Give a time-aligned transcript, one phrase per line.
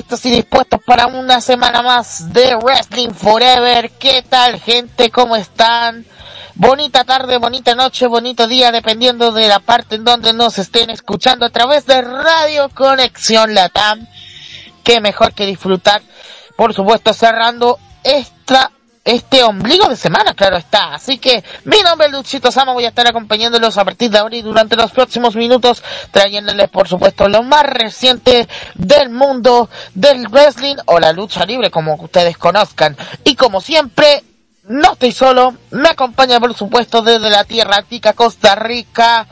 [0.00, 3.90] listos y dispuestos para una semana más de Wrestling Forever.
[3.98, 5.10] ¿Qué tal gente?
[5.10, 6.06] ¿Cómo están?
[6.54, 11.44] Bonita tarde, bonita noche, bonito día, dependiendo de la parte en donde nos estén escuchando
[11.44, 14.06] a través de Radio Conexión Latam.
[14.84, 16.00] Qué mejor que disfrutar,
[16.56, 18.72] por supuesto, cerrando esta
[19.10, 20.94] este ombligo de semana, claro está.
[20.94, 24.36] Así que mi nombre es Luchito Sama, voy a estar acompañándolos a partir de ahora
[24.36, 30.76] y durante los próximos minutos, trayéndoles por supuesto lo más reciente del mundo del wrestling
[30.86, 32.96] o la lucha libre, como ustedes conozcan.
[33.24, 34.22] Y como siempre,
[34.68, 39.26] no estoy solo, me acompaña por supuesto desde la tierra tica Costa Rica,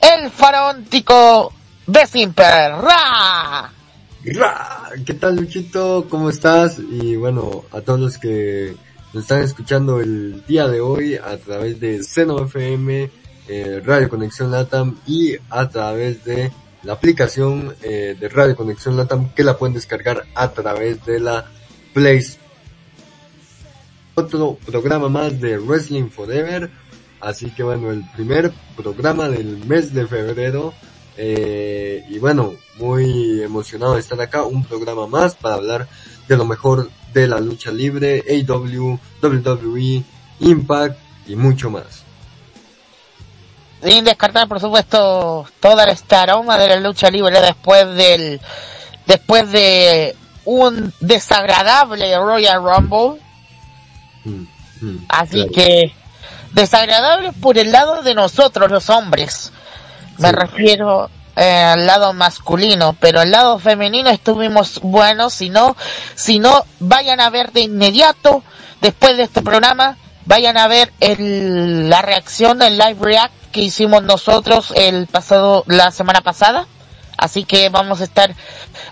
[0.00, 1.52] el faraóntico
[1.86, 2.72] de Simper.
[5.04, 6.06] ¿Qué tal Luchito?
[6.08, 6.78] ¿Cómo estás?
[6.78, 8.74] Y bueno, a todos los que
[9.12, 13.10] nos están escuchando el día de hoy a través de Seno FM,
[13.48, 16.52] eh, Radio Conexión Latam y a través de
[16.82, 21.46] la aplicación eh, de Radio Conexión Latam que la pueden descargar a través de la
[21.94, 22.22] Play.
[24.14, 26.70] Otro programa más de Wrestling Forever.
[27.20, 30.74] Así que bueno, el primer programa del mes de febrero.
[31.16, 34.44] Eh, y bueno, muy emocionado de estar acá.
[34.44, 35.88] Un programa más para hablar
[36.28, 40.02] de lo mejor de la lucha libre, AW, WWE,
[40.40, 42.04] Impact y mucho más.
[43.82, 48.40] Sin descartar, por supuesto, toda esta aroma de la lucha libre después del,
[49.06, 53.20] después de un desagradable Royal Rumble.
[54.24, 54.42] Mm,
[54.80, 55.52] mm, Así claro.
[55.54, 55.92] que,
[56.52, 59.52] desagradable por el lado de nosotros, los hombres.
[60.18, 60.34] Me Sí.
[60.34, 61.08] refiero
[61.38, 65.34] eh, al lado masculino, pero al lado femenino estuvimos buenos.
[65.34, 65.76] Si no,
[66.16, 68.42] si no, vayan a ver de inmediato,
[68.80, 74.02] después de este programa, vayan a ver el, la reacción, el live react que hicimos
[74.02, 76.66] nosotros el pasado, la semana pasada.
[77.16, 78.34] Así que vamos a estar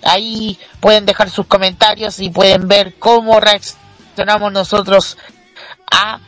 [0.04, 5.16] ahí, pueden dejar sus comentarios y pueden ver cómo reaccionamos nosotros
[5.90, 6.20] a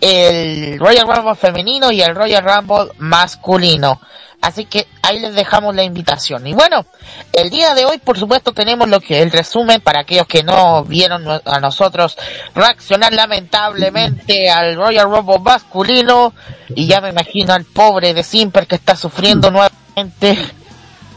[0.00, 4.00] el Royal Rumble femenino y el Royal Rumble masculino.
[4.40, 6.46] Así que ahí les dejamos la invitación.
[6.46, 6.86] Y bueno,
[7.32, 10.84] el día de hoy, por supuesto, tenemos lo que el resumen para aquellos que no
[10.84, 12.16] vieron a nosotros
[12.54, 16.32] reaccionar lamentablemente al Royal Rumble masculino.
[16.68, 20.38] Y ya me imagino al pobre de Simper que está sufriendo nuevamente.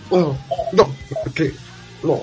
[0.10, 0.36] Oh,
[0.74, 0.96] no.
[2.02, 2.20] No.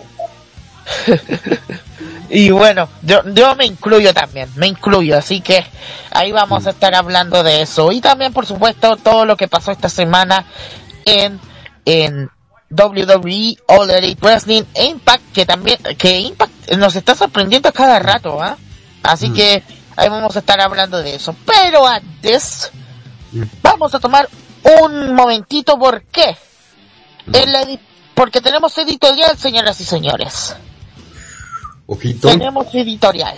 [2.29, 5.65] Y bueno, yo, yo me incluyo también, me incluyo, así que
[6.11, 7.93] ahí vamos a estar hablando de eso.
[7.93, 10.45] Y también, por supuesto, todo lo que pasó esta semana
[11.07, 11.41] en,
[11.87, 12.29] en
[12.71, 17.99] WWE All Elite Wrestling e Impact, que también, que Impact nos está sorprendiendo a cada
[17.99, 18.59] rato, ¿ah?
[19.03, 19.35] Así Mm.
[19.35, 19.63] que
[19.97, 21.35] ahí vamos a estar hablando de eso.
[21.47, 22.71] Pero antes,
[23.33, 23.43] Mm.
[23.63, 24.29] vamos a tomar
[24.83, 26.37] un momentito, ¿por qué?
[27.33, 27.67] En la
[28.15, 30.57] porque tenemos editorial, señoras y señores.
[31.87, 33.37] Ojito, Tenemos editorial.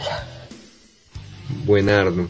[1.65, 2.29] buenardo.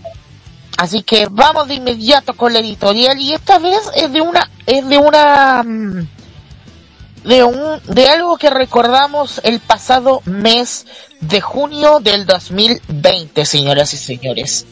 [0.78, 4.88] Así que vamos de inmediato con la editorial y esta vez es de una es
[4.88, 6.08] de una mm,
[7.25, 10.86] de un de algo que recordamos el pasado mes
[11.20, 14.66] de junio del 2020, señoras y señores.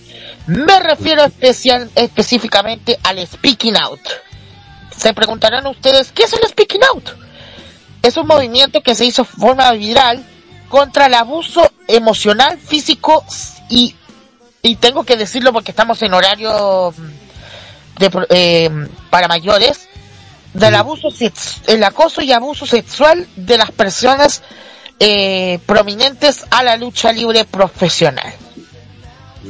[0.47, 3.99] Me refiero especial específicamente al speaking out.
[4.97, 7.11] Se preguntarán ustedes, ¿qué es el speaking out?
[8.03, 10.25] Es un movimiento que se hizo forma viral
[10.69, 13.25] contra el abuso emocional, físico
[13.69, 13.97] y
[14.67, 18.71] y tengo que decirlo porque estamos en horario mm, de, eh,
[19.11, 19.89] para mayores
[20.55, 21.09] del abuso
[21.67, 24.43] el acoso y abuso sexual de las personas
[24.99, 28.33] eh, prominentes a la lucha libre profesional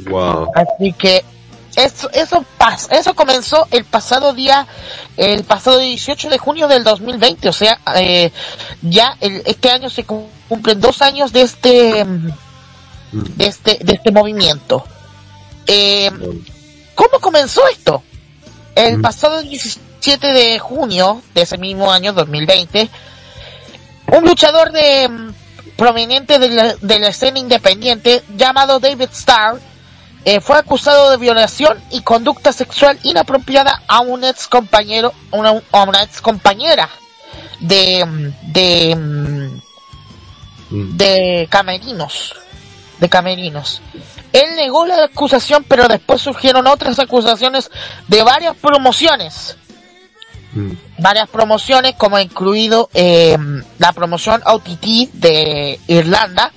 [0.09, 0.51] Wow.
[0.53, 1.23] así que
[1.75, 4.67] eso eso pas- eso comenzó el pasado día
[5.15, 8.31] el pasado 18 de junio del 2020 o sea eh,
[8.81, 12.31] ya el- este año se cum- cumplen dos años de este mm,
[13.13, 13.23] Mm.
[13.37, 14.83] de este de este movimiento
[15.67, 16.11] eh,
[16.95, 18.03] ¿Cómo comenzó esto?
[18.75, 22.89] El pasado 17 de junio de ese mismo año, 2020,
[24.13, 25.33] un luchador de mm,
[25.75, 29.59] prominente de la, de la escena independiente llamado David Starr
[30.25, 35.83] eh, fue acusado de violación y conducta sexual inapropiada a un ex compañero, una, a
[35.83, 36.89] una ex compañera
[37.59, 39.61] de, mm, de, mm,
[40.69, 40.97] Mm.
[40.97, 42.35] de camerinos,
[42.99, 43.81] de camerinos.
[44.33, 47.71] Él negó la acusación, pero después surgieron otras acusaciones
[48.07, 49.57] de varias promociones
[50.53, 50.71] Mm.
[50.99, 53.37] varias promociones, como incluido eh,
[53.77, 56.51] la promoción OTT de Irlanda.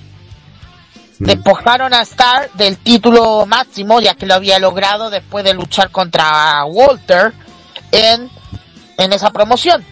[1.19, 1.25] Mm.
[1.25, 6.63] Despojaron a Star del título máximo, ya que lo había logrado después de luchar contra
[6.65, 7.33] Walter
[7.91, 8.29] en,
[8.97, 9.85] en esa promoción.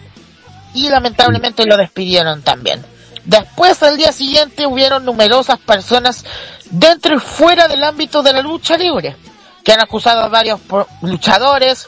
[0.74, 2.84] Y lamentablemente lo despidieron también.
[3.24, 6.24] Después, al día siguiente, hubieron numerosas personas
[6.70, 9.16] dentro y fuera del ámbito de la lucha libre,
[9.64, 11.86] que han acusado a varios pro- luchadores,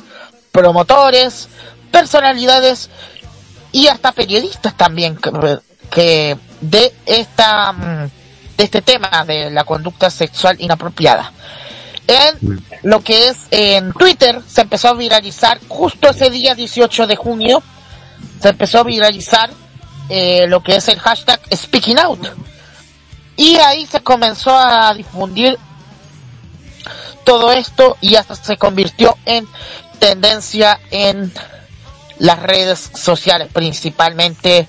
[0.50, 1.48] promotores,
[1.90, 2.90] personalidades
[3.72, 5.18] y hasta periodistas también
[5.90, 8.10] que, de esta mm,
[8.56, 11.32] de este tema de la conducta sexual inapropiada.
[12.06, 17.16] En lo que es en Twitter se empezó a viralizar justo ese día 18 de
[17.16, 17.62] junio
[18.40, 19.50] se empezó a viralizar
[20.08, 22.26] eh, lo que es el hashtag Speaking Out
[23.42, 25.58] y ahí se comenzó a difundir
[27.24, 29.48] todo esto y hasta se convirtió en
[29.98, 31.32] tendencia en
[32.18, 34.68] las redes sociales, principalmente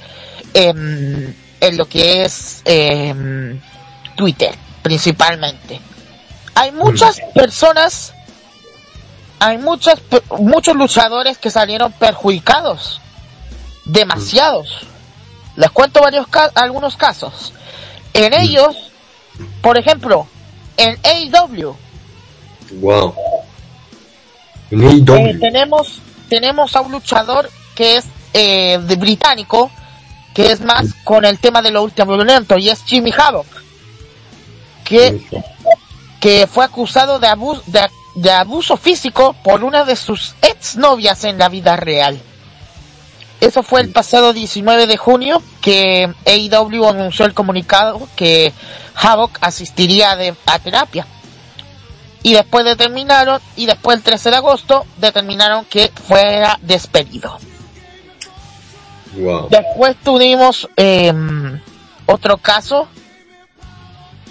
[0.55, 3.59] em, en lo que es em,
[4.15, 5.79] Twitter, principalmente.
[6.55, 8.13] Hay muchas personas,
[9.39, 9.99] hay muchas,
[10.39, 13.01] muchos luchadores que salieron perjudicados,
[13.85, 14.87] demasiados.
[15.57, 17.53] Les cuento varios ca- algunos casos.
[18.13, 18.91] En ellos,
[19.61, 20.27] por ejemplo,
[20.77, 21.75] en AEW,
[22.79, 23.13] Wow.
[24.71, 25.15] En AEW.
[25.15, 25.99] Eh, tenemos
[26.29, 29.69] tenemos a un luchador que es eh, de británico
[30.33, 33.45] que es más con el tema de lo último violento y es Jimmy Havoc
[34.83, 35.21] que,
[36.19, 41.37] que fue acusado de abuso de, de abuso físico por una de sus exnovias en
[41.37, 42.19] la vida real
[43.45, 48.53] eso fue el pasado 19 de junio que AEW anunció el comunicado que
[48.95, 51.05] Havoc asistiría de- a terapia
[52.21, 57.37] y después determinaron y después el 13 de agosto determinaron que fuera despedido.
[59.15, 59.47] Wow.
[59.49, 61.13] Después tuvimos eh,
[62.05, 62.87] otro caso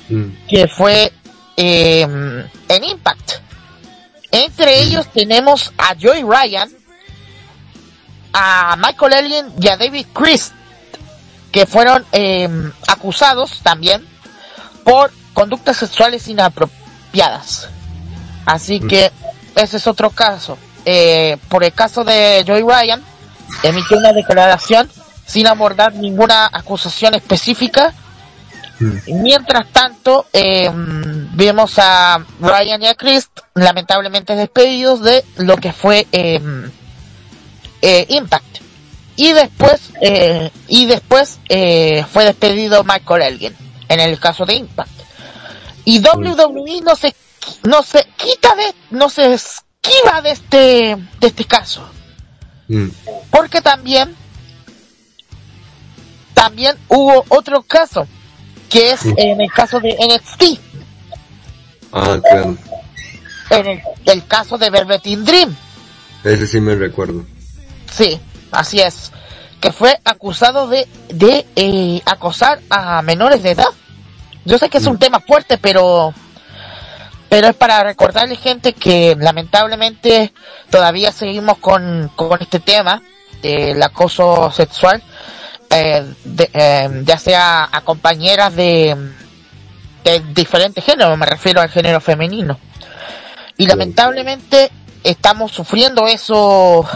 [0.09, 0.47] Mm.
[0.49, 1.13] que fue
[1.57, 2.01] eh,
[2.69, 3.33] en Impact.
[4.33, 6.69] Entre ellos tenemos a Joey Ryan,
[8.33, 10.53] a Michael Elgin y a David Christ,
[11.51, 12.49] que fueron eh,
[12.89, 14.07] acusados también
[14.85, 17.69] por conductas sexuales inapropiadas.
[18.47, 18.89] Así Mm.
[18.89, 19.13] que
[19.57, 20.59] ese es otro caso.
[20.85, 23.03] Eh, por el caso de Joey Ryan,
[23.63, 24.91] emitió una declaración
[25.27, 27.95] sin abordar ninguna acusación específica
[28.81, 29.23] Mm.
[29.23, 30.69] Mientras tanto, eh,
[31.35, 36.41] vemos a Ryan y a Chris lamentablemente despedidos de lo que fue eh,
[37.83, 38.59] eh, Impact.
[39.17, 43.55] Y después, eh, y después eh, fue despedido Michael Elgin
[43.89, 44.91] en el caso de Impact.
[45.85, 47.15] Y WWE no se,
[47.65, 51.87] no se quita de, no se esquiva de este, de este caso.
[52.69, 52.89] Mm.
[53.31, 54.15] Porque también,
[56.35, 58.07] también hubo otro caso,
[58.71, 60.61] que es en el caso de NXT,
[61.95, 62.57] Ah, claro.
[63.51, 65.55] en el, el caso de Velvet in Dream,
[66.25, 67.27] Ese sí me recuerdo.
[67.93, 68.21] Sí,
[68.51, 69.13] así es,
[69.61, 73.69] que fue acusado de, de eh, acosar a menores de edad.
[74.45, 74.99] Yo sé que es un Mm.
[74.99, 76.13] tema fuerte, pero
[77.29, 80.35] pero es para recordarle gente que lamentablemente
[80.71, 83.01] todavía seguimos con, con este tema
[83.41, 85.03] del acoso sexual
[85.71, 88.95] eh, de, eh, ya sea a compañeras de,
[90.05, 92.59] de diferentes géneros, me refiero al género femenino.
[93.57, 94.71] Y lamentablemente
[95.03, 96.87] estamos sufriendo eso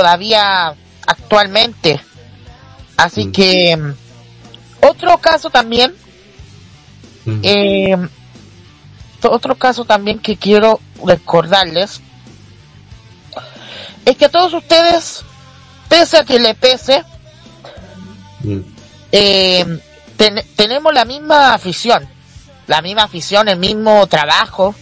[0.00, 0.74] todavía
[1.06, 1.98] actualmente.
[2.98, 3.32] Así Mm.
[3.32, 3.94] que mm,
[4.86, 5.94] otro caso también,
[7.24, 7.40] Mm.
[7.42, 8.08] eh,
[9.22, 12.00] otro caso también que quiero recordarles
[14.04, 15.22] es que a todos ustedes,
[15.88, 17.02] pese a que le pese,
[18.40, 18.60] Mm.
[19.12, 19.80] eh,
[20.18, 22.06] ten- tenemos la misma afición,
[22.66, 24.74] la misma afición, el mismo trabajo.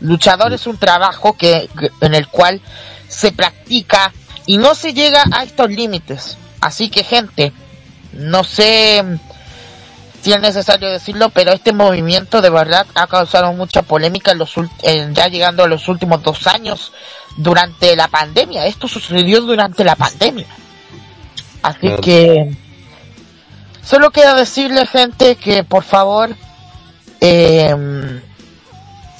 [0.00, 1.68] Luchador es un trabajo que-
[2.00, 2.60] en el cual
[3.08, 4.12] se practica
[4.46, 6.36] y no se llega a estos límites.
[6.60, 7.52] Así que gente,
[8.12, 9.02] no se
[10.22, 14.54] si es necesario decirlo, pero este movimiento de verdad ha causado mucha polémica en los
[15.12, 16.92] ya llegando a los últimos dos años
[17.36, 18.66] durante la pandemia.
[18.66, 20.46] Esto sucedió durante la pandemia.
[21.62, 22.56] Así que
[23.82, 26.36] solo queda decirle gente que por favor
[27.20, 28.21] eh,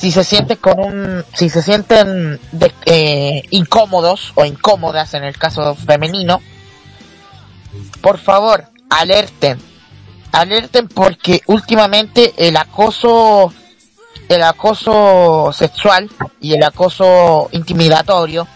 [0.03, 2.41] si se siente con un si se sienten
[2.87, 6.43] eh, incómodos o incómodas en el caso femenino
[8.01, 9.61] por favor alerten.
[10.33, 13.55] Alerten porque últimamente el acoso
[14.29, 18.49] el acoso sexual y el acoso intimidatorio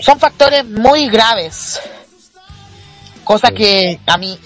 [0.00, 1.82] son factores muy graves.
[3.24, 4.38] Cosa que a mí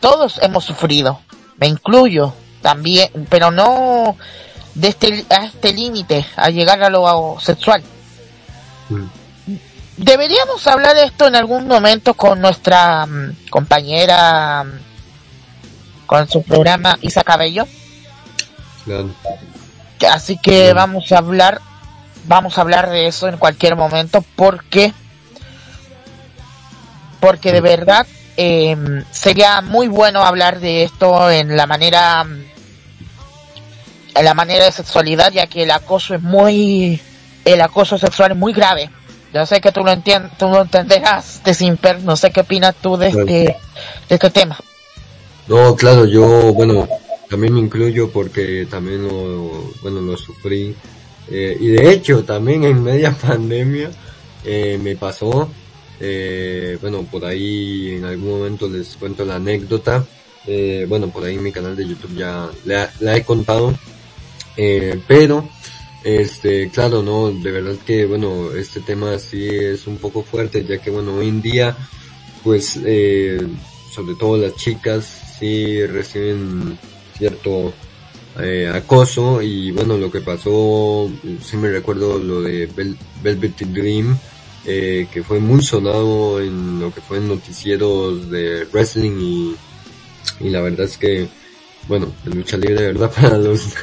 [0.00, 1.20] todos hemos sufrido
[1.58, 4.16] me incluyo también pero no
[4.74, 7.82] de este a este límite a llegar a lo sexual
[8.88, 9.54] mm.
[9.96, 14.92] deberíamos hablar de esto en algún momento con nuestra mm, compañera mm,
[16.12, 17.66] con su programa Isa Cabello.
[20.10, 21.62] Así que vamos a hablar,
[22.26, 24.92] vamos a hablar de eso en cualquier momento porque,
[27.18, 32.26] porque de verdad em, sería muy bueno hablar de esto en la manera,
[34.20, 37.00] la manera de sexualidad, ya que el acoso es muy,
[37.44, 38.90] el acoso sexual es muy grave.
[39.32, 42.74] Yo sé que tú lo entiendes, tú lo entenderás, de Simper, no sé qué opinas
[42.82, 43.56] tú de este, de
[44.08, 44.58] este tema.
[45.48, 46.86] No, claro, yo, bueno,
[47.30, 50.76] también me incluyo porque también lo, bueno, lo sufrí.
[51.30, 53.90] Eh, y de hecho, también en media pandemia
[54.44, 55.48] eh, me pasó,
[55.98, 60.04] eh, bueno, por ahí en algún momento les cuento la anécdota.
[60.46, 63.72] Eh, bueno, por ahí en mi canal de YouTube ya la, la he contado.
[64.56, 65.48] Eh, pero,
[66.04, 70.78] este, claro, no, de verdad que, bueno, este tema sí es un poco fuerte, ya
[70.78, 71.76] que, bueno, hoy en día,
[72.42, 73.40] pues, eh,
[73.90, 75.04] sobre todo las chicas,
[75.38, 76.78] sí reciben
[77.16, 77.72] cierto
[78.40, 81.10] eh, acoso y bueno lo que pasó
[81.42, 82.66] sí me recuerdo lo de
[83.22, 84.16] Velvet Dream
[84.64, 89.54] eh, que fue muy sonado en lo que fue en noticieros de wrestling
[90.40, 91.28] y la verdad es que
[91.88, 93.74] bueno de lucha libre verdad para los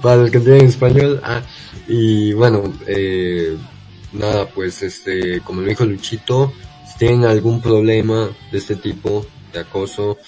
[0.00, 1.42] para los que tienen español ah,
[1.88, 3.56] y bueno eh,
[4.12, 6.52] nada pues este como lo dijo Luchito
[6.90, 10.18] si tienen algún problema de este tipo de acoso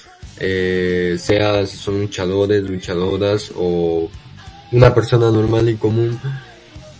[0.40, 4.11] eh, sea si son luchadores, luchadoras o
[4.73, 6.19] una persona normal y común,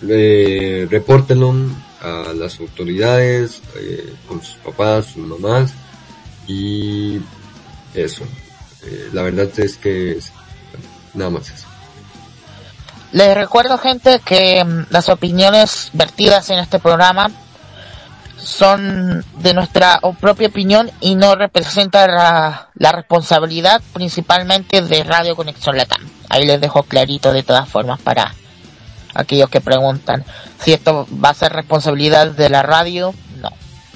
[0.09, 1.53] eh, repórtenlo
[2.01, 5.75] a las autoridades, eh, con sus papás, sus mamás
[6.47, 7.19] y
[7.95, 8.25] eso.
[8.87, 10.19] Eh, la verdad es que
[11.15, 11.67] nada más eso.
[13.13, 17.31] Les recuerdo gente que mm, las opiniones vertidas en este programa
[18.45, 26.03] son de nuestra propia opinión y no representan la, responsabilidad principalmente de Radio Conexión Latam.
[26.29, 28.35] Ahí les dejo clarito de todas formas para
[29.15, 30.25] aquellos que preguntan
[30.59, 33.15] si esto va a ser responsabilidad de la radio.
[33.41, 33.51] No,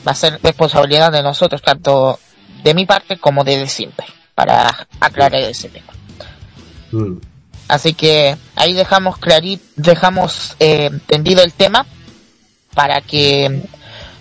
[0.07, 2.19] va a ser responsabilidad de nosotros, tanto
[2.63, 4.07] de mi parte como de siempre,
[4.39, 5.93] para aclarar ese tema.
[6.93, 7.15] Mm.
[7.67, 11.85] Así que ahí dejamos clarito, dejamos eh, entendido el tema
[12.73, 13.63] para que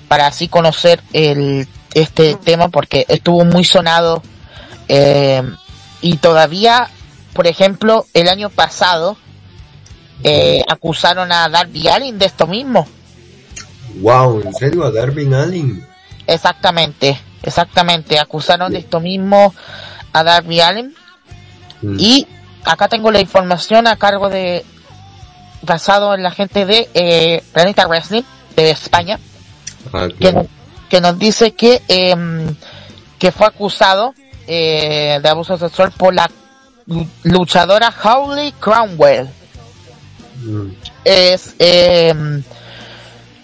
[0.08, 4.24] para así conocer el, este tema porque estuvo muy sonado
[4.90, 5.44] eh,
[6.02, 6.90] y todavía,
[7.34, 9.18] por ejemplo, el año pasado
[10.24, 12.88] eh, acusaron a Darby Allin de esto mismo.
[14.02, 15.86] Wow, ¿en serio a Darby Allin?
[16.26, 19.54] Exactamente, exactamente, acusaron de esto mismo
[20.14, 20.94] a Darby Allin
[21.82, 21.98] mm.
[22.00, 22.28] y
[22.66, 24.66] acá tengo la información a cargo de
[25.62, 28.24] basado en la gente de eh, Planeta Wrestling
[28.56, 29.20] de España
[29.94, 30.08] Ah,
[30.90, 32.56] que, nos dice que, em,
[33.20, 34.14] que fue acusado
[34.48, 36.30] eh, de abuso sexual por la
[37.24, 39.28] luchadora Howley Cromwell.
[40.38, 40.70] Mm.
[41.04, 42.44] Es em,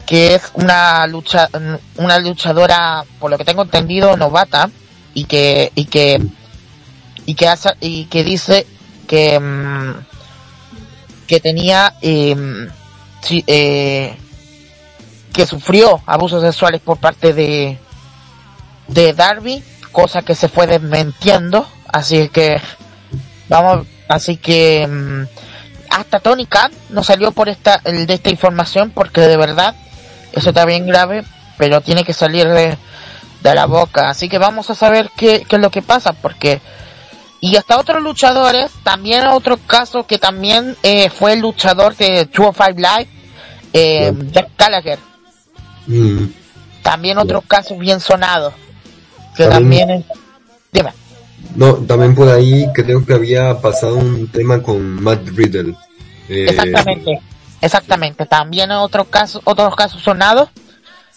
[0.06, 1.50] que es una lucha
[1.98, 4.70] una luchadora por lo que tengo entendido novata
[5.14, 6.22] y que y que
[7.26, 8.66] y que hace, y que dice
[9.08, 9.96] que em,
[11.28, 12.36] que tenía eh,
[15.34, 17.80] que sufrió abusos sexuales por parte de,
[18.88, 22.62] de Darby, cosa que se fue desmentiendo, así que
[23.50, 25.24] vamos, así que mm,
[25.90, 29.76] hasta Tony Khan no salió por esta de esta información porque de verdad
[30.34, 31.24] eso está bien grave,
[31.58, 32.78] pero tiene que salir de,
[33.42, 36.62] de la boca, así que vamos a saber qué, qué es lo que pasa porque
[37.46, 42.72] y hasta otros luchadores, también otro caso que también eh, fue el luchador de 205
[42.78, 43.10] Live,
[43.74, 44.98] eh, Jack Gallagher,
[45.86, 46.28] Mm.
[46.82, 48.54] También otros casos bien sonados.
[49.36, 50.06] Que también, es...
[50.72, 50.94] Dime.
[51.54, 55.76] No, también por ahí creo que había pasado un tema con Matt Riddle.
[56.30, 57.20] Eh, exactamente,
[57.60, 58.26] exactamente.
[58.26, 60.48] También otro caso, otros casos sonados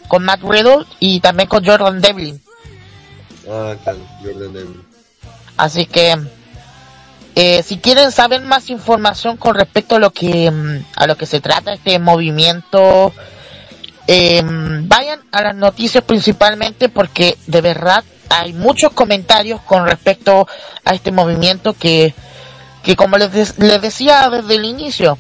[0.09, 2.43] con Matt Riddle y también con Jordan Devlin.
[3.49, 4.96] Ah, claro, Jordan Devlin.
[5.57, 6.17] Así que
[7.35, 11.27] eh, si quieren saber más información con respecto a lo que mm, a lo que
[11.27, 13.13] se trata este movimiento,
[14.07, 20.47] eh, vayan a las noticias principalmente porque de verdad hay muchos comentarios con respecto
[20.85, 22.15] a este movimiento que,
[22.83, 25.19] que como les, les decía desde el inicio,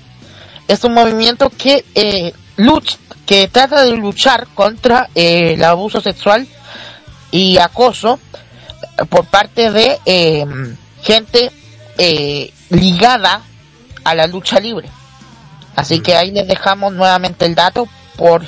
[0.68, 6.46] es un movimiento que eh, lucha, que trata de luchar contra eh, el abuso sexual
[7.30, 8.18] y acoso
[9.08, 10.46] por parte de eh,
[11.02, 11.50] gente
[11.98, 13.42] eh, ligada
[14.04, 14.88] a la lucha libre.
[15.74, 18.44] Así que ahí les dejamos nuevamente el dato por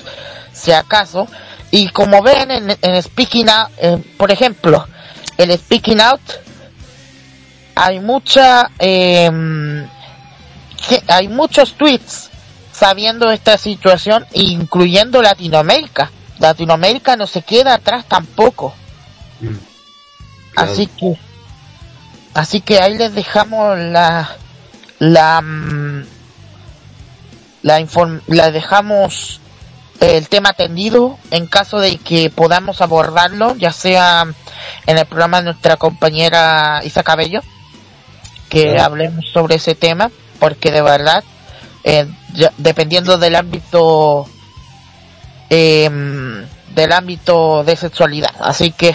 [0.53, 1.29] si acaso.
[1.71, 4.87] Y como ven en, Speaking Out, eh, por ejemplo,
[5.37, 6.21] el Speaking Out,
[7.75, 9.31] hay mucha, eh,
[11.07, 12.31] hay muchos tweets
[12.73, 16.11] sabiendo esta situación, incluyendo Latinoamérica.
[16.39, 18.75] Latinoamérica no se queda atrás tampoco.
[19.41, 19.68] Mm.
[20.61, 21.19] Así que
[22.39, 24.37] Así que ahí les dejamos la
[25.01, 26.05] la mm,
[27.63, 27.85] la,
[28.29, 29.41] la dejamos
[29.99, 31.19] el tema atendido.
[31.33, 34.25] En caso de que podamos abordarlo, ya sea
[34.87, 37.41] en el programa de nuestra compañera Isa Cabello,
[38.49, 41.25] que hablemos sobre ese tema, porque de verdad,
[41.83, 42.07] eh,
[42.57, 44.27] dependiendo del ámbito
[45.51, 48.95] em, del ámbito de sexualidad, así que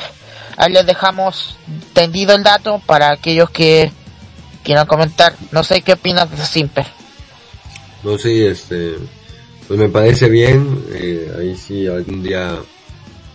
[0.57, 1.57] Ahí les dejamos
[1.93, 3.91] tendido el dato para aquellos que
[4.63, 5.35] quieran comentar.
[5.51, 6.85] No sé qué opinas de Simper.
[8.03, 8.95] No sé, este,
[9.67, 10.83] pues me parece bien.
[10.91, 12.57] Eh, ahí sí algún día,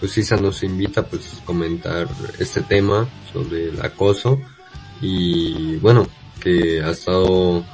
[0.01, 4.41] pues Isa nos invita pues comentar este tema sobre el acoso
[5.01, 6.07] y bueno,
[6.41, 7.65] que ha estado,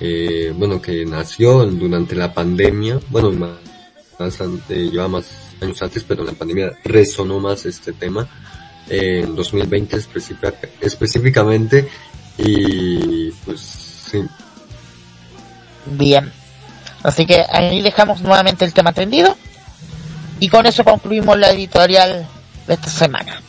[0.00, 5.26] eh, bueno, que nació durante la pandemia, bueno, más, lleva más
[5.60, 8.28] años antes, pero en la pandemia resonó más este tema
[8.88, 9.96] en 2020
[10.80, 11.88] específicamente
[12.38, 14.22] y pues sí.
[15.86, 16.32] Bien.
[17.02, 19.36] Así que ahí dejamos nuevamente el tema atendido
[20.40, 22.26] y con eso concluimos la editorial
[22.66, 23.40] de esta semana.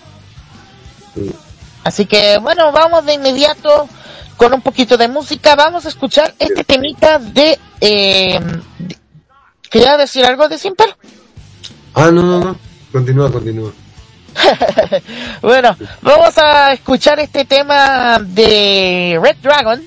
[1.84, 3.89] Así que bueno, vamos de inmediato
[4.38, 5.56] con un poquito de música.
[5.56, 7.60] Vamos a escuchar este temita de...
[7.82, 8.39] Eh,
[9.69, 10.95] ¿Quería decir algo de Simper?
[11.93, 12.60] Ah, no, no, no.
[12.91, 13.73] Continúa, continúa.
[15.41, 19.82] bueno, vamos a escuchar este tema de Red Dragon.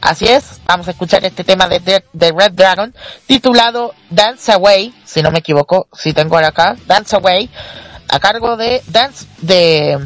[0.00, 2.94] Así es, vamos a escuchar este tema de, Red Dragon
[3.26, 7.50] titulado Dance Away, si no me equivoco, si tengo acá, Dance Away,
[8.08, 9.98] a cargo de Dance de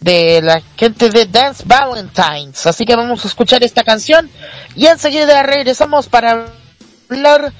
[0.00, 2.66] de la gente de Dance Valentines.
[2.66, 4.30] Así que vamos a escuchar esta canción
[4.74, 6.46] y enseguida regresamos para
[7.10, 7.52] hablar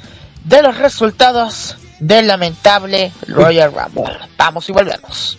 [0.44, 4.18] de los resultados del lamentable Royal Rumble.
[4.36, 5.38] Vamos y volvemos.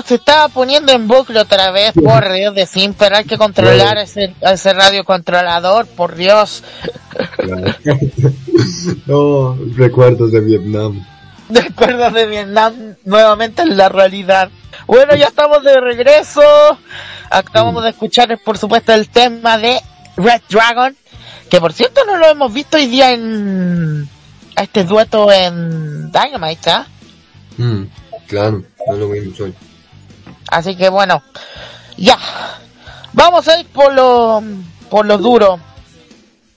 [0.00, 4.34] Nos estaba poniendo en bucle otra vez, por Dios de Simper, hay que controlar ese,
[4.40, 6.64] ese radiocontrolador, por Dios.
[9.04, 11.06] no, recuerdos de Vietnam.
[11.50, 14.48] Recuerdos de Vietnam nuevamente en la realidad.
[14.86, 16.40] Bueno, ya estamos de regreso.
[17.28, 19.82] Acabamos de escuchar, por supuesto, el tema de
[20.16, 20.96] Red Dragon,
[21.50, 24.08] que por cierto no lo hemos visto hoy día en
[24.56, 26.86] este dueto en Dynamite, ¿ah?
[27.58, 27.82] Mm,
[28.26, 29.54] claro, no lo vimos hoy.
[30.50, 31.22] Así que bueno,
[31.96, 32.18] ya.
[33.12, 34.42] Vamos a ir por lo,
[34.88, 35.60] por lo duro.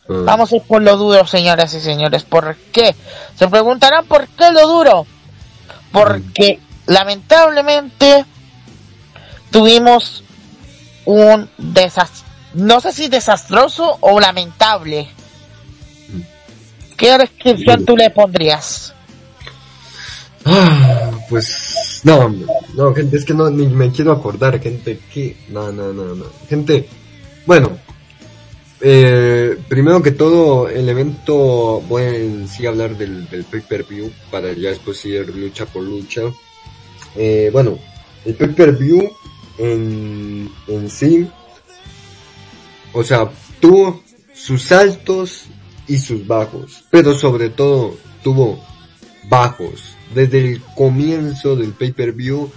[0.09, 2.23] Ah, Vamos a ir por lo duro, señoras y señores.
[2.23, 2.95] ¿Por qué?
[3.35, 5.05] Se preguntarán por qué lo duro.
[5.91, 8.25] Porque lamentablemente
[9.51, 10.23] tuvimos
[11.05, 12.23] un desastre.
[12.53, 15.09] No sé si desastroso o lamentable.
[16.97, 18.92] ¿Qué descripción tú le pondrías?
[20.45, 22.33] Ah, pues no,
[22.75, 26.25] no, gente, es que no ni me quiero acordar, gente, que no, no, no, no,
[26.49, 26.87] gente,
[27.45, 27.77] bueno,
[28.81, 34.69] eh, primero que todo, el evento, voy en sí hablar del, del pay-per-view para ya
[34.69, 36.23] después ir lucha por lucha.
[37.15, 37.79] Eh, bueno,
[38.25, 39.09] el pay-per-view
[39.59, 41.25] en, en sí,
[42.91, 43.29] o sea,
[43.61, 44.03] tuvo
[44.33, 45.45] sus altos
[45.87, 48.61] y sus bajos, pero sobre todo tuvo
[49.29, 52.51] bajos desde el comienzo del pay-per-view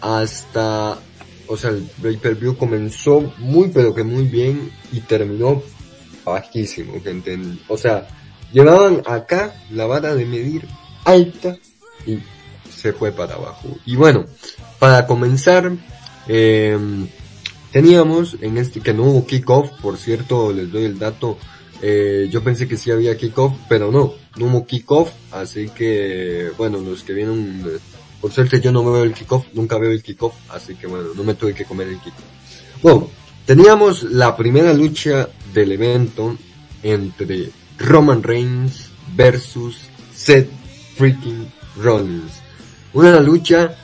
[0.00, 0.98] hasta,
[1.46, 5.62] o sea, el pay-per-view comenzó muy pero que muy bien y terminó
[6.24, 7.38] bajísimo, gente.
[7.68, 8.06] O sea,
[8.52, 10.66] llevaban acá la vara de medir
[11.04, 11.56] alta
[12.06, 12.18] y
[12.70, 13.68] se fue para abajo.
[13.86, 14.26] Y bueno,
[14.78, 15.70] para comenzar,
[16.28, 16.78] eh,
[17.70, 21.38] teníamos en este que no hubo kickoff, por cierto, les doy el dato,
[21.82, 26.78] eh, yo pensé que sí había kickoff, pero no, no hubo kickoff, así que, bueno,
[26.78, 27.78] los que vieron, eh,
[28.20, 31.24] por suerte yo no veo el kickoff, nunca veo el kickoff, así que bueno, no
[31.24, 32.24] me tuve que comer el kickoff.
[32.82, 33.10] Bueno,
[33.44, 36.36] teníamos la primera lucha del evento
[36.84, 39.76] entre Roman Reigns versus
[40.14, 40.48] Seth
[40.96, 42.40] freaking Rollins.
[42.92, 43.76] Una lucha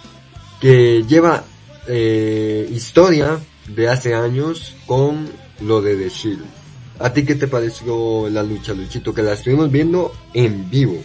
[0.60, 1.44] que lleva
[1.88, 5.28] eh, historia de hace años con
[5.60, 6.57] lo de The Shield.
[7.00, 9.14] ¿A ti qué te pareció la lucha, Luchito?
[9.14, 11.00] Que la estuvimos viendo en vivo.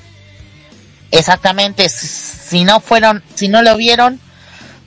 [1.11, 4.19] Exactamente, si no fueron, si no lo vieron,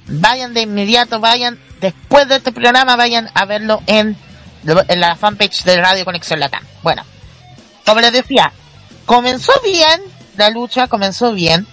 [0.08, 4.16] vayan de inmediato, vayan después de este programa, vayan a verlo en,
[4.64, 6.64] la fanpage de Radio Conexión Latam.
[6.82, 7.04] Bueno,
[7.84, 8.52] como les decía,
[9.04, 10.00] comenzó bien
[10.36, 11.64] la lucha, comenzó bien,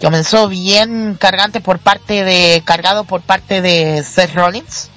[0.00, 4.90] comenzó bien cargante por parte de, cargado por parte de Seth Rollins.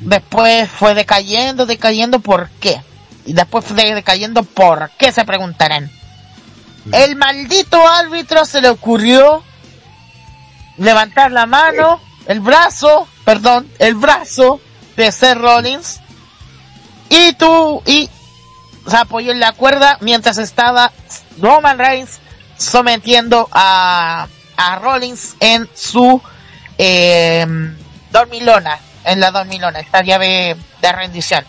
[0.00, 2.80] Después fue decayendo, decayendo, ¿por qué?
[3.24, 5.12] Y después fue decayendo, ¿por qué?
[5.12, 5.90] Se preguntarán.
[6.92, 9.42] El maldito árbitro se le ocurrió
[10.76, 14.60] levantar la mano, el brazo, perdón, el brazo
[14.96, 16.00] de Seth Rollins
[17.08, 18.08] y tú y
[18.86, 20.92] se apoyó en la cuerda mientras estaba
[21.40, 22.20] Roman Reigns
[22.56, 26.20] sometiendo a, a Rollins en su
[26.78, 27.46] eh,
[28.10, 31.44] dormilona, en la dormilona, esta llave de rendición.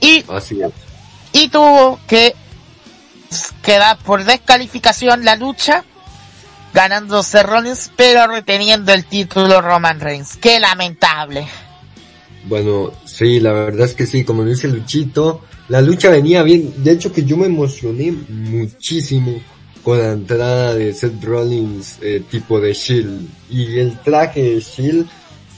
[0.00, 0.72] Y, Así es.
[1.32, 2.34] y tuvo que
[3.62, 5.84] quedar por descalificación la lucha,
[6.74, 10.36] ganándose Rollins, pero reteniendo el título Roman Reigns.
[10.36, 11.46] Qué lamentable.
[12.44, 16.72] Bueno, sí, la verdad es que sí, como dice Luchito, la lucha venía bien.
[16.84, 19.40] De hecho que yo me emocioné muchísimo
[19.82, 23.28] con la entrada de Seth Rollins eh, tipo de Shield.
[23.50, 25.08] Y el traje de Shield,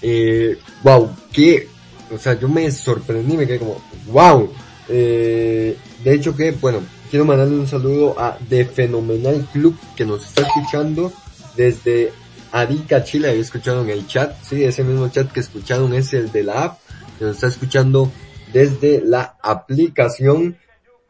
[0.02, 1.68] eh, wow, que,
[2.14, 3.80] o sea, yo me sorprendí, me quedé como,
[4.10, 4.50] wow.
[4.88, 6.80] Eh, de hecho que, bueno,
[7.10, 11.12] quiero mandarle un saludo a The Fenomenal Club que nos está escuchando
[11.56, 12.12] desde
[12.52, 16.32] Arica, Chile, había escuchado en el chat, sí, ese mismo chat que escucharon es el
[16.32, 16.78] de la app,
[17.18, 18.10] que nos está escuchando
[18.52, 20.56] desde la aplicación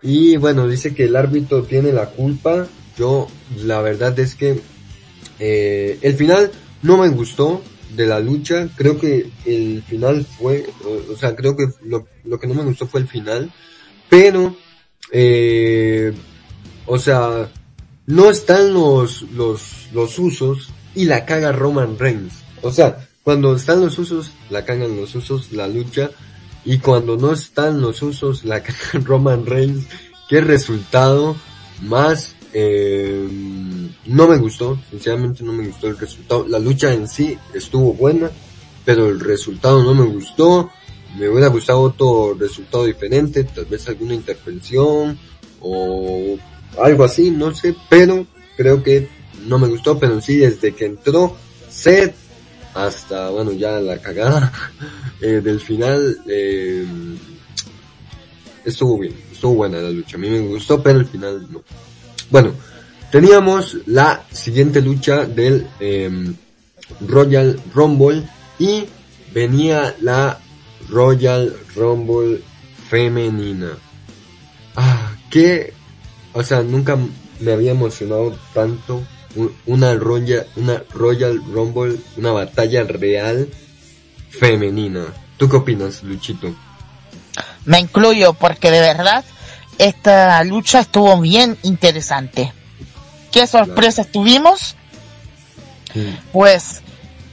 [0.02, 4.60] y bueno, dice que el árbitro tiene la culpa, yo la verdad es que
[5.38, 6.50] eh, el final
[6.82, 7.62] no me gustó
[7.94, 10.66] de la lucha, creo que el final fue,
[11.10, 13.52] o, sea, creo que lo, lo que no me gustó fue el final,
[14.08, 14.54] pero
[15.12, 16.12] eh,
[16.86, 17.50] o sea,
[18.06, 22.32] no están los, los, los usos y la caga Roman Reigns.
[22.62, 26.10] O sea, cuando están los usos, la cagan los usos, la lucha,
[26.64, 29.86] y cuando no están los usos, la cagan Roman Reigns.
[30.28, 31.36] Qué resultado
[31.82, 33.28] más, eh,
[34.06, 36.46] no me gustó, sinceramente no me gustó el resultado.
[36.48, 38.30] La lucha en sí estuvo buena,
[38.84, 40.70] pero el resultado no me gustó.
[41.18, 45.18] Me hubiera gustado otro resultado diferente, tal vez alguna intervención
[45.60, 46.36] o
[46.78, 49.08] algo así, no sé, pero creo que
[49.46, 51.36] no me gustó, pero sí desde que entró
[51.68, 52.14] set
[52.74, 54.52] hasta, bueno, ya la cagada
[55.20, 56.18] eh, del final.
[56.26, 56.86] Eh,
[58.64, 60.16] estuvo bien, estuvo buena la lucha.
[60.16, 61.62] A mí me gustó, pero el final no.
[62.30, 62.52] Bueno,
[63.10, 66.10] teníamos la siguiente lucha del eh,
[67.00, 68.84] Royal Rumble y
[69.32, 70.38] venía la
[70.88, 72.42] Royal Rumble
[72.88, 73.70] femenina.
[74.76, 75.72] Ah, que,
[76.32, 76.98] o sea, nunca
[77.40, 79.02] me había emocionado tanto
[79.66, 83.48] una Royal, una Royal Rumble, una batalla real
[84.30, 85.06] femenina.
[85.36, 86.54] ¿Tú qué opinas, Luchito?
[87.64, 89.24] Me incluyo porque de verdad
[89.78, 92.52] esta lucha estuvo bien interesante.
[93.32, 94.76] ¿Qué sorpresas tuvimos?
[95.92, 96.18] Sí.
[96.32, 96.82] Pues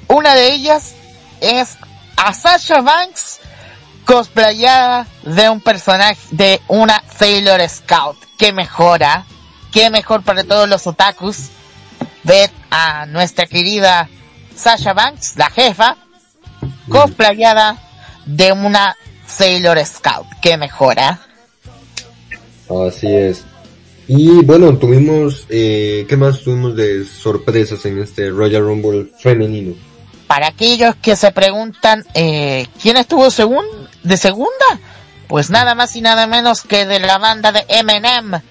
[0.07, 0.93] una de ellas
[1.41, 1.77] es
[2.15, 3.39] a Sasha Banks
[4.05, 8.17] cosplayada de un personaje de una Sailor Scout.
[8.37, 9.25] Que mejora,
[9.71, 11.49] qué mejor para todos los otakus
[12.23, 14.09] ver a nuestra querida
[14.55, 15.97] Sasha Banks, la jefa,
[16.89, 17.77] cosplayada
[18.25, 18.95] de una
[19.27, 20.27] Sailor Scout.
[20.41, 21.19] Que mejora.
[22.69, 23.45] Así es.
[24.07, 29.73] Y bueno, tuvimos, eh, ¿qué más tuvimos de sorpresas en este Royal Rumble femenino?
[30.27, 33.65] Para aquellos que se preguntan eh, quién estuvo segun
[34.03, 34.79] de segunda,
[35.27, 38.41] pues nada más y nada menos que de la banda de Eminem.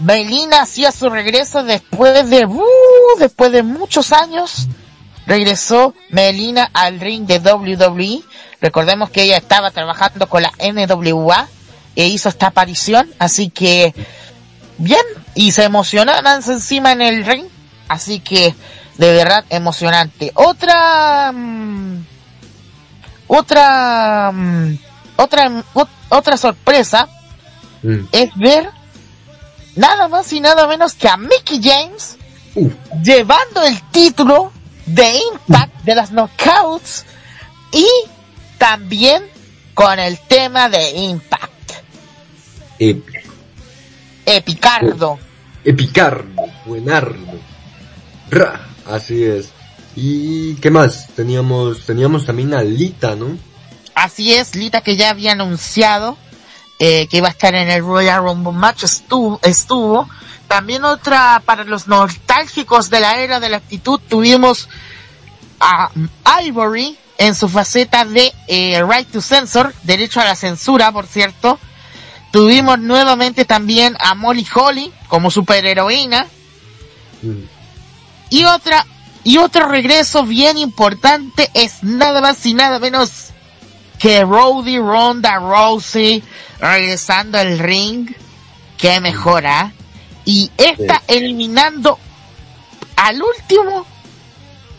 [0.00, 4.68] Melina hacía su regreso después de uh, después de muchos años.
[5.26, 8.22] Regresó Melina al ring de WWE.
[8.60, 11.48] Recordemos que ella estaba trabajando con la NWA
[12.00, 13.94] e hizo esta aparición, así que
[14.78, 15.02] bien
[15.34, 17.46] y se emocionaban encima en el ring,
[17.88, 18.54] así que
[18.98, 20.30] de verdad emocionante.
[20.34, 22.04] Otra mm,
[23.28, 24.78] otra mm,
[25.16, 27.08] otra ot- otra sorpresa
[27.82, 28.04] Mm.
[28.12, 28.68] es ver
[29.74, 32.18] nada más y nada menos que a Mickey James
[32.54, 34.52] Uf, llevando el título
[34.84, 37.06] de Impact de las Knockouts
[37.72, 37.86] y
[38.58, 39.22] también
[39.72, 41.50] con el tema de Impact.
[42.80, 43.30] Épico.
[44.26, 45.18] Epicardo.
[45.64, 47.38] Epicardo, buenardo.
[48.30, 49.50] Ra, así es.
[49.94, 51.08] ¿Y qué más?
[51.14, 53.36] Teníamos, teníamos también a Lita, ¿no?
[53.94, 56.16] Así es, Lita que ya había anunciado
[56.78, 60.08] eh, que iba a estar en el Royal Rumble match estuvo, estuvo.
[60.48, 64.68] También otra para los nostálgicos de la era de la actitud tuvimos
[65.60, 65.90] a
[66.42, 71.58] Ivory en su faceta de eh, Right to Censor, derecho a la censura, por cierto.
[72.30, 76.26] Tuvimos nuevamente también a Molly Holly como superheroína
[77.22, 77.42] Mm.
[78.30, 78.86] y otra
[79.24, 83.10] y otro regreso bien importante es nada más y nada menos
[83.98, 86.22] que Rowdy Ronda Rousey
[86.58, 88.10] regresando al ring.
[88.78, 89.72] Que mejora.
[90.24, 91.98] Y esta eliminando
[92.96, 93.84] al último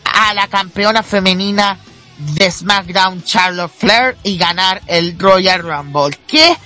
[0.04, 1.78] a la campeona femenina
[2.18, 6.18] de SmackDown Charlotte Flair y ganar el Royal Rumble.
[6.26, 6.56] ¿Qué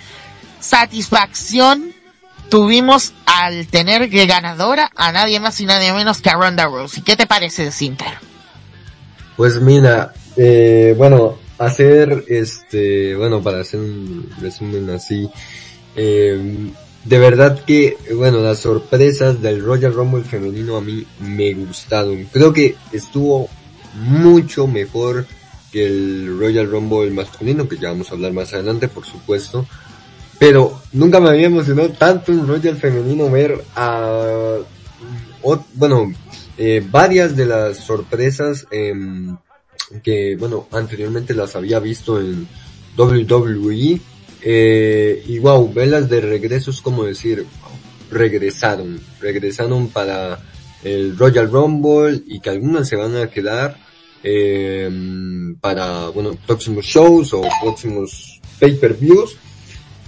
[0.66, 1.94] satisfacción
[2.48, 7.02] tuvimos al tener de ganadora a nadie más y nadie menos que a Ronda Rousey?
[7.02, 8.18] ¿Qué te parece, Sinter?
[9.36, 15.28] Pues mira, eh, bueno, hacer este, bueno, para hacer un resumen así,
[15.94, 16.70] eh,
[17.04, 22.24] de verdad que, bueno, las sorpresas del Royal Rumble femenino a mí me gustaron.
[22.32, 23.48] Creo que estuvo
[23.94, 25.26] mucho mejor
[25.70, 29.66] que el Royal Rumble masculino, que ya vamos a hablar más adelante, por supuesto.
[30.38, 34.58] Pero nunca me había emocionado tanto en Royal femenino ver a,
[35.74, 36.12] bueno,
[36.58, 39.36] eh, varias de las sorpresas em,
[40.02, 42.46] que, bueno, anteriormente las había visto en
[42.96, 44.00] WWE.
[44.42, 47.46] Eh, y wow, verlas de regreso es como decir,
[48.10, 50.38] regresaron, regresaron para
[50.84, 53.76] el Royal Rumble y que algunas se van a quedar
[54.22, 54.88] eh,
[55.60, 59.36] para, bueno, próximos shows o próximos pay-per-views.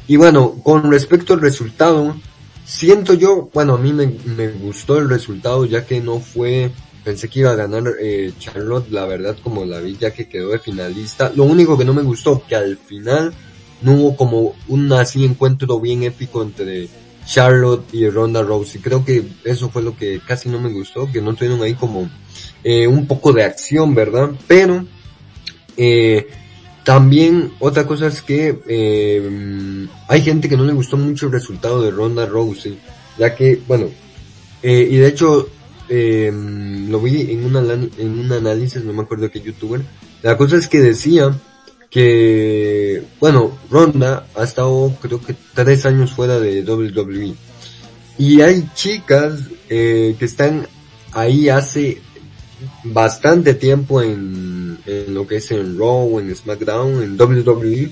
[0.09, 2.17] Y bueno, con respecto al resultado,
[2.65, 6.71] siento yo, bueno, a mí me, me gustó el resultado ya que no fue,
[7.05, 10.49] pensé que iba a ganar eh, Charlotte, la verdad como la vi ya que quedó
[10.49, 11.31] de finalista.
[11.37, 13.35] Lo único que no me gustó, que al final
[13.83, 16.89] no hubo como un así encuentro bien épico entre
[17.27, 18.81] Charlotte y Ronda Rousey.
[18.81, 22.09] Creo que eso fue lo que casi no me gustó, que no tuvieron ahí como
[22.65, 24.31] eh, un poco de acción, ¿verdad?
[24.47, 24.87] Pero
[25.77, 26.29] eh,
[26.89, 31.83] también otra cosa es que eh, hay gente que no le gustó mucho el resultado
[31.83, 32.79] de Ronda Rousey,
[33.19, 33.91] ya que, bueno,
[34.63, 35.51] eh, y de hecho
[35.91, 37.45] eh, lo vi en,
[37.99, 39.83] en un análisis, no me acuerdo qué youtuber,
[40.23, 41.39] la cosa es que decía
[41.91, 47.35] que, bueno, Ronda ha estado creo que tres años fuera de WWE.
[48.17, 50.67] Y hay chicas que están
[51.13, 52.01] ahí hace
[52.85, 57.91] bastante tiempo en, en lo que es en Raw, en SmackDown, en WWE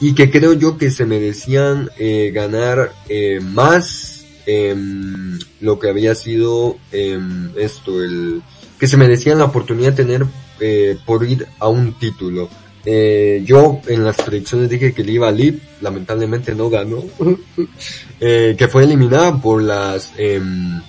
[0.00, 6.16] y que creo yo que se merecían eh, ganar eh, más em, lo que había
[6.16, 8.42] sido em, esto, el
[8.80, 10.26] que se merecían la oportunidad de tener
[10.58, 12.48] eh, por ir a un título.
[12.84, 17.04] Eh, yo en las predicciones dije que le iba a Liv, lamentablemente no ganó,
[18.20, 20.80] eh, que fue eliminada por las em,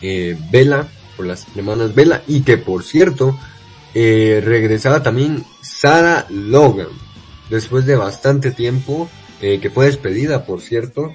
[0.00, 3.38] eh, Vela, por las hermanas Vela, y que por cierto,
[3.94, 6.88] eh, regresaba también Sarah Logan,
[7.50, 9.08] después de bastante tiempo,
[9.40, 11.14] eh, que fue despedida por cierto,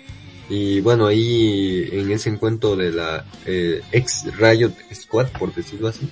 [0.50, 6.10] y bueno, ahí en ese encuentro de la eh, ex Riot Squad, por decirlo así,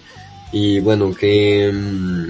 [0.52, 1.72] y bueno, que...
[1.74, 2.28] mm,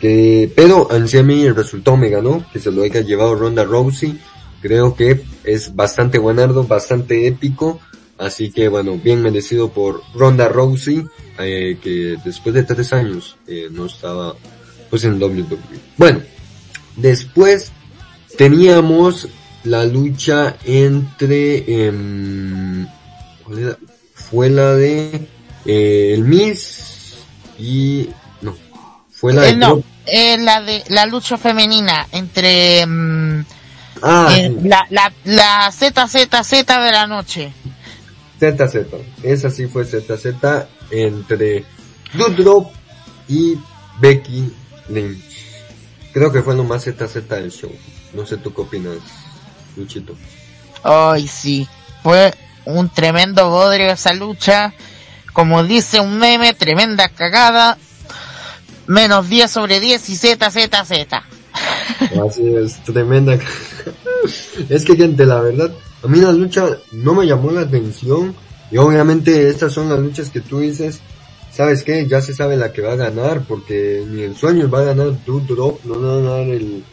[0.00, 3.34] que pero en sí a mí el resultado me ganó, que se lo haya llevado
[3.34, 4.18] Ronda Rousey,
[4.60, 7.80] creo que es bastante buenardo, bastante épico,
[8.18, 11.04] así que bueno, bien merecido por Ronda Rousey,
[11.38, 14.34] eh, que después de tres años eh, no estaba
[14.90, 15.56] pues en WWE.
[15.96, 16.20] Bueno,
[16.96, 17.72] después
[18.36, 19.28] teníamos
[19.64, 22.86] la lucha entre, em,
[23.44, 23.78] ¿cuál era?
[24.14, 25.28] fue la de
[25.64, 27.14] eh, el Miz
[27.58, 28.08] y
[28.42, 28.56] no,
[29.10, 33.44] fue la de Eh, no, eh, la de la lucha femenina entre mm,
[34.02, 37.52] Ah, eh, la, la, la ZZZ de la noche.
[38.38, 38.86] ZZ.
[39.22, 40.34] Esa sí fue ZZ
[40.90, 41.64] entre
[42.14, 42.70] Doudrop
[43.28, 43.58] y
[44.00, 44.52] Becky
[44.88, 45.38] Lynch.
[46.12, 47.72] Creo que fue lo más ZZ del show.
[48.14, 48.96] No sé tú qué opinas,
[49.76, 50.14] Luchito.
[50.82, 51.68] Ay, sí,
[52.02, 52.32] fue
[52.64, 54.72] un tremendo bodrio esa lucha.
[55.32, 57.78] Como dice un meme, tremenda cagada.
[58.86, 61.12] Menos 10 sobre 10 y ZZZ.
[62.26, 63.38] Así es, tremenda.
[64.68, 65.70] es que gente, la verdad,
[66.02, 68.34] a mí la lucha no me llamó la atención.
[68.70, 71.00] Y obviamente estas son las luchas que tú dices,
[71.50, 72.06] ¿sabes qué?
[72.06, 75.24] Ya se sabe la que va a ganar, porque ni en sueños va a ganar
[75.24, 76.84] Doudrop, no va a ganar el,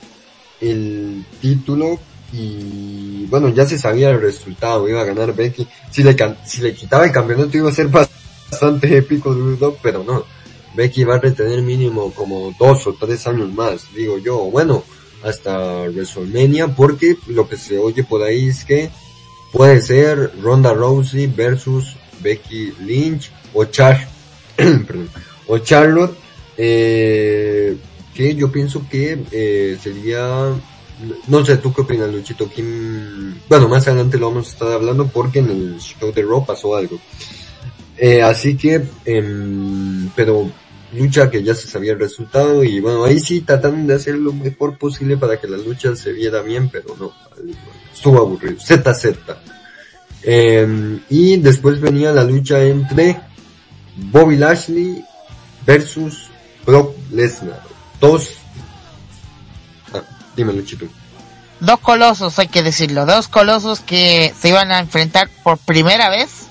[0.61, 1.99] el título.
[2.31, 5.67] Y bueno, ya se sabía el resultado, iba a ganar Becky.
[5.91, 7.87] Si le, si le quitaba el campeonato iba a ser
[8.49, 10.23] bastante épico Doudrop, pero no.
[10.75, 14.83] Becky va a retener mínimo como dos o tres años más, digo yo, bueno,
[15.24, 18.89] hasta WrestleMania, porque lo que se oye por ahí es que
[19.51, 24.07] puede ser Ronda Rousey versus Becky Lynch o Char,
[25.47, 26.16] o Charlotte,
[26.57, 27.78] eh,
[28.13, 30.53] que yo pienso que eh, sería,
[31.28, 32.49] no sé, ¿tú qué opinas, Luchito?
[32.53, 33.41] ¿Quién?
[33.49, 36.76] Bueno, más adelante lo vamos a estar hablando porque en el show de Raw pasó
[36.76, 36.99] algo.
[37.97, 40.49] Eh, así que, em, pero
[40.97, 44.33] lucha que ya se sabía el resultado y bueno, ahí sí trataron de hacer lo
[44.33, 47.13] mejor posible para que la lucha se viera bien, pero no,
[47.93, 48.57] estuvo aburrido.
[48.59, 49.15] ZZ.
[50.23, 53.19] Em, y después venía la lucha entre
[53.95, 55.03] Bobby Lashley
[55.65, 56.29] versus
[56.65, 57.61] Brock Lesnar.
[58.01, 58.29] Dos.
[59.93, 60.01] Ah,
[60.35, 60.87] dime, Luchito.
[61.59, 63.05] Dos colosos, hay que decirlo.
[63.05, 66.44] Dos colosos que se iban a enfrentar por primera vez.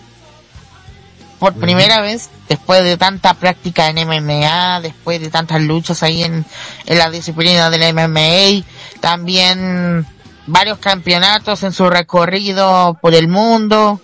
[1.38, 6.44] Por primera vez, después de tanta práctica en MMA, después de tantas luchas ahí en,
[6.86, 8.64] en la disciplina del MMA,
[9.00, 10.06] también
[10.46, 14.00] varios campeonatos en su recorrido por el mundo.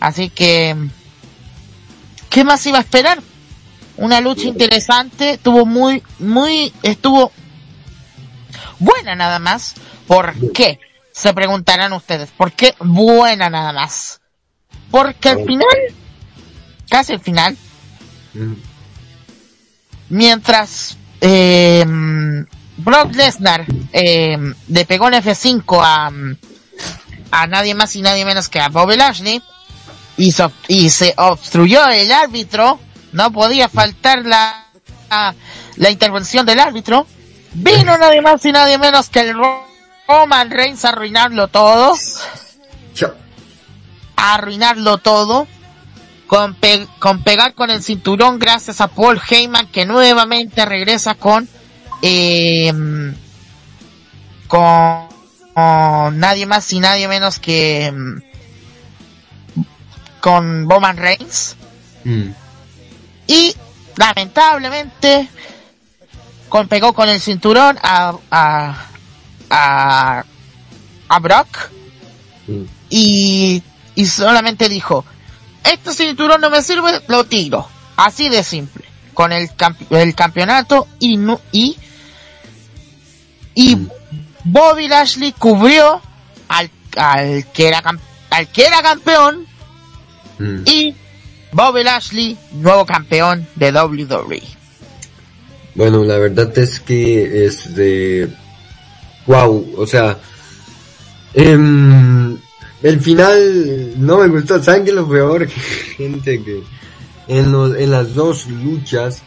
[0.00, 0.76] Así que,
[2.28, 3.20] ¿qué más iba a esperar?
[3.96, 7.32] Una lucha interesante, tuvo muy, muy, estuvo
[8.78, 9.74] buena nada más.
[10.06, 10.80] ¿Por qué?
[11.12, 12.30] Se preguntarán ustedes.
[12.30, 14.20] ¿Por qué buena nada más?
[14.90, 15.68] Porque al final,
[16.90, 17.56] casi al final,
[18.34, 18.52] Mm,
[20.10, 21.84] mientras eh,
[22.76, 24.36] Brock Lesnar eh,
[24.68, 26.10] le pegó el F5 a,
[27.32, 29.42] a nadie más y nadie menos que a Bobby Lashley
[30.16, 32.78] y, so- y se obstruyó el árbitro,
[33.12, 34.66] no podía faltar la,
[35.10, 35.34] la,
[35.76, 37.06] la intervención del árbitro,
[37.52, 39.66] vino nadie más y nadie menos que el Ro-
[40.08, 41.96] Roman Reigns a arruinarlo todo,
[44.16, 45.46] a arruinarlo todo,
[46.30, 51.48] con, pe- con pegar con el cinturón gracias a Paul Heyman que nuevamente regresa con
[52.02, 52.72] eh,
[54.46, 55.08] con,
[55.54, 58.22] con nadie más y nadie menos que mm,
[60.20, 61.56] con Roman Reigns.
[62.04, 62.30] Mm,
[63.26, 63.54] y
[63.96, 65.28] lamentablemente
[66.48, 68.86] con, pegó con el cinturón a a
[69.50, 70.24] a,
[71.08, 71.48] a Brock.
[72.46, 72.62] Mm.
[72.88, 73.62] y,
[73.96, 75.04] y solamente dijo,
[75.64, 77.68] este cinturón no me sirve, lo tiro.
[77.96, 78.84] Así de simple.
[79.14, 81.76] Con el, camp- el campeonato y, nu- y,
[83.54, 83.88] y Mm.
[84.44, 86.00] Bobby Lashley cubrió
[86.48, 87.98] al, al, que era, cam-
[88.30, 89.46] al que era campeón
[90.38, 90.62] Mm.
[90.64, 90.94] y
[91.52, 94.42] Bobby Lashley, nuevo campeón de WWE.
[95.74, 98.28] Bueno, la verdad es que es de...
[99.26, 100.16] Wow, o sea...
[101.34, 102.19] em,
[102.82, 104.62] el final no me gustó.
[104.62, 105.46] ¿Saben qué es lo peor?
[105.96, 106.62] Gente que
[107.28, 109.22] en, los- en las dos luchas,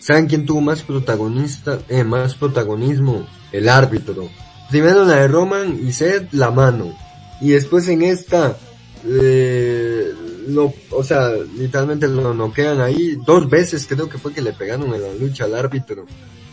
[0.00, 3.26] ¿saben quién tuvo más protagonista, eh, más protagonismo?
[3.52, 4.28] El árbitro.
[4.70, 6.96] Primero la de Roman y Seth, la mano.
[7.40, 8.56] Y después en esta,
[9.04, 10.12] eh,
[10.48, 13.16] lo, o sea, literalmente lo noquean ahí.
[13.24, 16.06] Dos veces creo que fue que le pegaron en la lucha al árbitro.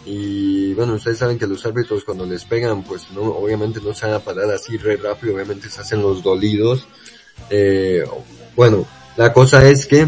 [0.06, 4.06] Y bueno, ustedes saben que los árbitros cuando les pegan, pues no, obviamente no se
[4.06, 6.88] van a parar así re rápido, obviamente se hacen los dolidos.
[7.50, 8.04] Eh,
[8.56, 8.86] bueno,
[9.16, 10.08] la cosa es que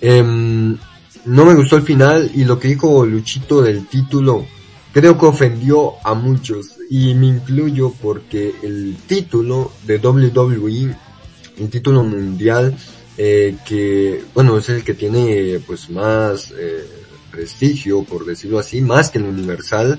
[0.00, 0.76] em,
[1.24, 4.46] no me gustó el final y lo que dijo Luchito del título
[4.94, 10.94] creo que ofendió a muchos y me incluyo porque el título de WWE,
[11.58, 12.76] el título mundial,
[13.18, 16.86] eh, que bueno es el que tiene pues más eh,
[17.34, 19.98] prestigio por decirlo así, más que el universal,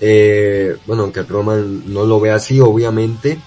[0.00, 3.38] eh, bueno que Roman no lo ve así obviamente,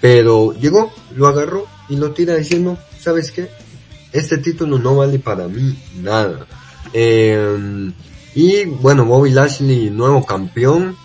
[0.00, 3.48] pero llegó, lo agarró y lo tira diciendo, ¿sabes qué?
[4.12, 6.46] Este título no vale para mí nada.
[6.92, 7.92] Eh,
[8.34, 10.96] y bueno, Bobby Lashley, nuevo campeón,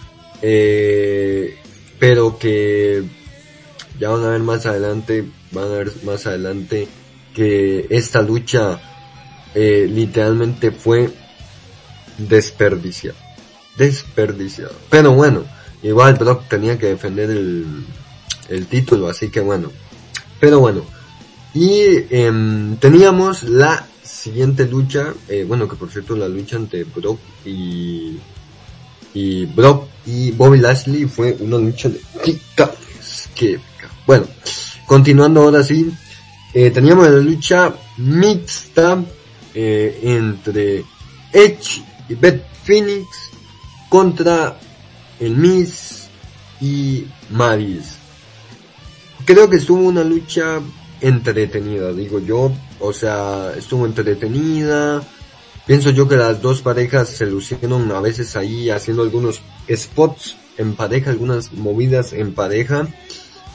[0.42, 1.56] eh,
[2.00, 3.04] pero que
[4.00, 6.88] ya van a ver más adelante, van a ver más adelante
[7.34, 8.80] que esta lucha
[9.54, 11.10] eh, literalmente fue
[12.18, 13.18] desperdiciada.
[13.78, 14.74] Desperdiciada.
[14.90, 15.44] Pero bueno,
[15.84, 17.86] igual Brock tenía que defender el,
[18.50, 19.72] el título, así que bueno.
[20.40, 20.84] Pero bueno.
[21.54, 27.20] Y em, teníamos la siguiente lucha, eh, bueno que por cierto la lucha entre Brock
[27.46, 28.18] y,
[29.14, 33.60] y Brock y Bobby Lashley fue una lucha de titanes, que.
[34.06, 34.28] Bueno,
[34.86, 35.92] continuando ahora sí,
[36.54, 39.04] eh, teníamos la lucha mixta
[39.54, 40.86] eh, entre
[41.34, 43.08] Edge y Beth Phoenix
[43.90, 44.58] contra
[45.20, 46.08] el Miz
[46.62, 47.98] y Maris.
[49.26, 50.60] Creo que estuvo una lucha
[51.02, 52.52] entretenida, digo yo.
[52.80, 55.02] O sea, estuvo entretenida.
[55.66, 60.76] Pienso yo que las dos parejas se lucieron a veces ahí haciendo algunos spots en
[60.76, 62.88] pareja, algunas movidas en pareja.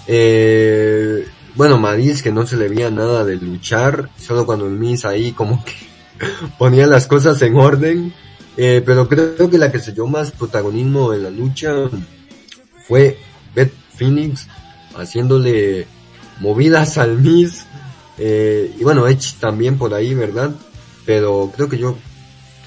[0.07, 5.05] Eh, bueno, Maris que no se le veía nada de luchar, solo cuando el Miss
[5.05, 5.73] ahí como que
[6.59, 8.13] ponía las cosas en orden.
[8.57, 11.73] Eh, pero creo que la que se dio más protagonismo en la lucha
[12.87, 13.19] fue
[13.55, 14.47] Beth Phoenix
[14.97, 15.87] haciéndole
[16.41, 17.65] movidas al Miss.
[18.19, 20.51] Eh, y bueno, Edge también por ahí, ¿verdad?
[21.07, 21.97] Pero creo que yo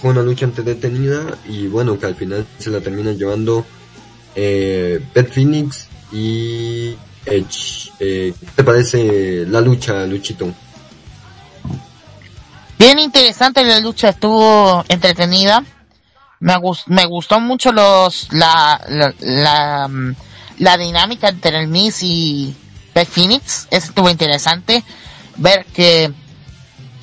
[0.02, 3.66] fue una lucha entretenida y bueno, que al final se la termina llevando
[4.36, 7.92] eh, Beth Phoenix y Edge.
[8.00, 10.54] Eh, ¿Qué te parece la lucha, Luchito?
[12.78, 15.64] Bien interesante la lucha, estuvo entretenida.
[16.40, 20.16] Me, gus- me gustó mucho los la, la, la, mm,
[20.60, 22.56] la dinámica entre el Miss y
[22.94, 23.68] Beth Phoenix.
[23.72, 24.84] Eso estuvo interesante.
[25.38, 26.12] Ver que,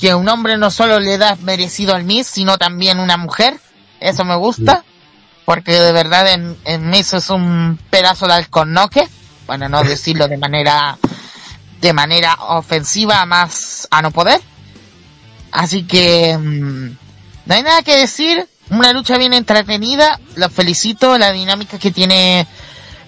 [0.00, 3.58] que un hombre no solo le da merecido al Miss, sino también una mujer.
[4.00, 4.84] Eso me gusta.
[5.44, 9.08] Porque de verdad en, en Miss es un pedazo de alcornoque.
[9.46, 10.98] Bueno, no decirlo de manera
[11.80, 14.40] de manera ofensiva más a no poder.
[15.50, 16.96] Así que mm,
[17.46, 18.48] no hay nada que decir.
[18.70, 20.18] Una lucha bien entretenida.
[20.36, 21.18] Los felicito.
[21.18, 22.46] La dinámica que tiene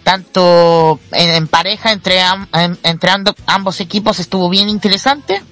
[0.03, 5.43] tanto en, en pareja entre, am- en- entre ando- ambos equipos estuvo bien interesante.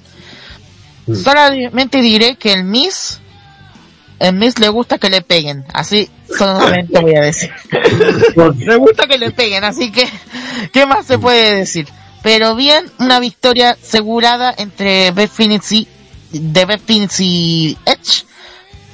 [1.06, 1.14] Mm.
[1.14, 3.20] Solamente diré que el Miss,
[4.18, 5.64] el Miss le gusta que le peguen.
[5.72, 7.50] Así solamente voy a decir.
[8.58, 9.64] le gusta que le peguen.
[9.64, 10.06] Así que,
[10.72, 11.88] ¿qué más se puede decir?
[12.22, 15.88] Pero bien, una victoria asegurada entre Beth Phoenix y,
[16.30, 18.24] de Beth Phoenix y Edge,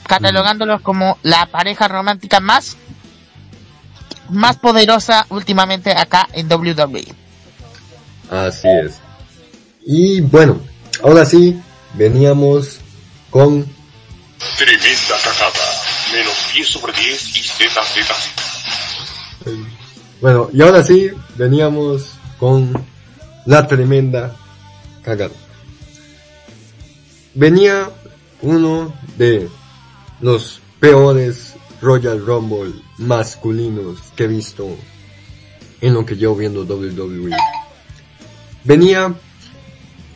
[0.09, 2.77] catalogándolos como la pareja romántica más,
[4.31, 7.07] más poderosa últimamente acá en WWE.
[8.31, 8.99] Así es.
[9.87, 10.61] Y bueno,
[11.03, 11.61] ahora sí,
[11.95, 12.81] veníamos
[13.31, 13.65] con
[14.57, 15.67] Tremenda cagada.
[16.13, 19.53] Menos 10 sobre 10 y Z, Z, Z.
[20.21, 22.73] Bueno, y ahora sí, veníamos con
[23.47, 24.37] la tremenda
[25.03, 25.35] cagada.
[27.35, 27.91] Venía
[28.43, 29.49] uno de
[30.21, 34.69] los peores Royal Rumble masculinos que he visto
[35.81, 37.31] en lo que llevo viendo WWE.
[38.64, 39.14] Venía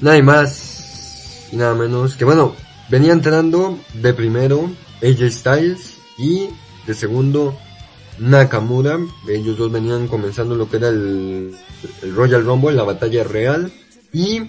[0.00, 2.54] nada más y nada menos que bueno,
[2.90, 4.70] venía entrando de primero
[5.02, 6.48] AJ Styles y
[6.86, 7.56] de segundo
[8.18, 8.98] Nakamura,
[9.28, 11.54] ellos dos venían comenzando lo que era el,
[12.02, 13.72] el Royal Rumble, la batalla real,
[14.12, 14.42] y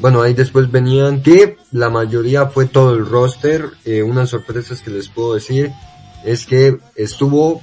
[0.00, 3.70] bueno, ahí después venían que la mayoría fue todo el roster.
[3.84, 5.70] Eh, unas sorpresas que les puedo decir
[6.24, 7.62] es que estuvo,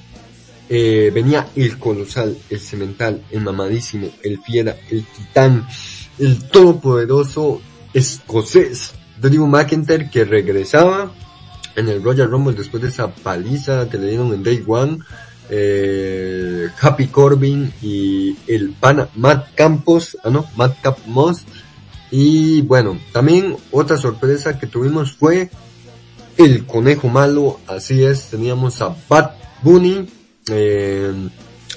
[0.69, 5.67] eh, venía el colosal, el cemental, el mamadísimo, el fiera, el titán,
[6.17, 7.61] el todopoderoso
[7.93, 11.11] escocés, Drew McIntyre que regresaba
[11.75, 14.99] en el Royal Rumble después de esa paliza que le dieron en Day One.
[15.51, 21.43] Eh, Happy Corbin y el pana Matt Campos, ah no, Matt Cap Moss
[22.11, 25.49] y bueno, también otra sorpresa que tuvimos fue
[26.37, 29.31] el conejo malo, así es, teníamos a Bad
[29.61, 30.07] Bunny,
[30.49, 31.11] eh,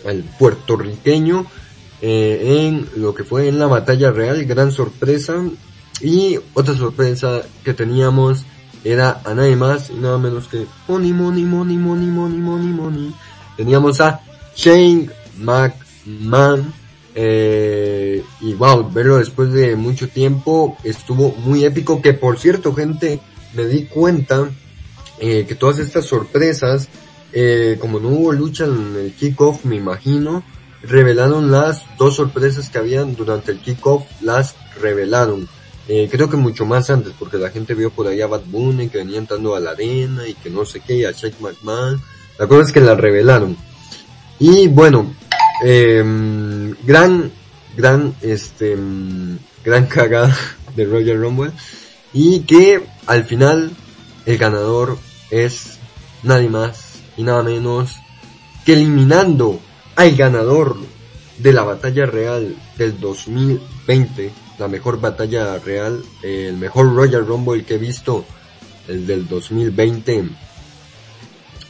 [0.05, 1.47] el puertorriqueño,
[2.01, 5.35] eh, en lo que fue en la batalla real, gran sorpresa.
[6.01, 8.45] Y otra sorpresa que teníamos
[8.85, 13.15] era a nadie más y nada menos que Money, Money, Money, Money, Money, Money, Money.
[13.57, 14.21] Teníamos a
[14.57, 16.73] Shane McMahon,
[17.15, 22.01] eh, y wow, verlo después de mucho tiempo estuvo muy épico.
[22.01, 23.21] Que por cierto, gente,
[23.55, 24.51] me di cuenta
[25.19, 26.89] eh, que todas estas sorpresas,
[27.33, 30.43] eh, como no hubo lucha en el kickoff, me imagino,
[30.83, 35.49] revelaron las dos sorpresas que habían durante el kickoff, las revelaron.
[35.89, 38.89] Eh, creo que mucho más antes, porque la gente vio por ahí a Bad Bunny
[38.89, 42.01] que venía entrando a la arena y que no sé qué, a Shake McMahon.
[42.39, 43.57] La cosa es que la revelaron.
[44.39, 45.15] Y bueno,
[45.65, 46.03] eh,
[46.85, 47.31] gran,
[47.77, 48.77] gran, este,
[49.65, 50.37] gran cagada
[50.77, 51.53] de Roger Rumble.
[52.13, 53.73] Y que al final
[54.27, 54.99] el ganador
[55.31, 55.79] es
[56.23, 57.97] nadie más y nada menos
[58.65, 59.61] que eliminando
[59.97, 60.77] al ganador
[61.39, 67.75] de la batalla real del 2020, la mejor batalla real, el mejor Royal Rumble que
[67.75, 68.25] he visto,
[68.89, 70.25] el del 2020,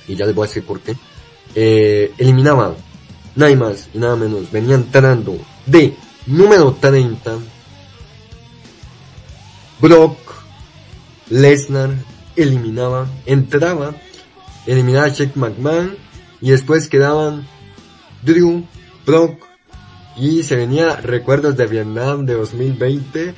[0.08, 0.94] y ya les voy a decir por qué,
[1.54, 2.74] eh, eliminaba
[3.34, 7.38] nada más y nada menos, venía entrando de número 30,
[9.80, 10.18] Brock
[11.28, 11.90] Lesnar
[12.36, 13.94] eliminaba, entraba,
[14.66, 15.96] eliminaba a Shaq McMahon
[16.40, 17.46] y después quedaban
[18.22, 18.64] Drew,
[19.06, 19.44] Brock
[20.16, 23.34] y se venía recuerdos de Vietnam de 2020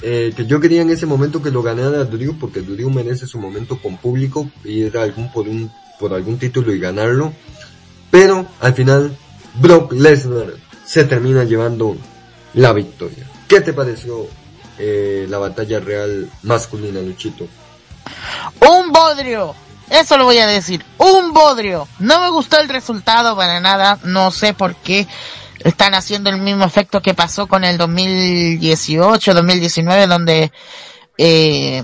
[0.00, 3.38] eh, que yo quería en ese momento que lo ganara Drew porque Drew merece su
[3.38, 7.32] momento con público ir algún por un por algún título y ganarlo.
[8.10, 9.16] Pero al final
[9.60, 10.54] Brock Lesnar
[10.84, 11.96] se termina llevando
[12.54, 13.26] la victoria.
[13.46, 14.26] ¿Qué te pareció
[14.78, 17.46] eh, la batalla real masculina, Luchito?
[18.60, 19.54] Un bodrio.
[19.90, 20.84] Eso lo voy a decir.
[20.98, 21.88] Un bodrio.
[21.98, 23.98] No me gustó el resultado para nada.
[24.04, 25.06] No sé por qué
[25.60, 30.52] están haciendo el mismo efecto que pasó con el 2018, 2019, donde
[31.16, 31.82] eh,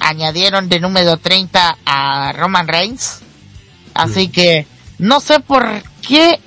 [0.00, 3.20] añadieron de número 30 a Roman Reigns.
[3.94, 4.66] Así que
[4.98, 5.66] no sé por
[6.06, 6.40] qué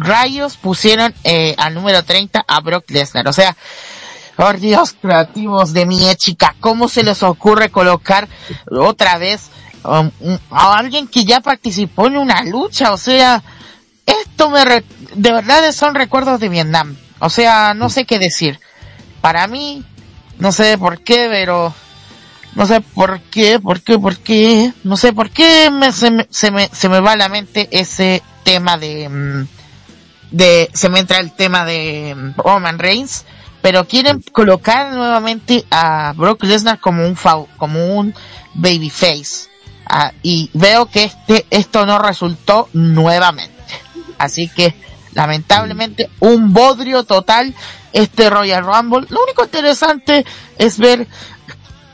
[0.00, 3.28] rayos pusieron eh, al número 30 a Brock Lesnar.
[3.28, 3.56] O sea,
[4.36, 8.28] por Dios, creativos de mi chica, ¿cómo se les ocurre colocar
[8.70, 9.50] otra vez
[9.84, 10.10] um,
[10.50, 12.92] a alguien que ya participó en una lucha?
[12.92, 13.42] O sea,
[14.06, 14.64] esto me
[15.14, 16.96] de verdad son recuerdos de Vietnam.
[17.18, 18.58] O sea, no sé qué decir.
[19.20, 19.84] Para mí,
[20.38, 21.74] no sé por qué, pero
[22.54, 26.26] no sé por qué, por qué, por qué, no sé por qué me, se, me,
[26.30, 29.59] se, me, se me va a la mente ese tema de, mm,
[30.30, 33.24] de, se me entra el tema de mm, Roman Reigns,
[33.62, 37.16] pero quieren colocar nuevamente a Brock Lesnar como un
[37.58, 38.14] como un
[38.54, 39.50] babyface.
[39.86, 43.60] Ah, y veo que este, esto no resultó nuevamente.
[44.18, 44.74] Así que,
[45.14, 47.54] lamentablemente, un bodrio total
[47.92, 49.06] este Royal Rumble.
[49.10, 50.24] Lo único interesante
[50.58, 51.08] es ver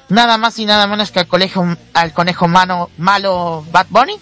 [0.09, 4.21] nada más y nada menos que al conejo, al conejo mano, malo Bad Bunny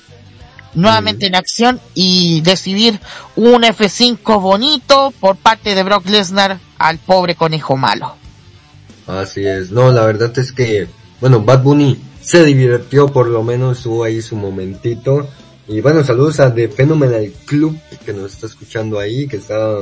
[0.74, 3.00] nuevamente en acción y decidir
[3.36, 8.16] un F5 bonito por parte de Brock Lesnar al pobre conejo malo.
[9.06, 10.88] Así es, no, la verdad es que,
[11.20, 15.28] bueno, Bad Bunny se divirtió, por lo menos tuvo ahí su momentito.
[15.68, 19.78] Y bueno, saludos a The Phenomenal Club que nos está escuchando ahí, que está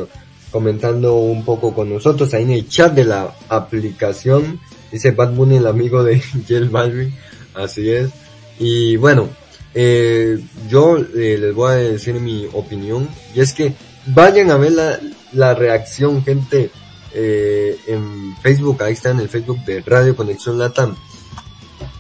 [0.51, 4.61] comentando un poco con nosotros ahí en el chat de la aplicación.
[4.91, 7.15] Dice Bad Bunny, el amigo de Jill Balvin,
[7.55, 8.11] así es.
[8.59, 9.29] Y bueno,
[9.75, 13.75] eh, yo eh, les voy a decir mi opinión y es que
[14.07, 15.01] vayan a ver la,
[15.33, 16.71] la reacción gente
[17.15, 20.97] eh, en Facebook, ahí está en el Facebook de Radio Conexión Latam.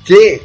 [0.04, 0.42] Que,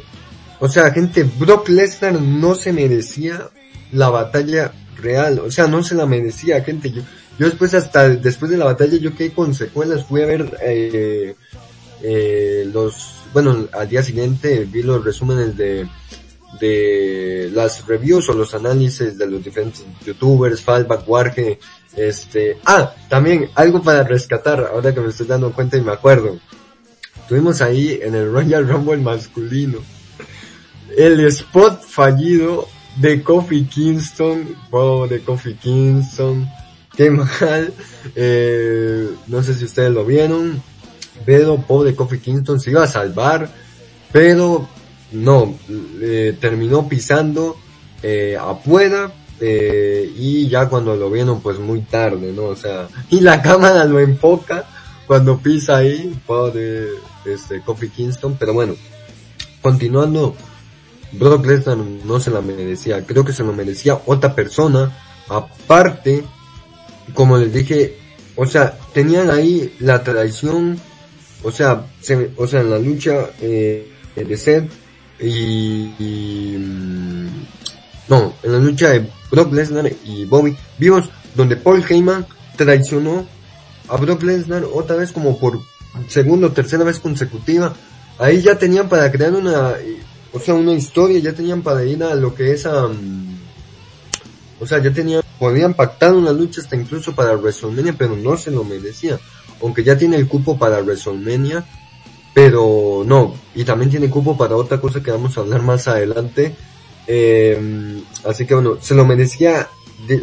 [0.60, 3.48] o sea, gente, Brock Lesnar no se merecía
[3.92, 6.90] la batalla real, o sea, no se la merecía, gente.
[6.90, 7.02] Yo,
[7.38, 11.34] yo después, hasta después de la batalla, yo quedé con secuelas, fui a ver eh,
[12.02, 15.88] eh, los, bueno, al día siguiente vi los resúmenes de
[16.60, 21.58] de las reviews o los análisis de los diferentes youtubers, Fallback, Warge,
[21.96, 26.38] este, ah, también algo para rescatar, ahora que me estoy dando cuenta y me acuerdo.
[27.28, 29.78] Tuvimos ahí en el Royal Rumble masculino
[30.96, 36.48] el spot fallido de Kofi Kingston, wow, de Kofi Kingston,
[36.96, 37.72] qué mal,
[38.16, 40.60] eh, no sé si ustedes lo vieron,
[41.24, 43.48] pero pobre Kofi Kingston se iba a salvar,
[44.10, 44.68] pero
[45.12, 45.54] no,
[46.40, 47.56] terminó pisando
[48.02, 52.44] eh, afuera eh, y ya cuando lo vieron pues muy tarde, ¿no?
[52.44, 54.64] O sea, y la cámara lo enfoca
[55.06, 56.86] cuando pisa ahí, pobre
[57.24, 58.74] este Kofi Kingston, pero bueno,
[59.62, 60.36] continuando,
[61.12, 64.96] Brock Lesnar no se la merecía, creo que se lo merecía otra persona,
[65.28, 66.24] aparte,
[67.14, 67.98] como les dije,
[68.36, 70.78] o sea, tenían ahí la traición,
[71.42, 74.70] o sea, se, o sea, en la lucha eh, de Seth
[75.20, 77.26] y, mm,
[78.08, 83.26] no, en la lucha de Brock Lesnar y Bobby, vimos donde Paul Heyman traicionó
[83.88, 85.60] a Brock Lesnar otra vez como por
[86.08, 87.74] segunda o tercera vez consecutiva.
[88.18, 89.74] Ahí ya tenían para crear una,
[90.32, 92.88] o sea, una historia, ya tenían para ir a lo que es a,
[94.60, 98.50] o sea, ya tenían, podían pactar una lucha hasta incluso para WrestleMania, pero no se
[98.50, 99.18] lo merecía.
[99.62, 101.64] Aunque ya tiene el cupo para WrestleMania,
[102.34, 106.54] pero no, y también tiene cupo para otra cosa que vamos a hablar más adelante.
[107.06, 109.68] Eh, así que bueno, se lo merecía,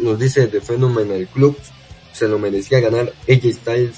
[0.02, 1.56] nos dice The Phenomenal Club,
[2.12, 3.96] se lo merecía ganar AJ Styles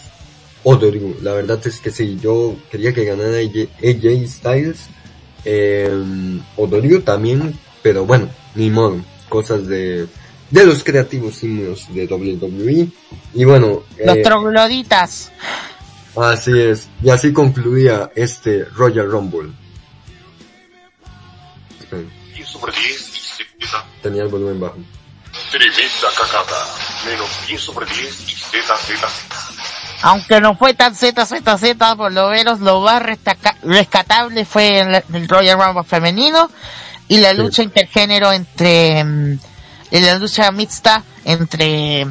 [0.65, 1.17] o Drew.
[1.23, 4.89] La verdad es que sí, yo quería que ganara AJ, AJ Styles
[5.45, 8.97] eh, o Drew también, pero bueno, ni modo,
[9.29, 10.07] cosas de,
[10.51, 12.89] de los creativos simios de WWE.
[13.35, 15.31] Y bueno, Los eh, trogloditas.
[16.17, 19.53] Así es, y así concluía este Royal Rumble.
[21.81, 23.85] Esperen, 10 sobre 10 y Z.
[24.03, 24.77] tenía el volumen bajo.
[25.51, 26.67] Tremenda cagada.
[27.07, 29.37] Menos 10 sobre 10 y Z, Z, Z.
[30.03, 35.29] Aunque no fue tan ZZZ, por lo menos lo más restaca- rescatable fue el, el
[35.29, 36.51] Royal Rumble femenino
[37.09, 37.37] y la Sí.
[37.37, 39.39] lucha intergénero entre, mm,
[39.91, 42.07] y la lucha mixta entre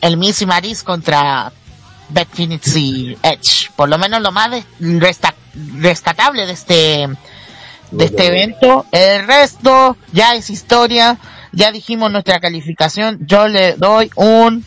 [0.00, 1.52] el Miss y Maris contra
[2.08, 3.70] Beth Phoenix y Edge.
[3.76, 4.64] Por lo menos lo más
[5.78, 7.08] rescatable de este,
[7.90, 8.86] de este evento.
[8.92, 11.18] El resto ya es historia.
[11.52, 13.26] Ya dijimos nuestra calificación.
[13.26, 14.64] Yo le doy un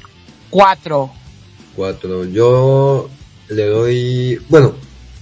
[0.49, 1.11] 4.
[1.75, 2.25] 4.
[2.25, 3.09] Yo
[3.49, 4.75] le doy, bueno,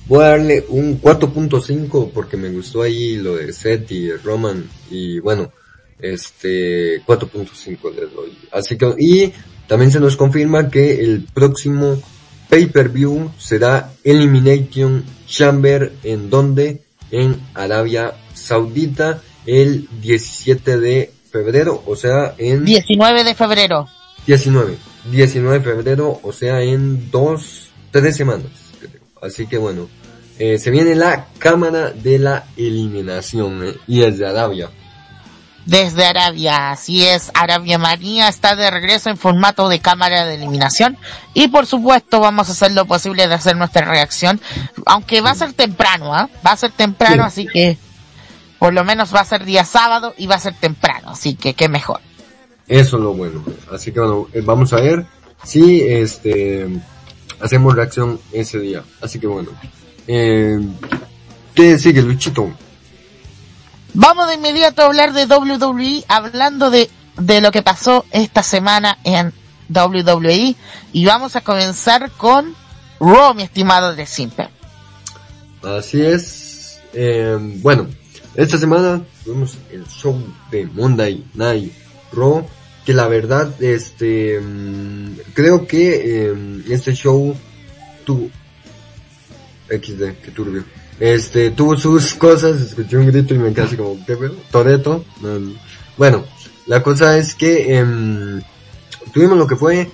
[0.08, 5.20] voy a darle un 4.5 porque me gustó ahí lo de Seth y Roman y
[5.20, 5.52] bueno,
[6.00, 8.38] este 4.5 le doy.
[8.52, 9.34] Así que, y
[9.70, 12.02] también se nos confirma que el próximo
[12.50, 22.34] pay-per-view será Elimination Chamber en donde en Arabia Saudita el 17 de febrero, o sea,
[22.40, 23.88] en 19 de febrero.
[24.26, 24.76] 19.
[25.12, 28.48] 19 de febrero, o sea, en dos, tres semanas.
[28.80, 29.04] creo.
[29.22, 29.88] Así que bueno,
[30.40, 34.72] eh, se viene la cámara de la eliminación, eh, y desde Arabia.
[35.70, 40.98] Desde Arabia, así es, Arabia María está de regreso en formato de cámara de eliminación
[41.36, 44.42] y por supuesto vamos a hacer lo posible de hacer nuestra reacción,
[44.88, 46.28] aunque va a ser temprano, ¿ah?
[46.46, 47.42] Va a ser temprano, Sí.
[47.44, 47.78] así que
[48.58, 51.54] por lo menos va a ser día sábado y va a ser temprano, así que
[51.54, 52.02] qué mejor.
[52.68, 53.44] Eso es lo bueno.
[53.72, 55.06] Así que bueno, eh, vamos a ver
[55.44, 56.68] si este
[57.40, 58.84] hacemos reacción ese día.
[59.02, 59.52] Así que bueno.
[60.08, 60.60] Eh,
[61.54, 62.50] ¿Qué sigue, Luchito?
[63.94, 68.98] Vamos de inmediato a hablar de WWE, hablando de, de lo que pasó esta semana
[69.04, 69.34] en
[69.70, 70.56] WWE.
[70.94, 72.56] Y vamos a comenzar con
[73.00, 74.50] Raw, mi estimado de Simple.
[75.64, 76.80] Así es.
[76.94, 77.88] Eh, bueno,
[78.36, 80.22] esta semana tuvimos el show
[80.52, 81.74] de Monday Night
[82.12, 82.46] Raw.
[82.86, 87.36] Que la verdad, este, mm, creo que eh, este show
[88.04, 88.30] tuvo
[89.68, 90.64] XD, que turbio.
[91.00, 94.36] Este, tuvo sus cosas, escuché un grito y me así como, ¿qué pedo?
[94.52, 95.06] Toreto.
[95.22, 95.52] No, no.
[95.98, 96.26] Bueno,
[96.68, 98.42] la cosa es que em,
[99.14, 99.90] tuvimos lo que fue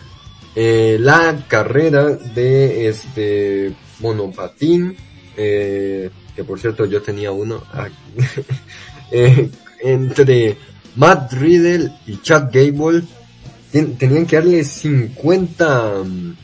[0.55, 4.95] eh, la carrera de este monopatín,
[5.37, 7.63] eh, que por cierto yo tenía uno,
[9.11, 9.49] eh,
[9.83, 10.57] entre
[10.95, 13.03] Matt Riddle y Chad Gable,
[13.71, 16.35] ten- tenían que darle 50, mm,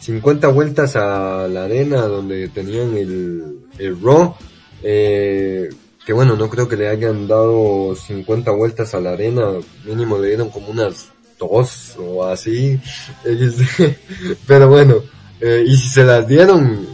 [0.00, 4.34] 50 vueltas a la arena donde tenían el, el Raw,
[4.82, 5.68] eh,
[6.04, 9.48] que bueno, no creo que le hayan dado 50 vueltas a la arena,
[9.84, 12.78] mínimo le dieron como unas dos o así,
[14.46, 14.96] pero bueno,
[15.40, 16.86] eh, y si se las dieron,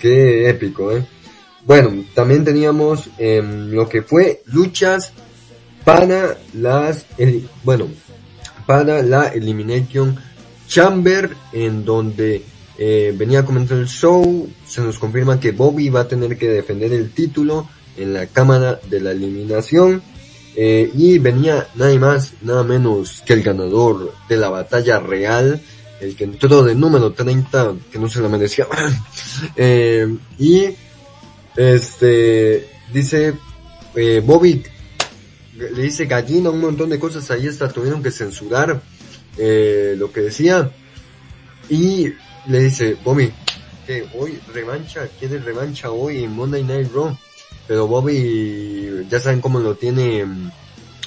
[0.00, 1.04] qué épico, eh.
[1.66, 5.12] bueno, también teníamos em, lo que fue luchas
[5.84, 7.88] para las, el- bueno,
[8.66, 10.16] para la Elimination
[10.68, 12.42] Chamber, en donde
[12.78, 16.92] eh, venía comenzando el show, se nos confirma que Bobby va a tener que defender
[16.92, 20.02] el título en la cámara de la eliminación,
[20.56, 25.60] eh, y venía nada más, nada menos que el ganador de la batalla real,
[26.00, 28.66] el que entró de número 30, que no se la merecía,
[29.56, 30.68] Eh, y
[31.56, 33.34] este dice
[33.94, 34.62] eh, Bobby
[35.56, 37.30] le dice gallina un montón de cosas.
[37.30, 38.80] Ahí hasta tuvieron que censurar
[39.38, 40.70] eh, lo que decía
[41.68, 42.12] y
[42.46, 43.32] le dice Bobby
[43.86, 47.16] que hoy revancha quiere revancha hoy en Monday Night Raw
[47.66, 50.24] pero Bobby ya saben cómo lo tiene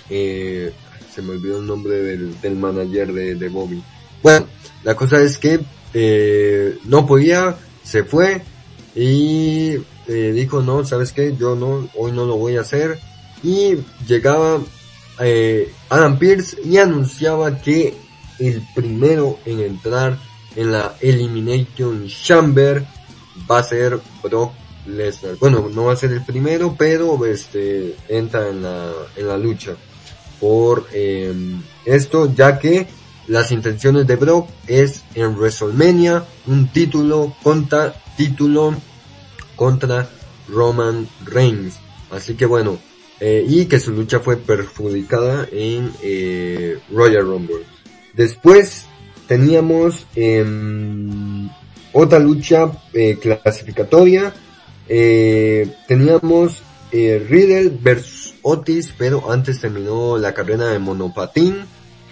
[0.09, 0.71] eh,
[1.13, 3.82] se me olvidó el nombre del, del manager de, Bobby.
[4.21, 4.47] Bueno
[4.84, 5.59] la cosa es que
[5.93, 8.41] eh, no podía se fue
[8.95, 9.75] y
[10.07, 12.99] eh, dijo no sabes qué yo no hoy no lo voy a hacer
[13.43, 14.59] y llegaba
[15.19, 17.95] eh, Adam Pierce y anunciaba que
[18.39, 20.17] el primero en entrar
[20.55, 22.85] en la Elimination Chamber
[23.49, 24.53] va a ser Brock
[24.88, 25.35] Lesnar.
[25.38, 29.75] Bueno, no va a ser el primero, pero este entra en la en la lucha
[30.39, 31.33] por eh,
[31.85, 32.88] esto, ya que
[33.27, 38.73] las intenciones de Brock es en WrestleMania un título contra título
[39.55, 40.09] contra
[40.47, 41.75] Roman Reigns.
[42.09, 42.77] Así que bueno,
[43.19, 47.76] eh, y que su lucha fue perjudicada en eh, Royal Rumble.
[48.18, 48.86] Después
[49.28, 51.47] teníamos em,
[51.93, 54.34] otra lucha eh, clasificatoria.
[54.89, 61.57] Eh, teníamos eh, Riddle versus Otis, pero antes terminó la carrera de monopatín.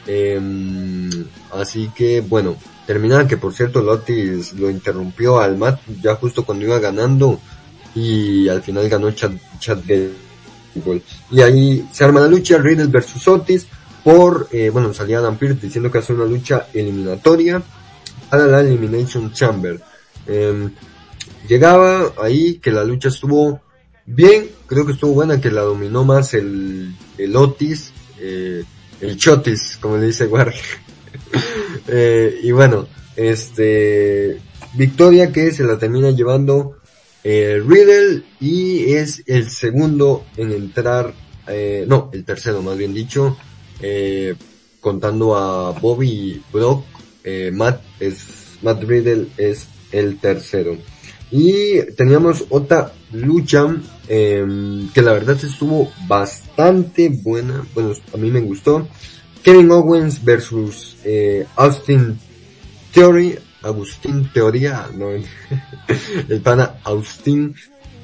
[0.05, 1.09] Em,
[1.51, 6.65] así que bueno, terminaba que por cierto Otis lo interrumpió al Matt ya justo cuando
[6.65, 7.39] iba ganando
[7.95, 9.79] y al final ganó Chad, Chad.
[11.31, 13.65] Y ahí se arma la lucha Riddle versus Otis
[14.05, 17.59] por, eh, bueno, salía Adam Pearce diciendo que hace una lucha eliminatoria
[18.29, 19.81] para la Elimination Chamber.
[20.27, 20.71] Em,
[21.49, 23.61] llegaba ahí que la lucha estuvo
[24.05, 28.63] bien, creo que estuvo buena, que la dominó más el, el Otis, eh,
[29.01, 30.53] el Chotis, como le dice Warg.
[31.87, 34.39] eh, y bueno, este,
[34.75, 36.77] victoria que se la termina llevando
[37.23, 41.11] eh, Riddle y es el segundo en entrar,
[41.47, 43.35] eh, no, el tercero más bien dicho,
[43.81, 44.35] eh,
[44.79, 46.85] contando a Bobby Brock,
[47.23, 50.77] eh, Matt es, Matt Riddle es el tercero.
[51.31, 53.65] Y teníamos otra lucha
[54.07, 57.65] em, que la verdad estuvo bastante buena.
[57.73, 58.87] Bueno, a mí me gustó.
[59.41, 62.19] Kevin Owens versus eh, Austin
[62.93, 63.39] Theory.
[63.63, 64.87] Agustín Teoría.
[64.93, 65.09] No,
[66.29, 67.55] el pana Austin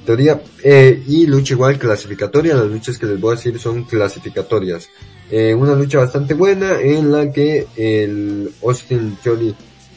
[0.03, 0.41] Teoría.
[0.63, 2.55] Y lucha igual clasificatoria.
[2.55, 4.89] Las luchas que les voy a decir son clasificatorias.
[5.31, 9.55] Eh, una lucha bastante buena en la que el Austin Theory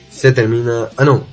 [0.08, 0.88] se termina...
[0.96, 1.26] Ah, no.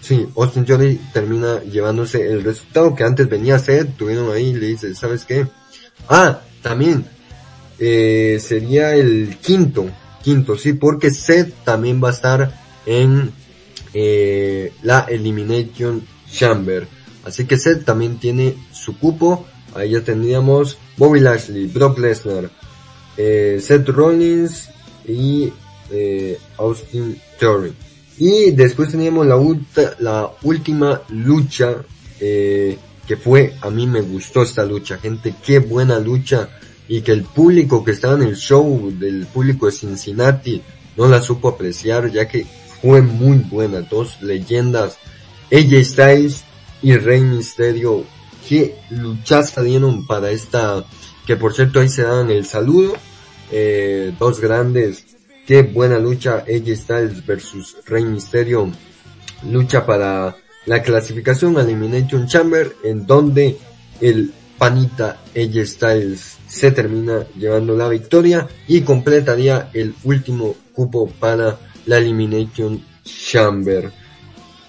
[0.00, 3.92] Sí, Austin Theory termina llevándose el resultado que antes venía a ser.
[3.92, 5.46] Tuvieron ahí, le dice, ¿sabes qué?
[6.08, 7.04] Ah, también.
[7.78, 9.90] Eh, sería el quinto.
[10.22, 12.52] Quinto, sí, porque Seth también va a estar
[12.86, 13.30] en
[13.92, 16.88] eh, la Elimination Chamber.
[17.24, 19.46] Así que Seth también tiene su cupo.
[19.74, 22.50] Ahí ya tendríamos Bobby Lashley, Brock Lesnar,
[23.18, 24.70] eh, Seth Rollins
[25.06, 25.52] y
[25.90, 27.74] eh, Austin Theory.
[28.18, 29.36] Y después teníamos la,
[29.98, 31.76] la última lucha
[32.20, 36.50] eh, que fue, a mí me gustó esta lucha, gente, qué buena lucha.
[36.88, 40.62] Y que el público que estaba en el show, del público de Cincinnati,
[40.96, 42.46] no la supo apreciar, ya que
[42.80, 43.82] fue muy buena.
[43.82, 44.96] Dos leyendas,
[45.52, 46.44] AJ Styles
[46.82, 48.04] y Rey Misterio.
[48.46, 50.84] Qué luchaza dieron para esta,
[51.26, 52.94] que por cierto ahí se dan el saludo.
[53.50, 55.04] Eh, dos grandes,
[55.46, 58.70] qué buena lucha AJ Styles versus Rey Misterio.
[59.50, 60.36] Lucha para
[60.66, 63.56] la clasificación Elimination Chamber en donde
[64.00, 71.58] el panita AJ Styles se termina llevando la victoria y completaría el último cupo para
[71.86, 73.90] la Elimination Chamber.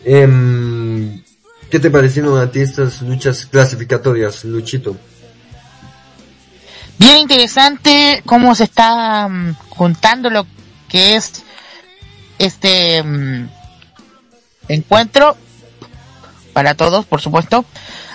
[0.06, 1.22] Em,
[1.70, 4.96] ¿Qué te parecieron a ti estas luchas clasificatorias, Luchito?
[7.00, 10.46] Bien interesante cómo se está mm, juntando lo
[10.90, 11.44] que es
[12.38, 13.48] este mm,
[14.68, 15.38] encuentro
[16.54, 17.64] para todos, por supuesto.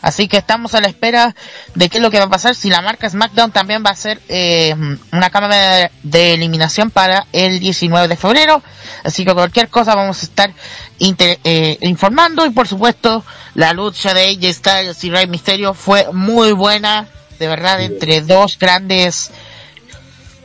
[0.02, 1.34] Así que estamos a la espera
[1.74, 3.96] de qué es lo que va a pasar si la marca SmackDown también va a
[3.96, 4.74] ser eh,
[5.12, 8.62] una cámara de, eliminación para el 19 de febrero.
[9.02, 10.52] Así que cualquier cosa vamos a estar
[11.00, 13.24] eh, informando y por supuesto
[13.54, 17.08] la lucha de AJ Styles y Rey Mysterio fue muy buena,
[17.38, 19.30] de verdad, entre dos grandes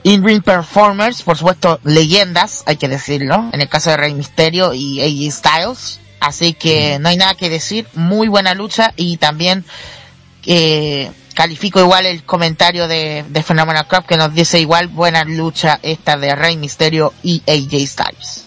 [0.03, 5.01] in-ring performers, por supuesto leyendas, hay que decirlo, en el caso de Rey Mysterio y
[5.01, 9.63] AJ Styles Así que no hay nada que decir, muy buena lucha y también
[10.45, 15.79] eh, califico igual el comentario de, de Phenomenal Club que nos dice igual buena lucha
[15.81, 18.45] esta de Rey Misterio y AJ Styles.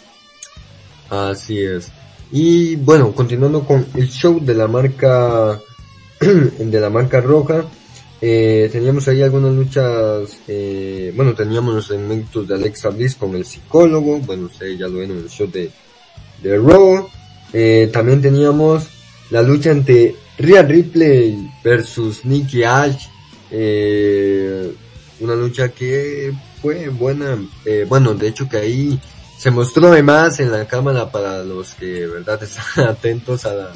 [1.08, 1.90] Así es.
[2.30, 5.58] Y bueno, continuando con el show de la marca
[6.20, 7.64] de la marca roja,
[8.22, 13.44] eh, teníamos ahí algunas luchas, eh, bueno, teníamos los segmentos de Alexa Bliss con el
[13.44, 15.70] psicólogo, bueno, ustedes ya lo ven en el show de,
[16.42, 17.06] de Raw,
[17.52, 18.86] eh, también teníamos
[19.30, 23.06] la lucha entre Rhea Ripley versus Nikki Ash.
[23.50, 24.72] Eh,
[25.20, 27.38] una lucha que fue buena.
[27.64, 29.00] Eh, bueno, de hecho que ahí
[29.38, 33.72] se mostró además en la cámara para los que verdad están atentos a la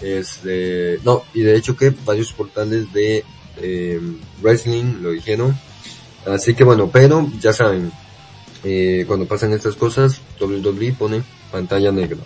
[0.00, 3.24] este no y de hecho que varios portales de
[3.60, 4.00] eh,
[4.42, 5.56] wrestling lo dijeron
[6.26, 7.90] así que bueno pero ya saben
[8.64, 12.18] eh, cuando pasan estas cosas WWE pone pantalla negra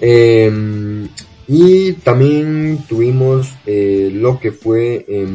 [0.00, 1.08] eh,
[1.48, 5.04] y también tuvimos eh, lo que fue...
[5.08, 5.26] Eh,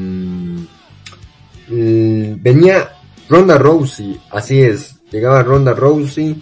[2.39, 2.91] venía
[3.29, 6.35] Ronda Rousey, así es, llegaba Ronda Rousey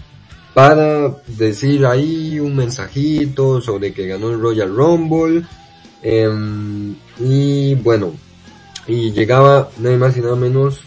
[0.55, 5.43] para decir ahí un mensajito sobre que ganó el Royal Rumble.
[6.01, 8.13] Em, y bueno,
[8.89, 10.81] y llegaba nada más y nada menos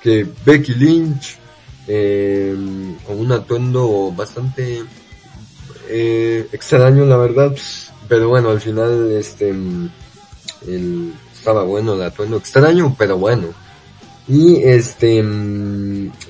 [0.00, 1.36] que Becky Lynch
[1.88, 4.84] em, con un atuendo bastante
[5.88, 7.52] eh, extraño la verdad,
[8.08, 13.48] pero bueno, al final este el, estaba bueno el atuendo extraño, pero bueno.
[14.28, 15.24] Y este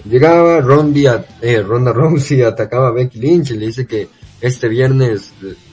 [0.04, 1.06] llegaba Rondy
[1.42, 4.08] eh, Ronda Rousey atacaba a Becky Lynch y le dice que
[4.40, 5.32] este viernes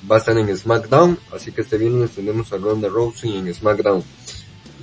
[0.09, 4.03] va a estar en SmackDown, así que este viernes tenemos a Ronda Rousey en SmackDown.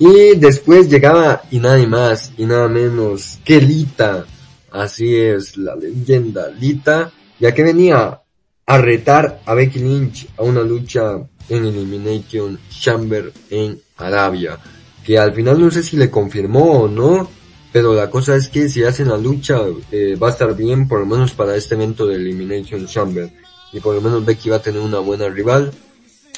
[0.05, 4.25] Y después llegaba y nadie más y nada menos que Lita,
[4.69, 8.19] así es la leyenda Lita, ya que venía
[8.65, 14.59] a retar a Becky Lynch a una lucha en Elimination Chamber en Arabia.
[15.05, 17.29] Que al final no sé si le confirmó o no,
[17.71, 20.99] pero la cosa es que si hacen la lucha eh, va a estar bien por
[20.99, 23.31] lo menos para este evento de Elimination Chamber.
[23.71, 25.71] Y por lo menos Becky va a tener una buena rival.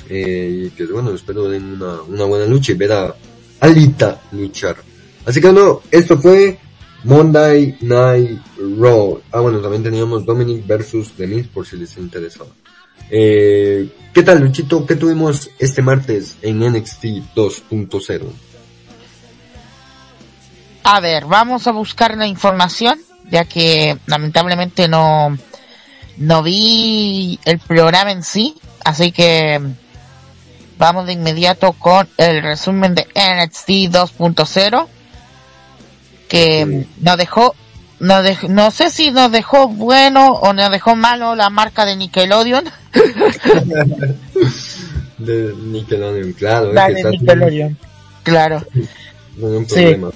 [0.08, 3.16] Eh, y que bueno, espero den una, una buena lucha y ver a
[3.60, 4.76] Alita luchar.
[5.26, 6.60] Así que bueno, esto fue
[7.04, 8.42] Monday Night
[8.80, 9.22] Raw.
[9.32, 12.50] Ah, bueno, también teníamos Dominic versus The por si les interesaba.
[13.10, 14.86] Eh, ¿Qué tal, Luchito?
[14.86, 17.04] ¿Qué tuvimos este martes en NXT
[17.36, 18.22] 2.0?
[20.84, 23.00] A ver, vamos a buscar la información,
[23.30, 25.38] ya que lamentablemente no,
[26.18, 29.60] no vi el programa en sí, así que
[30.78, 34.88] vamos de inmediato con el resumen de NXT 2.0
[36.28, 37.56] que nos dejó,
[38.00, 42.66] nos no sé si nos dejó bueno o nos dejó malo la marca de Nickelodeon.
[45.18, 46.72] de Nickelodeon, claro.
[46.72, 47.78] de Nickelodeon,
[48.24, 48.66] claro.
[49.38, 50.12] No problema.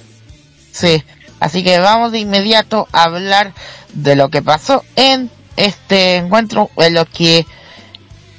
[0.72, 1.03] Sí.
[1.41, 3.53] así que vamos de inmediato a hablar
[3.91, 7.45] de lo que pasó en este encuentro, en lo que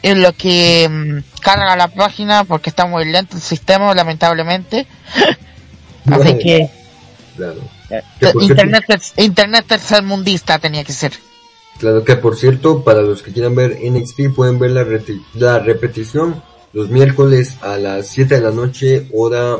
[0.03, 4.87] en lo que mm, carga la página porque está muy lento el sistema lamentablemente
[6.11, 6.71] así que
[7.37, 7.61] Claro.
[7.89, 8.03] Eh,
[8.43, 8.85] internet,
[9.17, 11.13] internet tercermundista tenía que ser.
[11.79, 14.87] Claro que por cierto, para los que quieran ver NXT pueden ver la,
[15.35, 16.43] la repetición
[16.73, 19.57] los miércoles a las 7 de la noche, hora,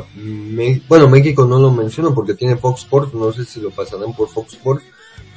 [0.87, 4.29] bueno, México no lo menciono porque tiene Fox Sports, no sé si lo pasarán por
[4.29, 4.85] Fox Sports,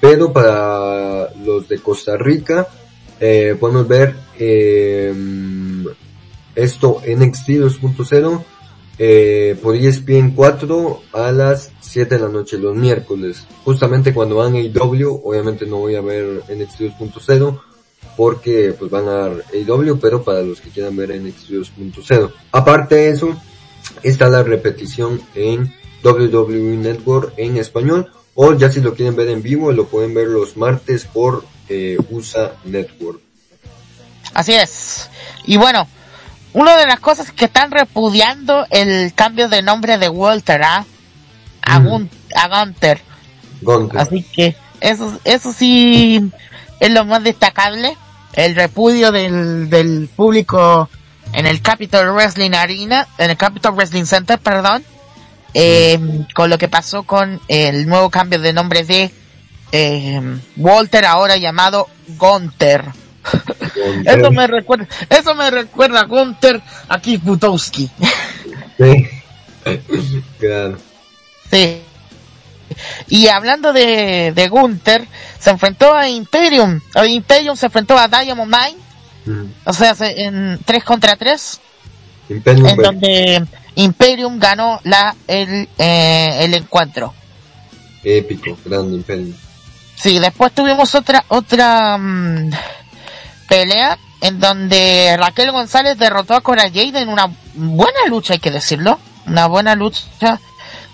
[0.01, 2.69] pero para los de Costa Rica,
[3.19, 5.13] eh, podemos ver eh,
[6.55, 8.45] esto NXT 2.0
[8.99, 13.45] eh, por ESPN 4 a las 7 de la noche los miércoles.
[13.65, 17.61] Justamente cuando van a AEW, obviamente no voy a ver NXT 2.0
[18.17, 22.33] porque pues van a dar AEW, pero para los que quieran ver NXT 2.0.
[22.53, 23.37] Aparte de eso,
[24.03, 25.75] está la repetición en
[26.05, 30.29] WWE Network en español o ya si lo quieren ver en vivo lo pueden ver
[30.29, 33.21] los martes por eh, USA Network.
[34.35, 35.09] Así es.
[35.45, 35.87] Y bueno,
[36.53, 40.85] una de las cosas que están repudiando el cambio de nombre de Walter ¿ah?
[41.63, 43.01] a, Gunter.
[43.97, 46.31] Así que eso, eso sí
[46.81, 47.97] es lo más destacable,
[48.35, 50.89] el repudio del, del público
[51.33, 54.85] en el Capital Wrestling Arena, en el Capital Wrestling Center, perdón,
[55.55, 55.99] eh,
[56.35, 59.11] con lo que pasó con el nuevo cambio de nombre de
[59.73, 60.21] eh,
[60.57, 62.85] Walter, ahora llamado Gunter.
[64.05, 67.91] Eso me recuerda, eso me recuerda a Gunter a Keith Butowski.
[68.79, 69.09] Sí.
[70.39, 70.79] claro.
[71.51, 71.81] Sí.
[73.09, 75.07] Y hablando de, de Gunther,
[75.39, 76.81] se enfrentó a Imperium.
[76.95, 78.79] A Imperium se enfrentó a Diamond Mine.
[79.27, 79.51] Mm.
[79.65, 81.61] O sea, se- en 3 contra 3.
[82.31, 83.45] Imperium, En donde
[83.77, 87.15] Imperium ganó la, el, eh, el encuentro.
[88.03, 89.35] épico, grande Imperium.
[89.95, 92.51] Sí, después tuvimos otra, otra mm,
[93.49, 98.51] pelea en donde Raquel González derrotó a Cora Jade en una buena lucha, hay que
[98.51, 98.99] decirlo.
[99.27, 100.39] Una buena lucha.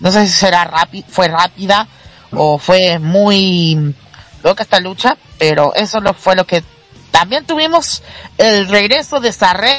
[0.00, 0.70] No sé si será
[1.08, 1.86] fue rápida
[2.32, 3.94] o fue muy
[4.42, 6.64] loca esta lucha, pero eso lo fue lo que
[7.10, 8.02] también tuvimos
[8.38, 9.74] el regreso de Sarrey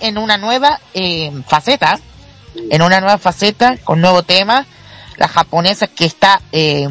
[0.00, 1.98] en una nueva eh, faceta,
[2.70, 4.66] en una nueva faceta con nuevo tema,
[5.16, 6.86] la japonesa que está eh,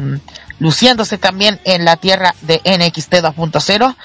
[0.58, 3.96] luciéndose también en la tierra de NXT 2.0 as-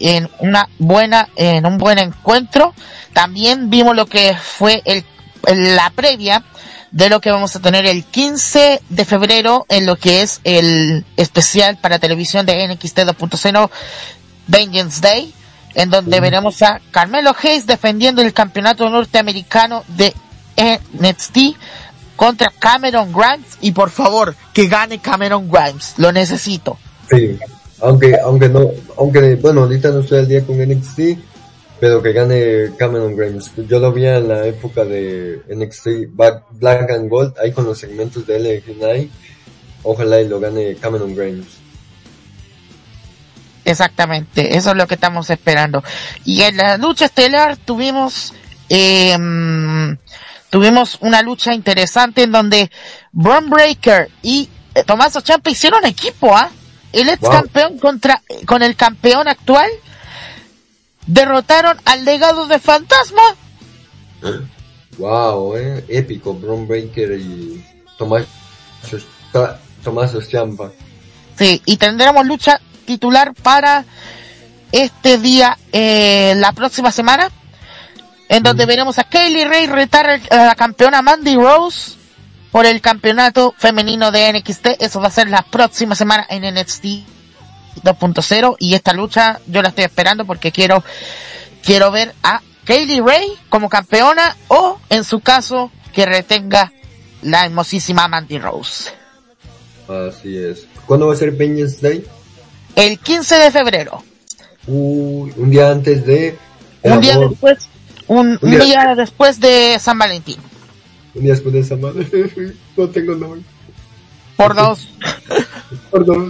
[0.00, 2.74] en una buena en un buen encuentro.
[3.12, 5.04] También vimos lo que fue el,
[5.46, 6.44] la previa
[6.90, 11.04] de lo que vamos a tener el 15 de febrero en lo que es el
[11.16, 13.70] especial para televisión de NXT 2.0
[14.46, 15.34] Vengeance Day
[15.74, 20.14] en donde veremos a Carmelo Hayes defendiendo el campeonato norteamericano de
[20.56, 21.38] NXT
[22.16, 23.58] contra Cameron Grimes.
[23.60, 25.94] Y por favor que gane Cameron Grimes.
[25.96, 26.78] Lo necesito.
[27.10, 27.38] Sí,
[27.84, 31.00] aunque, aunque no, aunque bueno, ahorita no estoy al día con NXT,
[31.78, 33.50] pero que gane Cameron Grimes.
[33.68, 35.86] Yo lo vi en la época de NXT
[36.52, 39.08] Black, and Gold, ahí con los segmentos de LG9.
[39.82, 41.46] Ojalá y lo gane Cameron Grimes.
[43.66, 45.82] Exactamente, eso es lo que estamos esperando.
[46.24, 48.32] Y en la lucha estelar tuvimos
[48.68, 49.16] eh,
[50.48, 52.70] tuvimos una lucha interesante en donde
[53.12, 56.50] Braun Breaker y eh, Tommaso Ciampa hicieron equipo, ¿ah?
[56.94, 57.30] El ex Wow.
[57.30, 59.68] campeón contra con el campeón actual
[61.06, 63.22] derrotaron al legado de Fantasma.
[64.96, 67.64] Wow, eh, épico, Braun Breaker y
[67.98, 68.24] Tomás,
[69.82, 70.12] Tomás.
[71.36, 73.84] Sí, y tendremos lucha titular para
[74.70, 77.28] este día, eh, la próxima semana,
[78.28, 81.96] en donde veremos a Kaylee Ray retar a la campeona Mandy Rose
[82.54, 84.66] por el campeonato femenino de NXT.
[84.78, 86.84] Eso va a ser la próxima semana en NXT
[87.82, 90.84] 2.0 y esta lucha yo la estoy esperando porque quiero
[91.64, 96.70] quiero ver a Kaylee Ray como campeona o en su caso que retenga
[97.22, 98.92] la hermosísima Mandy Rose.
[99.88, 100.68] Así es.
[100.86, 102.06] ¿Cuándo va a ser Vengeance Day?
[102.76, 104.04] El 15 de febrero.
[104.68, 106.38] Uy, un día antes de...
[106.82, 107.30] un día amor.
[107.30, 107.68] después
[108.06, 110.36] un, Un un día- día después de San Valentín
[111.14, 112.06] Un día después de esa madre.
[112.76, 113.40] no tengo nombre.
[114.36, 116.24] por dos.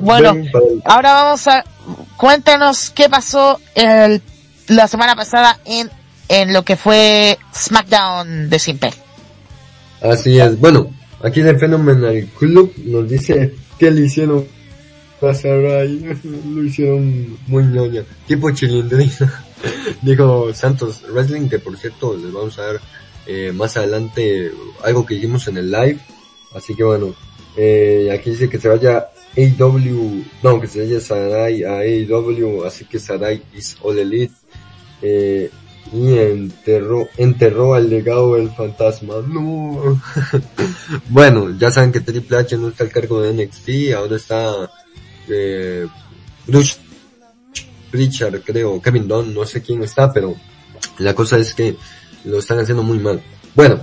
[0.00, 0.34] Bueno.
[0.34, 1.64] Ven para el- ahora vamos a
[2.16, 4.22] cuéntanos qué pasó el,
[4.68, 5.90] la semana pasada en
[6.28, 8.90] en lo que fue SmackDown de Simple
[10.02, 10.58] Así es.
[10.58, 10.90] Bueno,
[11.22, 14.46] aquí en el Phenomenal Club nos dice que le hicieron
[15.20, 16.00] pasar ahí.
[16.54, 18.02] Lo hicieron muy ñoña.
[18.26, 19.44] Tipo chilindrina.
[20.02, 22.80] Dijo Santos Wrestling, que por cierto les vamos a dar
[23.26, 24.52] eh, más adelante
[24.82, 25.98] algo que hicimos en el live.
[26.54, 27.14] Así que bueno,
[27.56, 32.84] eh, aquí dice que se vaya AEW, no, que se vaya Sarai a AEW, así
[32.84, 34.34] que Sarai is all elite.
[35.02, 35.50] Eh,
[35.92, 39.14] y enterró, enterró al legado del fantasma.
[39.26, 40.00] No.
[41.08, 44.70] bueno, ya saben que Triple H no está al cargo de NXT, ahora está
[45.28, 45.86] eh,
[46.46, 46.78] Bruce
[47.92, 50.34] Richard, creo, Kevin Dunn, no sé quién está, pero
[50.98, 51.76] la cosa es que
[52.26, 53.22] lo están haciendo muy mal.
[53.54, 53.80] Bueno,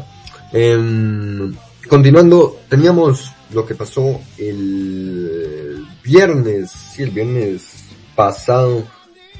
[0.51, 1.53] em,
[1.89, 7.85] continuando, teníamos lo que pasó el viernes, sí, el viernes
[8.15, 8.83] pasado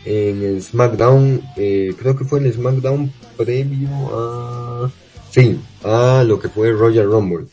[0.06, 4.92] en el SmackDown, eh, creo que fue el SmackDown previo a,
[5.32, 7.46] sí, a lo que fue Royal Rumble.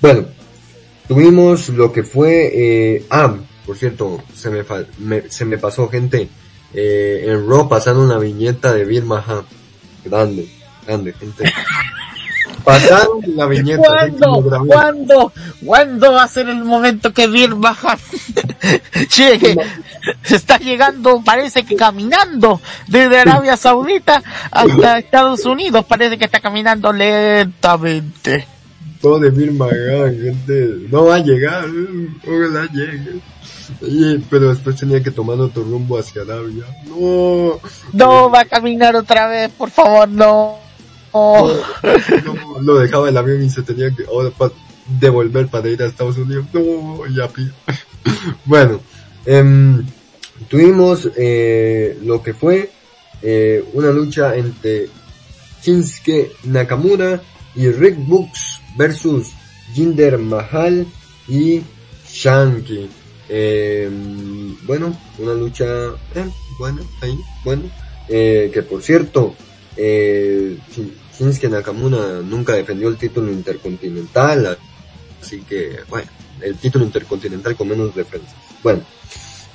[0.00, 0.24] Bueno,
[1.08, 3.36] tuvimos lo que fue, eh, ah,
[3.66, 4.64] por cierto, se me,
[4.98, 6.28] me- se me pasó gente,
[6.72, 9.44] eh, en Raw pasaron una viñeta de Bill Maha,
[10.04, 10.48] grande,
[10.86, 11.52] grande, gente.
[12.64, 13.82] Pasaron la viñeta.
[13.82, 14.66] ¿Cuándo?
[14.66, 15.32] ¿Cuándo?
[15.64, 17.96] ¿Cuándo va a ser el momento que Bill Baja
[19.16, 19.56] llegue?
[20.22, 25.84] Se está llegando, parece que caminando desde Arabia Saudita hasta Estados Unidos.
[25.86, 28.46] Parece que está caminando lentamente.
[29.00, 30.88] Pobre Bill McMahon, gente.
[30.90, 31.64] No va a llegar.
[32.26, 33.20] Ojalá llegue.
[33.82, 36.64] Oye, pero después tenía que tomar otro rumbo hacia Arabia.
[36.86, 37.58] No.
[37.92, 40.69] No, va a caminar otra vez, por favor, no.
[42.24, 44.52] No, no, lo dejaba el avión y se tenía que ahora pa-
[45.00, 46.46] devolver para ir a Estados Unidos.
[46.52, 47.50] No, ya pi-
[48.44, 48.80] Bueno,
[49.26, 49.84] em,
[50.48, 52.70] tuvimos eh, lo que fue
[53.22, 54.88] eh, una lucha entre
[55.62, 57.20] Shinsuke Nakamura
[57.54, 59.28] y Rick Books versus
[59.74, 60.86] Jinder Mahal
[61.28, 61.62] y
[62.08, 62.88] Shanky.
[63.28, 65.64] Em, bueno, una lucha
[66.14, 66.28] eh,
[66.58, 67.62] buena, ahí, bueno.
[68.08, 69.34] Eh, que por cierto,
[69.76, 70.58] eh,
[71.20, 74.56] Shinsuke Nakamura nunca defendió el título intercontinental,
[75.20, 76.08] así que bueno,
[76.40, 78.34] el título intercontinental con menos defensas.
[78.62, 78.82] Bueno,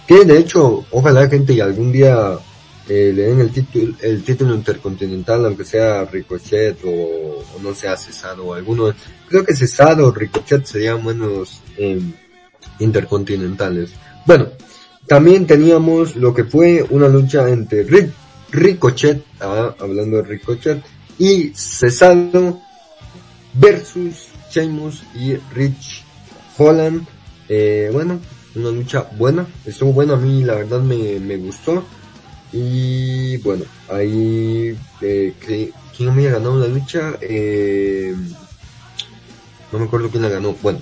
[0.07, 2.37] que de hecho, ojalá gente y algún día
[2.87, 8.45] eh, le den el título, el título intercontinental, aunque sea Ricochet o, no sea Cesaro
[8.45, 8.93] o alguno.
[9.27, 11.99] Creo que Cesaro o Ricochet serían buenos eh,
[12.77, 13.89] intercontinentales.
[14.27, 14.49] Bueno,
[15.07, 18.13] también teníamos lo que fue una lucha entre Ric-
[18.51, 20.83] Ricochet, ah, hablando de Ricochet,
[21.17, 22.61] y Cesaro
[23.53, 26.03] versus Sheamus y Rich
[26.57, 27.05] Holland.
[27.47, 28.19] Eh, bueno,
[28.55, 31.83] una lucha buena, estuvo buena, a mí la verdad me, me gustó.
[32.51, 35.33] Y bueno, ahí, eh,
[35.95, 37.15] ¿quién había ganado la lucha?
[37.21, 38.15] Eh,
[39.71, 40.55] no me acuerdo quién la ganó.
[40.61, 40.79] Bueno,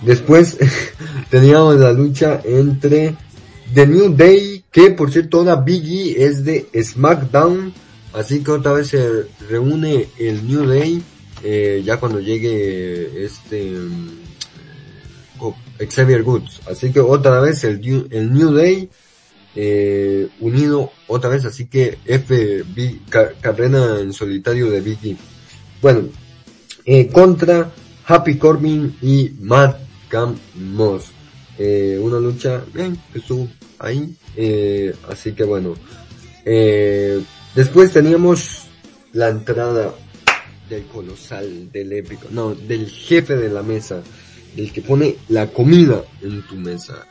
[0.00, 0.56] después
[1.30, 3.14] teníamos la lucha entre
[3.74, 7.74] The New Day, que por cierto ahora Biggie es de SmackDown,
[8.12, 11.02] así que otra vez se reúne el New Day,
[11.42, 14.10] eh, ya cuando llegue este mm,
[15.40, 15.54] oh,
[15.88, 18.88] Xavier Woods, así que otra vez el, New- el New Day
[19.54, 22.62] eh, unido otra vez, así que F
[23.40, 25.16] carrera en solitario de Biggie.
[25.80, 26.08] Bueno,
[26.84, 27.72] eh, contra
[28.06, 29.78] Happy Corbin y Matt
[30.08, 31.06] Cam Moss.
[31.58, 34.14] Eh, una lucha bien, que estuvo ahí.
[34.36, 35.74] Eh, así que bueno.
[37.56, 38.66] Después teníamos
[39.12, 39.94] la entrada
[40.68, 44.02] del colosal, del épico, no, del jefe de la mesa,
[44.54, 47.06] del que pone la comida en tu mesa.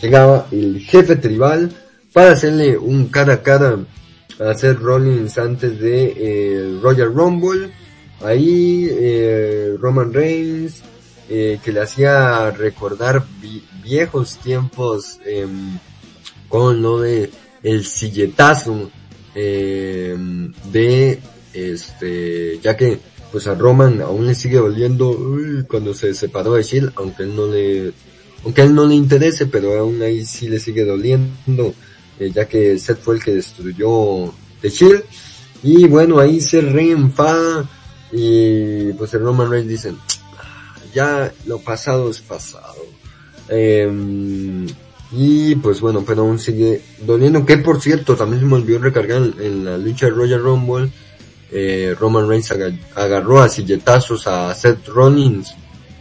[0.00, 1.70] Llegaba el jefe tribal
[2.12, 3.78] para hacerle un cara a cara
[4.38, 7.70] a Seth Rollins antes de eh, Royal Rumble.
[8.22, 10.82] Ahí eh, Roman Reigns
[11.28, 15.78] eh, que le hacía recordar vi- viejos tiempos em,
[16.48, 17.30] con lo de
[17.62, 18.90] el silletazo
[19.34, 21.20] em, de
[21.52, 22.98] este ya que
[23.32, 25.16] pues a Roman aún le sigue doliendo
[25.68, 27.92] cuando se separó de Shield aunque él no le
[28.44, 31.74] aunque él no le interese pero aún ahí sí le sigue doliendo
[32.18, 35.04] eh, ya que Seth fue el que destruyó The Shield
[35.62, 37.68] y bueno ahí se reenfada
[38.12, 39.92] y pues el Roman Reigns dice
[40.94, 42.86] ya lo pasado es pasado.
[43.48, 44.66] Em,
[45.12, 47.44] y pues bueno, pero aún sigue doliendo.
[47.44, 50.90] Que por cierto, también se me olvidó recargar en, la lucha de Royal Rumble.
[51.52, 55.52] eh, Roman Reigns aga- agarró a silletazos a Seth Rollins,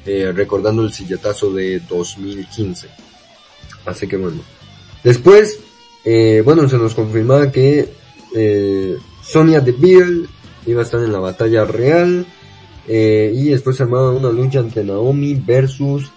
[0.05, 2.87] eh, recordando el silletazo de 2015.
[3.85, 4.41] Así que bueno.
[5.03, 5.59] Después,
[6.05, 7.89] eh, bueno, se nos confirmaba que
[8.35, 10.27] eh, Sonia Deville
[10.67, 12.25] iba a estar en la batalla real.
[12.91, 16.11] Eh, y después se armaba una lucha entre Naomi versus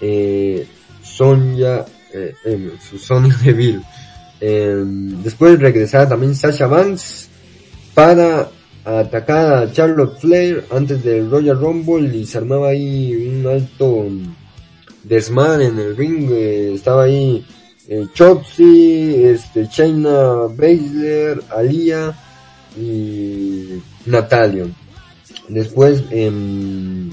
[0.00, 0.66] eh,
[1.02, 3.82] Sonia, eh, eh, Sonia Deville.
[4.40, 4.82] Eh,
[5.22, 7.28] después regresaba también Sasha Banks
[7.94, 8.50] para
[8.84, 14.06] atacar a Charlotte Flair antes del Royal Rumble y se armaba ahí un alto
[15.02, 16.28] desmadre en el ring.
[16.30, 17.44] eh, estaba ahí
[17.88, 22.14] eh, Chotzi, este, Shayna Baszler, Alia
[22.76, 24.66] y Natalia.
[25.48, 27.10] Después, em,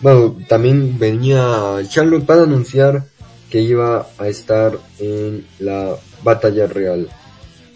[0.00, 3.04] bueno, también venía Charlotte para anunciar
[3.50, 7.08] que iba a estar en la batalla real.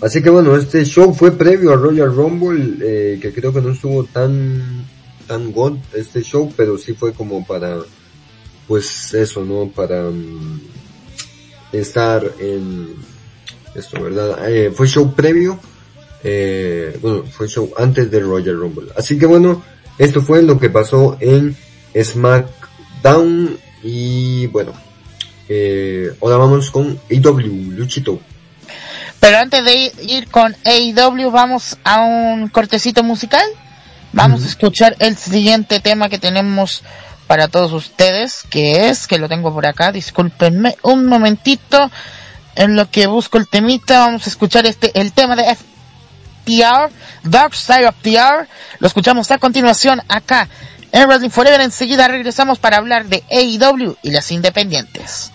[0.01, 3.71] Así que bueno, este show fue previo a Royal Rumble, eh, que creo que no
[3.71, 4.87] estuvo tan,
[5.27, 7.79] tan god este show, pero sí fue como para,
[8.69, 9.69] pues eso, ¿no?
[9.69, 10.61] Para mm,
[11.73, 12.95] estar en
[13.75, 14.49] esto, ¿verdad?
[14.49, 15.59] Eh, fue show previo,
[16.23, 18.91] eh, bueno, fue show antes de Royal Rumble.
[18.97, 19.63] Así que bueno,
[19.99, 21.57] esto fue lo que pasó en
[21.95, 24.73] SmackDown y bueno,
[25.49, 28.21] eh, ahora vamos con AW, Luchito.
[29.21, 33.47] Pero antes de ir, con AEW, vamos a un cortecito musical.
[34.13, 36.83] Vamos a escuchar el siguiente tema que tenemos
[37.27, 41.91] para todos ustedes, que es, que lo tengo por acá, discúlpenme un momentito,
[42.55, 46.93] en lo que busco el temita, vamos a escuchar este, el tema de FTR,
[47.25, 48.47] Dark Side of the R,
[48.79, 50.49] lo escuchamos a continuación acá
[50.93, 55.33] En Wrestling Forever enseguida regresamos para hablar de AEW y las independientes.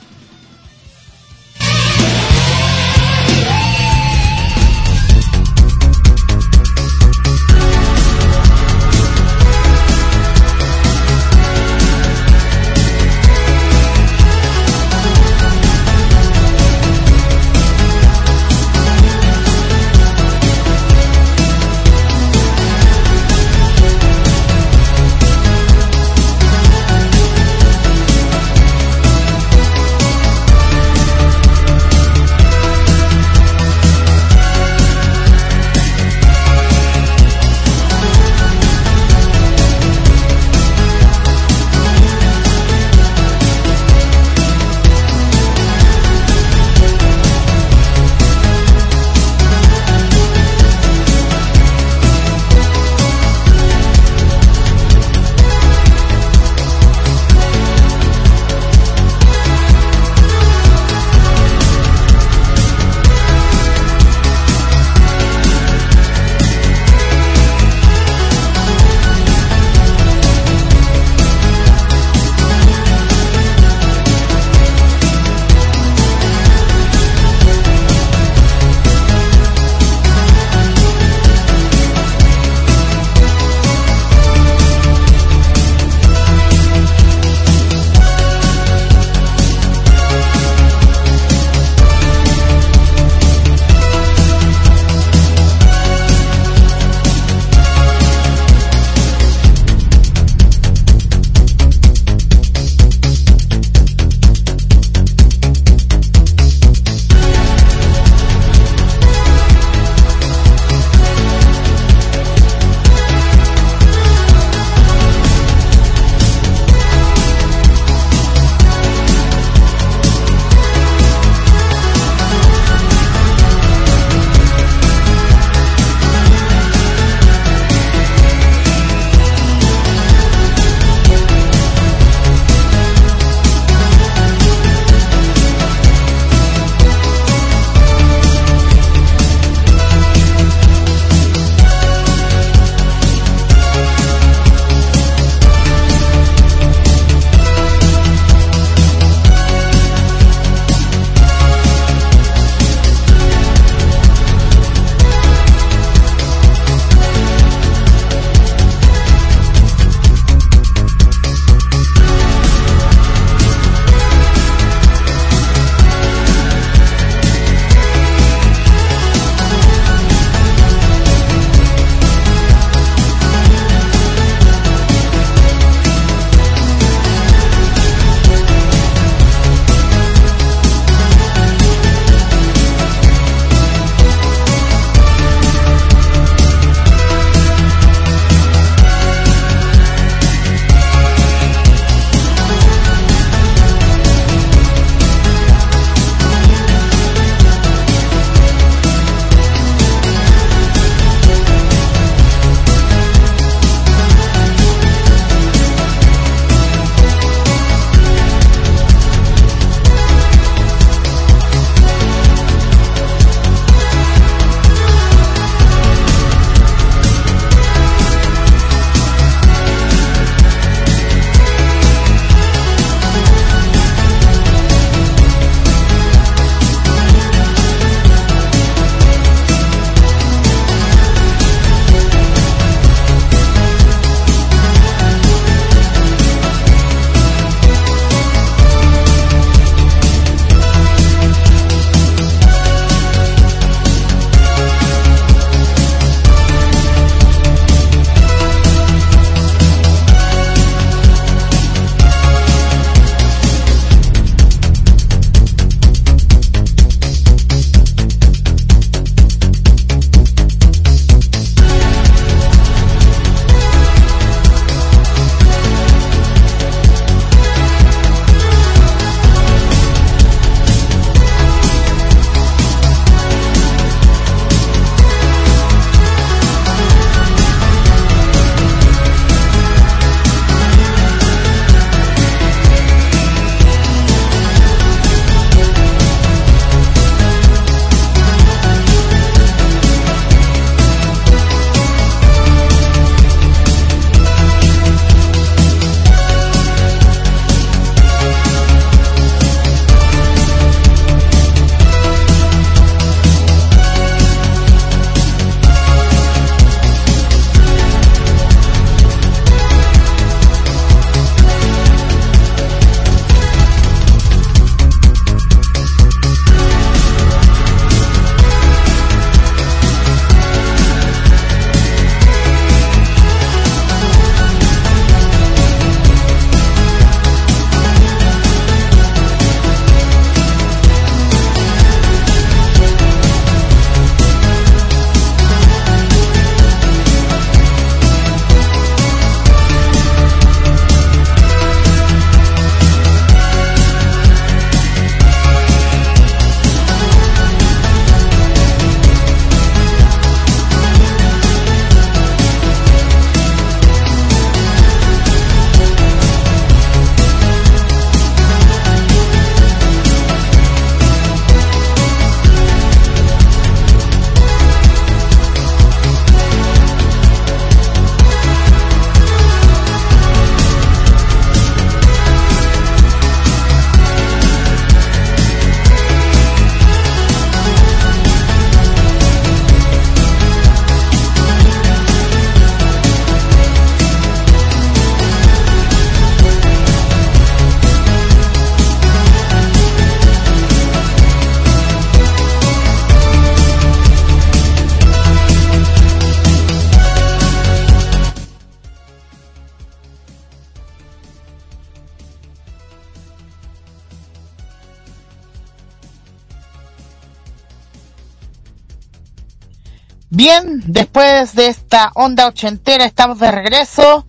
[411.39, 414.25] De esta onda ochentera estamos de regreso.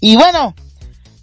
[0.00, 0.54] Y bueno,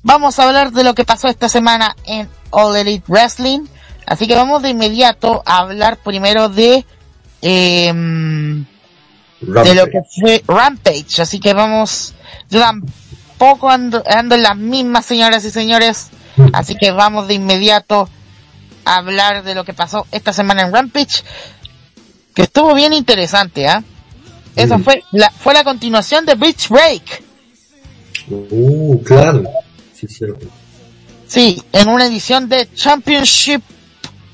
[0.03, 3.65] vamos a hablar de lo que pasó esta semana en All Elite Wrestling.
[4.05, 6.85] Así que vamos de inmediato a hablar primero de...
[7.41, 7.93] Eh,
[9.41, 11.21] de lo que fue Rampage.
[11.21, 12.15] Así que vamos,
[12.49, 16.09] yo tampoco ando, ando en las mismas, señoras y señores.
[16.53, 18.09] Así que vamos de inmediato
[18.85, 21.23] a hablar de lo que pasó esta semana en Rampage.
[22.33, 23.83] Que estuvo bien interesante, ¿ah?
[24.57, 27.23] Esa fue la, fue la continuación de Beach Break.
[28.27, 29.43] Uh, claro.
[29.93, 30.47] Sí, cierto.
[31.27, 33.61] Sí, en una edición de Championship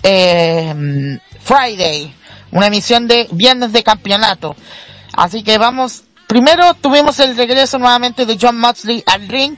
[0.02, 2.14] eh, Friday.
[2.52, 4.56] Una emisión de viernes de campeonato.
[5.12, 6.04] Así que vamos.
[6.28, 9.56] Primero tuvimos el regreso nuevamente de John Moxley al ring.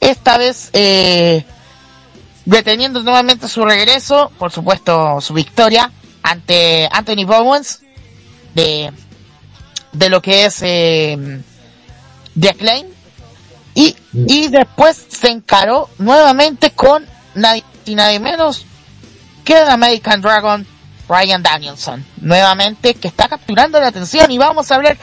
[0.00, 1.44] Esta vez eh,
[2.44, 5.90] deteniendo nuevamente su regreso, por supuesto su victoria
[6.22, 7.85] ante Anthony Bowens
[8.56, 8.90] de,
[9.92, 11.42] de lo que es eh,
[12.38, 12.86] The Acclaim.
[13.74, 17.04] Y, y después se encaró nuevamente con
[17.34, 18.64] nadie, nadie menos
[19.44, 20.66] que el American Dragon
[21.08, 24.96] Ryan Danielson, nuevamente, que está capturando la atención y vamos a hablar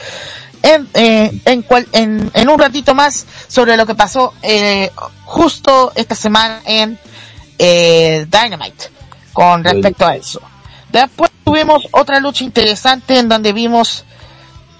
[0.62, 4.90] en, eh, en, cual, en, en, un ratito más sobre lo que pasó eh,
[5.24, 6.98] justo esta semana en
[7.58, 8.90] eh, Dynamite
[9.32, 10.42] con respecto a eso.
[10.94, 14.04] Después tuvimos otra lucha interesante en donde vimos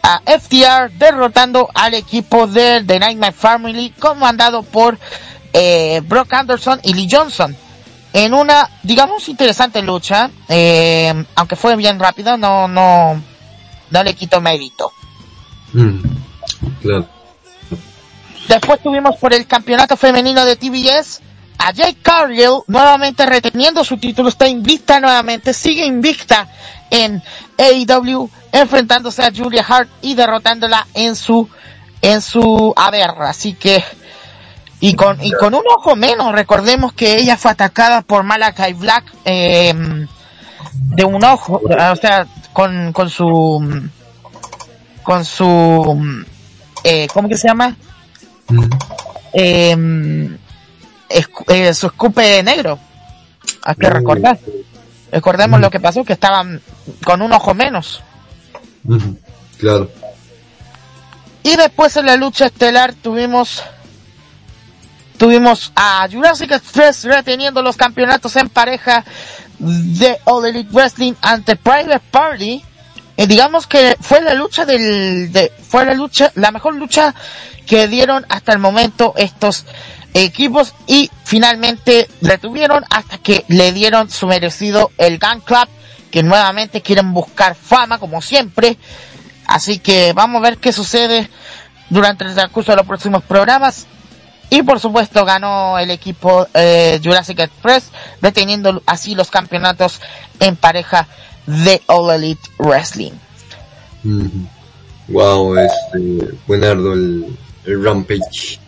[0.00, 4.96] a FTR derrotando al equipo de The Nightmare Family comandado por
[5.52, 7.56] eh, Brock Anderson y Lee Johnson
[8.12, 13.20] en una, digamos, interesante lucha, eh, aunque fue bien rápido, no, no,
[13.90, 14.92] no le quito mérito.
[15.72, 15.98] Mm,
[16.80, 17.08] claro.
[18.46, 21.23] Después tuvimos por el campeonato femenino de TBS
[21.58, 26.48] a Jake Cargill nuevamente reteniendo su título, está invicta nuevamente, sigue invicta
[26.90, 27.22] en
[27.58, 31.48] AEW, enfrentándose a Julia Hart y derrotándola en su,
[32.02, 33.10] en su haber.
[33.20, 33.82] Así que,
[34.80, 39.04] y con, y con un ojo menos, recordemos que ella fue atacada por Malakai Black
[39.24, 39.74] eh,
[40.72, 43.88] de un ojo, o sea, con, con su,
[45.02, 46.24] con su,
[46.84, 47.76] eh, ¿cómo que se llama?
[48.48, 48.64] Mm.
[49.32, 50.36] Eh,
[51.14, 52.78] escu eh, su escupe negro.
[53.62, 54.38] Hay que recordar.
[55.10, 56.60] Recordemos lo que pasó, que estaban
[57.04, 58.02] con un ojo menos.
[59.58, 59.90] Claro.
[61.42, 63.62] Y después en la lucha estelar tuvimos
[65.16, 69.04] tuvimos a Jurassic Express reteniendo los campeonatos en pareja
[69.58, 72.62] de All Elite Wrestling ante Private Party.
[73.16, 77.14] Eh, digamos que fue la lucha del de, fue la lucha la mejor lucha
[77.66, 79.64] que dieron hasta el momento estos
[80.14, 85.68] equipos y finalmente retuvieron hasta que le dieron su merecido el Gun Club
[86.10, 88.78] que nuevamente quieren buscar fama como siempre
[89.46, 91.28] así que vamos a ver qué sucede
[91.90, 93.86] durante el transcurso de los próximos programas
[94.50, 100.00] y por supuesto ganó el equipo eh, Jurassic Express deteniendo así los campeonatos
[100.38, 101.08] en pareja
[101.46, 103.12] de All Elite Wrestling.
[105.08, 107.36] Wow, este, buenardo el,
[107.66, 108.60] el Rampage.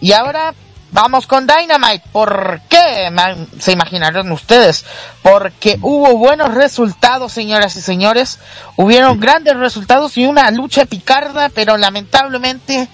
[0.00, 0.54] Y ahora
[0.92, 2.04] vamos con Dynamite.
[2.12, 3.10] ¿Por qué?
[3.58, 4.84] Se imaginarán ustedes.
[5.22, 8.38] Porque hubo buenos resultados, señoras y señores.
[8.76, 12.88] Hubieron grandes resultados y una lucha picarda, pero lamentablemente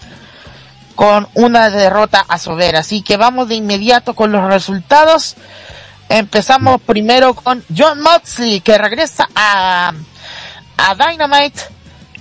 [0.95, 2.77] con una derrota a su ver.
[2.77, 5.37] Así que vamos de inmediato con los resultados.
[6.09, 9.93] Empezamos primero con John Moxley, que regresa a,
[10.77, 11.76] a Dynamite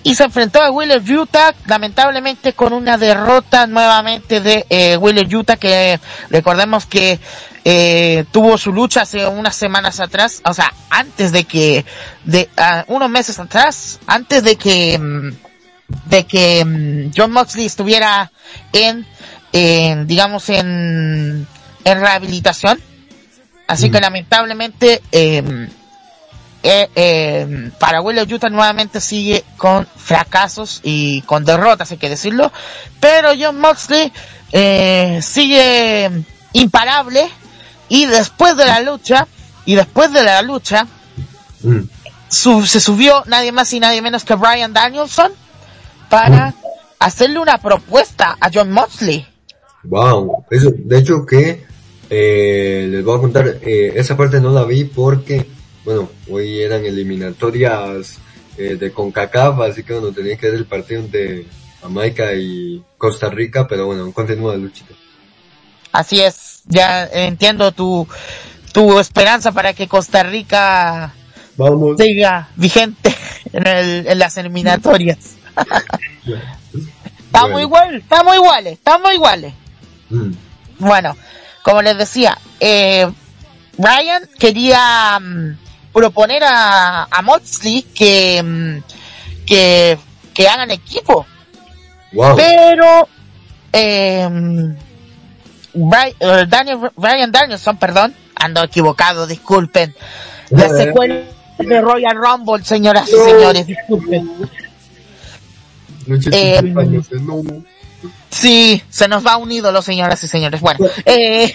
[0.05, 5.57] y se enfrentó a Wheeler Utah, lamentablemente con una derrota nuevamente de eh, Wheeler Utah,
[5.57, 5.99] que
[6.29, 7.19] recordemos que
[7.63, 11.85] eh, tuvo su lucha hace unas semanas atrás, o sea, antes de que,
[12.23, 15.31] de ah, unos meses atrás, antes de que, mm,
[16.05, 18.31] de que mm, John Moxley estuviera
[18.73, 19.07] en,
[19.53, 21.47] en digamos, en,
[21.83, 22.79] en rehabilitación.
[23.65, 25.67] Así que lamentablemente, eh,
[26.65, 32.51] eh, eh, para Wheeler Utah nuevamente sigue con fracasos y con derrotas, hay que decirlo.
[32.99, 34.11] Pero John Moxley
[34.51, 36.09] eh, sigue
[36.53, 37.29] imparable
[37.87, 39.27] y después de la lucha,
[39.65, 40.87] y después de la lucha,
[41.63, 41.81] Mm.
[42.29, 45.31] su- se subió nadie más y nadie menos que Brian Danielson
[46.09, 46.53] para
[46.99, 49.25] hacerle una propuesta a John Moxley.
[49.83, 51.63] Wow, eso, de hecho que
[52.09, 55.47] eh, les voy a contar, eh, esa parte no la vi porque,
[55.85, 58.17] bueno, hoy eran eliminatorias
[58.57, 61.45] eh, de CONCACAF, así que bueno, tenía que ver el partido entre
[61.81, 64.93] Jamaica y Costa Rica, pero bueno, continúa Luchito.
[65.91, 68.07] Así es, ya entiendo tu,
[68.73, 71.13] tu esperanza para que Costa Rica
[71.55, 71.97] Vamos.
[71.97, 73.15] siga vigente
[73.53, 75.35] en, el, en las eliminatorias.
[77.25, 77.59] Estamos Bueno.
[77.59, 79.53] igual, estamos iguales, estamos iguales.
[80.09, 80.31] Mm,
[80.79, 81.15] Bueno,
[81.63, 83.07] como les decía, eh,
[83.77, 85.57] Ryan quería mm,
[85.95, 88.77] proponer a, a Moxley que, mm,
[89.45, 89.97] que,
[90.33, 91.25] que hagan equipo,
[92.11, 92.35] Wow.
[92.35, 93.07] pero
[93.71, 94.75] eh, mm,
[95.75, 99.95] Bri- eh, Daniel, Ryan Danielson, perdón, ando equivocado, disculpen.
[100.49, 100.69] La Eh.
[100.85, 101.21] secuela
[101.59, 103.23] de Royal Rumble, señoras y No.
[103.25, 104.29] señores, disculpen.
[106.07, 107.41] Luchito, eh, años, no.
[108.29, 110.59] Sí, se nos va un ídolo, señoras y señores.
[110.59, 111.53] Bueno, Eh,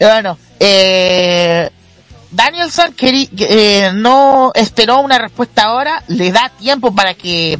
[0.00, 1.70] Bueno, eh,
[2.32, 7.58] Danielson eh, no esperó una respuesta ahora, le da tiempo para que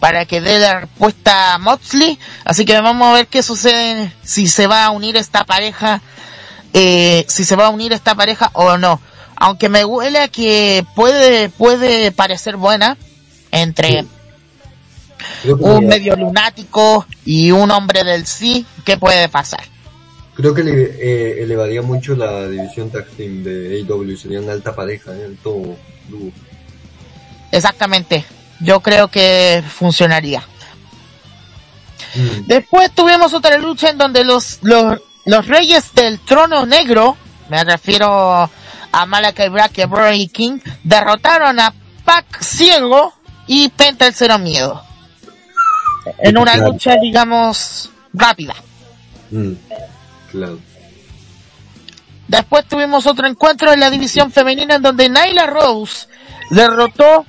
[0.00, 4.48] para que dé la respuesta a Moxley, así que vamos a ver qué sucede si
[4.48, 6.02] se va a unir esta pareja,
[6.72, 9.00] eh, si se va a unir esta pareja o no.
[9.36, 12.96] Aunque me huele a que puede puede parecer buena
[13.52, 14.02] entre
[15.42, 15.50] Sí.
[15.50, 19.62] un medio lunático y un hombre del sí, ¿qué puede pasar?
[20.42, 24.16] Creo que le eh, elevaría mucho la división tag team de AEW.
[24.16, 25.76] Serían alta pareja, eh, alto
[26.08, 26.32] dúo.
[27.52, 28.24] Exactamente.
[28.60, 30.42] Yo creo que funcionaría.
[32.14, 37.16] Mm, Después tuvimos otra lucha en donde los, los, los reyes del trono negro,
[37.48, 38.50] me refiero
[38.92, 41.72] a Malakai Black y a Brody King, derrotaron a
[42.04, 43.14] Pac Ciego
[43.46, 44.82] y Penta el Cero Miedo.
[46.18, 48.54] En una lucha, digamos, rápida.
[49.30, 49.52] mm,
[50.32, 50.58] claro.
[52.28, 56.06] Después tuvimos otro encuentro en la división femenina en donde Nyla Rose
[56.50, 57.26] derrotó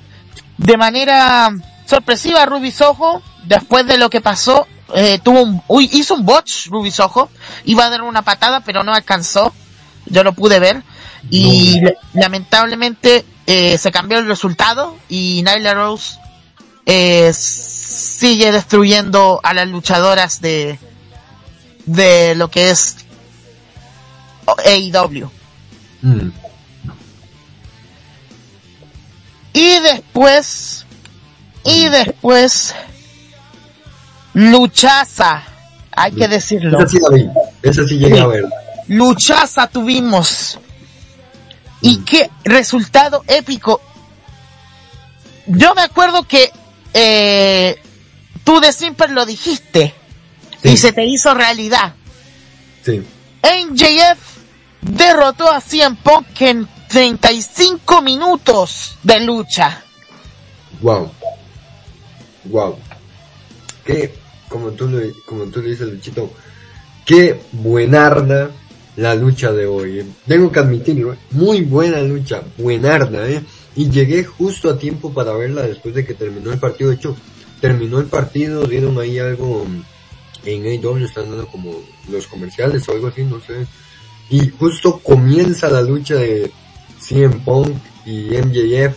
[0.56, 1.50] de manera
[1.86, 3.22] sorpresiva a Ruby Soho.
[3.44, 7.28] Después de lo que pasó, eh, tuvo un, uy, hizo un botch Ruby Soho.
[7.66, 9.52] Iba a dar una patada, pero no alcanzó.
[10.06, 10.82] Yo lo pude ver.
[11.30, 11.90] Y No.
[12.14, 16.18] lamentablemente eh, se cambió el resultado y Nyla Rose
[16.86, 20.78] eh, sigue destruyendo a las luchadoras de
[21.86, 22.96] de lo que es
[24.66, 25.30] AEW.
[26.02, 26.28] Mm,
[29.52, 30.84] Y después,
[31.64, 32.74] y después,
[34.32, 35.44] luchaza,
[35.94, 37.28] hay que decirlo, Esa sí la vi.
[37.62, 38.20] Esa sí llegué Sí.
[38.20, 38.44] a ver.
[38.88, 40.58] luchaza tuvimos.
[41.80, 42.04] Y Mm.
[42.04, 43.80] qué resultado épico.
[45.46, 46.50] Yo me acuerdo que
[46.92, 47.76] eh,
[48.44, 49.94] tú de Simper lo dijiste
[50.64, 50.70] Sí.
[50.70, 51.94] y se te hizo realidad.
[52.82, 53.02] Sí.
[53.42, 54.18] NJF
[54.80, 59.82] derrotó a CM Punk en 35 minutos de lucha.
[60.80, 61.10] Wow.
[62.44, 62.78] Wow.
[63.84, 64.14] Que,
[64.48, 66.30] como tú, lo, como tú le dices, Luchito,
[67.04, 68.50] qué buenarda
[68.96, 70.00] la lucha de hoy.
[70.00, 70.06] eh.
[70.26, 71.18] Tengo que admitirlo, eh.
[71.32, 73.42] muy buena lucha, buenarda, eh.
[73.76, 76.90] Y llegué justo a tiempo para verla después de que terminó el partido.
[76.90, 77.16] De hecho,
[77.60, 79.82] terminó el partido, dieron ahí algo mm,
[80.46, 81.74] en AEW, están dando como
[82.08, 83.66] los comerciales o algo así, no sé.
[84.30, 86.50] Y justo comienza la lucha de
[87.00, 87.76] CM Punk
[88.06, 88.96] y MJF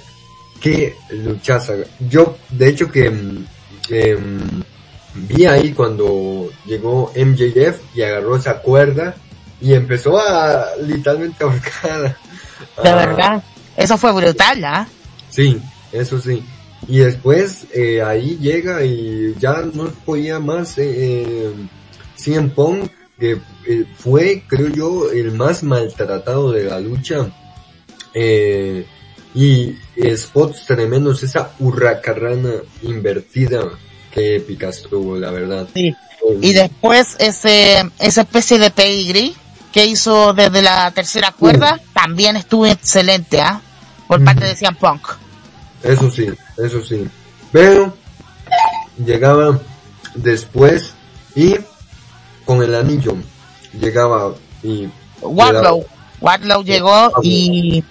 [0.60, 1.74] qué luchaza.
[2.10, 3.46] Yo, de hecho, que mm,
[3.90, 4.40] em,
[5.28, 9.16] vi ahí cuando llegó MJF y agarró esa cuerda
[9.62, 12.18] y empezó a literalmente ahorcar.
[12.84, 13.44] De a- verdad.
[13.76, 14.88] Eso fue brutal, ¿ah?
[15.30, 15.60] Sí,
[15.92, 16.44] eso sí.
[16.88, 21.54] Y después eh, ahí llega y ya no podía más eh, eh,
[22.16, 27.30] CM Punk, que eh, fue, creo yo, el más maltratado de la lucha.
[28.14, 28.86] Eh,
[29.34, 29.76] y
[30.16, 33.70] spots tremendos, esa hurracarrana invertida,
[34.12, 35.68] que épica estuvo, la verdad.
[35.74, 35.94] Sí.
[36.42, 39.34] Y después ese, esa especie de pedigree
[39.72, 43.62] que hizo desde la tercera cuerda también estuvo excelente, ¿ah?
[44.08, 45.08] Por parte de CM Punk.
[45.84, 46.28] Eso sí,
[46.58, 47.08] eso sí.
[47.52, 47.94] Pero
[49.04, 49.60] llegaba
[50.16, 50.94] después
[51.36, 51.56] y
[52.46, 53.16] con el anillo
[53.80, 54.88] llegaba y
[55.22, 55.86] Wardlow.
[56.22, 57.84] Wardlow llegó y,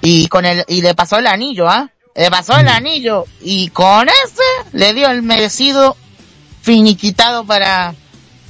[0.00, 1.90] y con el, y le pasó el anillo, ¿ah?
[2.14, 4.42] Le pasó el anillo y con ese
[4.72, 5.96] le dio el merecido
[6.60, 7.94] finiquitado para,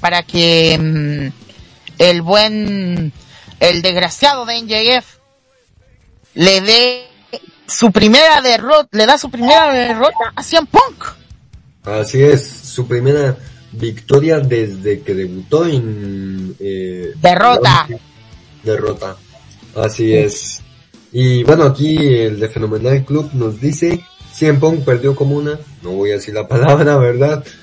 [0.00, 3.12] para que mm, el buen,
[3.60, 5.06] el desgraciado de NJF
[6.34, 7.11] le dé
[7.66, 11.04] su primera derrota, le da su primera derrota a CM Punk.
[11.84, 13.36] así es su primera
[13.72, 17.88] victoria desde que debutó en eh, Derrota.
[18.62, 19.16] derrota
[19.74, 20.60] así es
[21.12, 25.90] y bueno aquí el de Fenomenal Club nos dice CM Punk perdió como una no
[25.92, 27.44] voy a decir la palabra verdad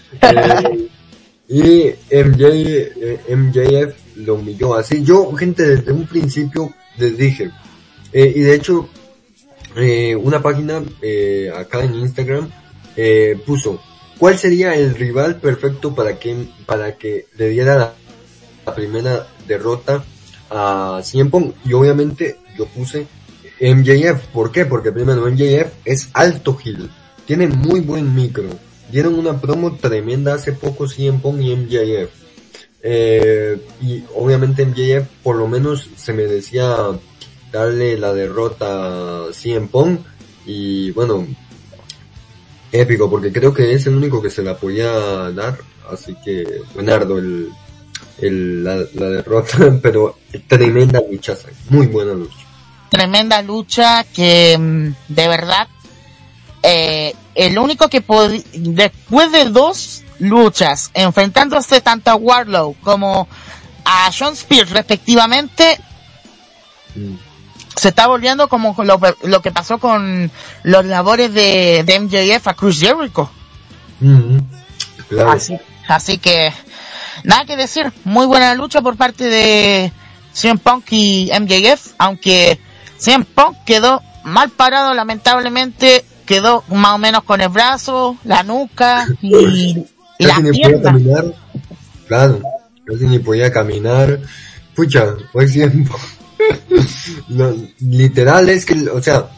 [1.51, 7.51] Eh, y MJ, eh, MJF lo humilló así yo gente desde un principio les dije
[8.11, 8.89] Eh, y de hecho,
[9.76, 12.50] eh, una página eh, acá en Instagram
[12.96, 13.80] eh, puso,
[14.18, 17.76] ¿cuál sería el rival perfecto para que, para que le diera
[18.66, 20.04] la, primera derrota
[20.50, 21.56] a CM Punk?
[21.66, 23.08] Y obviamente yo puse
[23.62, 24.28] MJF.
[24.34, 24.66] ¿Por qué?
[24.66, 26.90] Porque primero MJF es alto Gil.
[27.26, 28.50] Tiene muy buen micro.
[28.91, 32.10] Dieron una promo tremenda hace poco CM Punk y MJF.
[32.82, 36.76] Eh, y obviamente MJF por lo menos se merecía
[37.51, 40.01] darle la derrota a CM Punk.
[40.45, 41.27] Y bueno,
[42.71, 44.91] épico, porque creo que es el único que se la podía
[45.31, 45.57] dar.
[45.91, 47.49] Así que, buenardo el,
[48.19, 50.17] el, la, la derrota, pero
[50.47, 51.49] tremenda luchaza.
[51.69, 52.38] Muy buena lucha.
[52.89, 55.67] tremenda lucha que mm, de verdad
[56.63, 58.03] eh, el único que
[58.53, 63.27] después de dos luchas enfrentándose tanto a Warlow como
[63.85, 65.80] a Sean Spears respectivamente
[66.95, 67.15] Mm.
[67.80, 70.30] Se está volviendo como lo, lo que pasó con
[70.64, 73.30] los labores de, de MJF a Chris Jericho
[74.01, 74.38] Mm,
[75.10, 75.31] Claro.
[75.31, 75.57] así,
[75.88, 76.53] así que
[77.23, 79.91] nada que decir muy buena lucha por parte de
[80.34, 82.60] CM Punk y MJF aunque
[82.97, 89.07] CM Punk quedó mal parado lamentablemente quedó más o menos con el brazo la nuca
[89.22, 89.85] y,
[90.19, 91.26] y la pierna caminar.
[92.07, 92.39] Claro,
[92.85, 94.19] casi ni podía caminar.
[94.76, 95.97] Pucha, fue tiempo.
[97.30, 99.30] No, literal es que, o sea,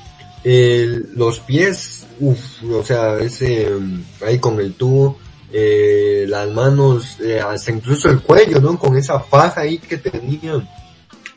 [0.43, 5.17] el- los pies, uff, o sea, ese, mm, ahí con el tubo,
[5.53, 8.77] eh, las manos, eh, hasta incluso el cuello, ¿no?
[8.79, 10.53] Con esa faja ahí que tenía.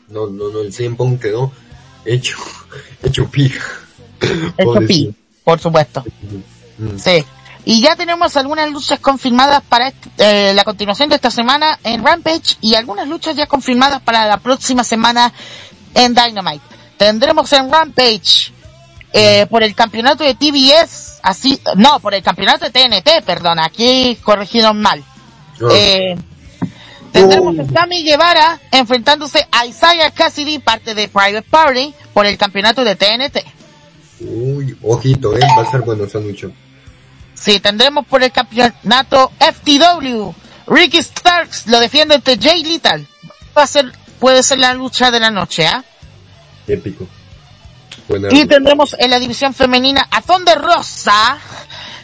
[0.07, 1.51] No, no, no, el 100 Punk quedó
[2.05, 2.37] hecho,
[3.03, 3.63] hecho pija.
[4.63, 4.87] Pobrecito.
[5.11, 6.03] sí, por supuesto.
[6.97, 7.23] Sí.
[7.65, 12.57] Y ya tenemos algunas luchas confirmadas para eh, la continuación de esta semana en Rampage
[12.61, 15.33] y algunas luchas ya confirmadas para la próxima semana
[15.95, 16.63] en Dynamite.
[16.97, 18.53] Tendremos en Rampage
[19.11, 24.17] eh, por el campeonato de TBS, así, no, por el campeonato de TNT, perdón, aquí
[24.21, 25.03] corrigieron mal.
[25.61, 26.15] Ah, Eh,
[27.11, 32.83] tendremos a Sammy Guevara enfrentándose a Isaiah Cassidy, parte de Private Party, por el campeonato
[32.83, 33.43] de TNT.
[34.19, 36.47] Uy, ojito, eh, va a ser bueno esa lucha.
[37.35, 40.31] Sí, tendremos por el campeonato FTW.
[40.67, 43.05] Ricky Starks lo defiende ante Jay Lethal.
[43.57, 45.83] Va a ser, puede ser la lucha de la noche, ¿ah?
[46.67, 47.07] Épico.
[48.07, 51.37] Buena Y tendremos en la división femenina a Thunder Rosa.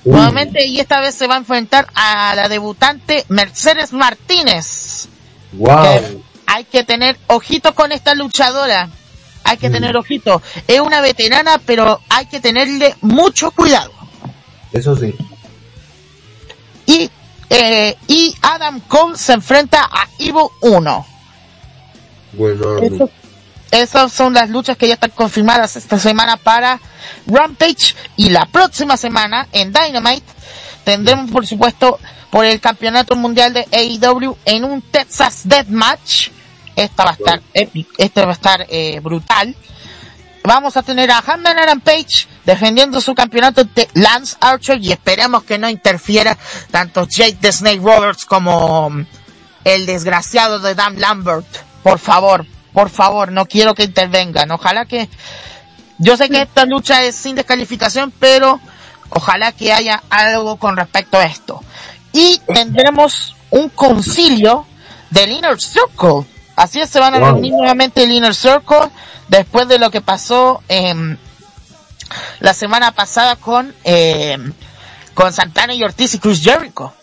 [0.04, 0.14] Uy.
[0.14, 5.08] Nuevamente, y esta vez se va a enfrentar a la debutante Mercedes Martínez.
[5.54, 5.84] Wow.
[5.84, 6.18] Que
[6.48, 8.90] hay que tener ojito con esta luchadora.
[9.44, 9.74] Hay que Mm.
[9.74, 10.42] tener ojito.
[10.68, 13.92] Es una veterana, pero hay que tenerle mucho cuidado.
[14.74, 15.14] Eso sí.
[16.86, 17.10] y,
[17.50, 21.06] eh, y Adam Cole se enfrenta a Evil 1.
[22.34, 23.10] Bueno, Eso-
[23.72, 26.80] esas son las luchas que ya están confirmadas esta semana para
[27.28, 30.26] Rampage y la próxima semana en Dynamite
[30.84, 32.00] tendremos por supuesto
[32.30, 36.30] por el campeonato mundial de AEW en un Texas Deathmatch.
[36.76, 39.54] Esta va a estar épico, este va a estar eh, brutal.
[40.44, 45.44] Vamos a tener a Hanman Adam Page defendiendo su campeonato de Lance Archer y esperemos
[45.44, 46.36] que no interfiera
[46.72, 49.06] tanto Jake the Snake Roberts como mm,
[49.66, 51.46] el desgraciado de Dan Lambert.
[51.84, 54.52] Por favor, por favor, no quiero que intervengan.
[54.52, 55.10] Ojalá que...
[56.00, 58.60] Yo sé que esta lucha es sin descalificación, pero
[59.12, 61.62] ojalá que haya algo con respecto a esto.
[62.12, 64.66] Y tendremos un concilio
[65.12, 66.26] del Inner Circle.
[66.56, 67.28] Así es, se van a Wow.
[67.34, 68.90] reunir nuevamente el Inner Circle
[69.32, 71.18] después de lo que pasó em,
[72.42, 74.54] la semana pasada con, em,
[75.14, 76.94] con Santana y Ortiz y Chris Jericho.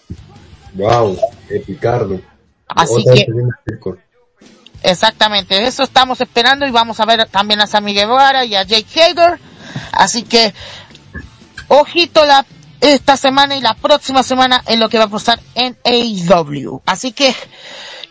[0.74, 1.18] wow,
[1.48, 2.20] epicardo.
[2.68, 3.26] Así Otra que-.
[4.82, 9.02] Exactamente, eso estamos esperando y vamos a ver también a Sammy Guevara y a Jake
[9.02, 9.40] Hager.
[9.92, 10.52] Así que,
[11.68, 12.44] ojito la,
[12.82, 16.82] esta semana y la próxima semana en lo que va a pasar en AEW.
[16.84, 17.34] Así que,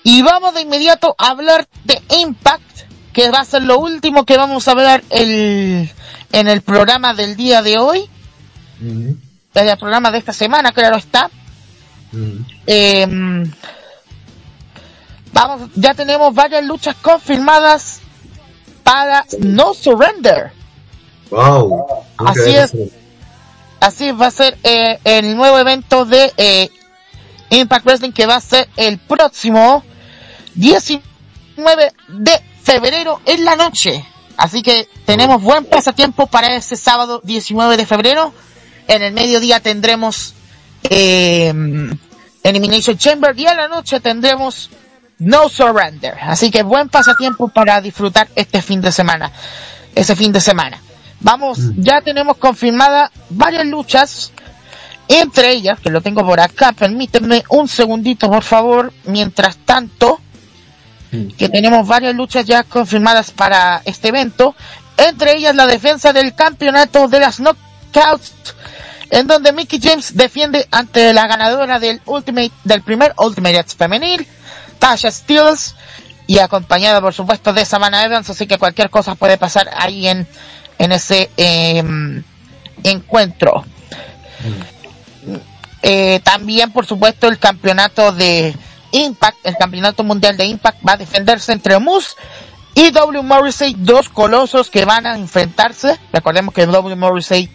[0.03, 2.86] y vamos de inmediato a hablar de Impact,
[3.17, 5.91] que va a ser lo último que vamos a hablar el,
[6.31, 8.07] en el programa del día de hoy,
[8.79, 9.19] en
[9.55, 11.31] el programa de esta semana, claro está.
[12.67, 13.07] Eh,
[15.33, 18.01] vamos, ya tenemos varias luchas confirmadas
[18.83, 20.51] para No Surrender.
[21.31, 21.87] Wow.
[22.17, 22.71] Así es.
[23.79, 26.69] Así va a ser eh, el nuevo evento de eh,
[27.49, 29.83] Impact Wrestling que va a ser el próximo
[30.53, 31.01] 19
[32.09, 34.05] de febrero en la noche.
[34.35, 38.33] Así que tenemos buen pasatiempo para ese sábado 19 de febrero.
[38.89, 40.33] En el mediodía tendremos
[40.83, 41.53] eh,
[42.43, 44.69] Elimination Chamber y a la noche tendremos
[45.19, 46.15] No Surrender.
[46.21, 49.31] Así que buen pasatiempo para disfrutar este fin de semana.
[49.95, 50.79] ese fin de semana.
[51.21, 51.81] Vamos, Mm.
[51.81, 54.31] ya tenemos confirmadas varias luchas,
[55.07, 60.19] entre ellas, que lo tengo por acá, permítanme un segundito por favor, mientras tanto,
[61.11, 61.27] Mm.
[61.37, 64.55] que tenemos varias luchas ya confirmadas para este evento,
[64.97, 68.33] entre ellas la defensa del campeonato de las knockouts,
[69.09, 74.27] en donde Mickey James defiende ante la ganadora del Ultimate, del primer Ultimate femenil,
[74.79, 75.75] Tasha Steels,
[76.27, 80.27] y acompañada por supuesto de Savannah Evans, así que cualquier cosa puede pasar ahí en,
[80.77, 82.21] en ese em,
[82.83, 83.63] encuentro.
[85.81, 88.53] Eh, también, por supuesto, el campeonato de
[88.91, 92.15] Impact, el campeonato mundial de Impact va a defenderse entre Moose
[92.75, 93.23] y W.
[93.23, 95.99] Morrissey, dos colosos que van a enfrentarse.
[96.13, 96.95] Recordemos que W.
[96.95, 97.49] Morrissey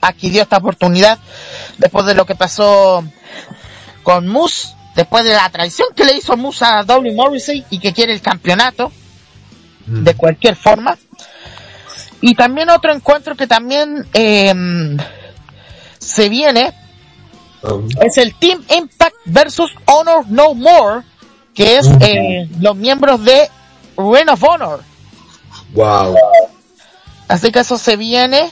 [0.00, 1.18] adquirió esta oportunidad
[1.78, 3.04] después de lo que pasó
[4.02, 7.14] con Moose, después de la traición que le hizo Moose a W.
[7.14, 8.92] Morrissey y que quiere el campeonato
[9.86, 10.04] Mm.
[10.04, 10.98] de cualquier forma.
[12.20, 14.96] Y también otro encuentro que también em,
[15.98, 16.72] se viene
[18.02, 21.02] es el Team Impact versus Honor No More,
[21.54, 23.48] que es eh, los miembros de
[23.96, 24.82] Ring of Honor.
[25.72, 26.16] wow.
[27.28, 28.50] Así que eso se viene.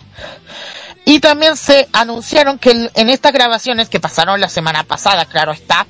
[1.05, 5.87] Y también se anunciaron que en estas grabaciones que pasaron la semana pasada, claro está,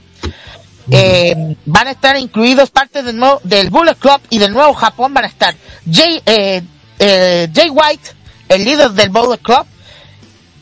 [0.91, 5.15] eh, van a estar incluidos parte del, nuevo, del Bullet Club y del Nuevo Japón
[5.15, 5.55] van a estar
[5.91, 6.63] Jay, eh,
[6.99, 8.11] eh, Jay White,
[8.49, 9.65] el líder del Bullet Club,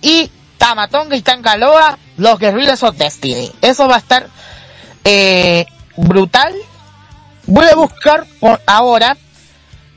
[0.01, 0.30] y
[0.62, 3.51] Tamatonga y Tangaloa, los Guerrillas of Destiny.
[3.62, 4.28] Eso va a estar
[5.02, 5.66] eh,
[5.97, 6.55] brutal.
[7.47, 9.16] Voy a buscar por ahora,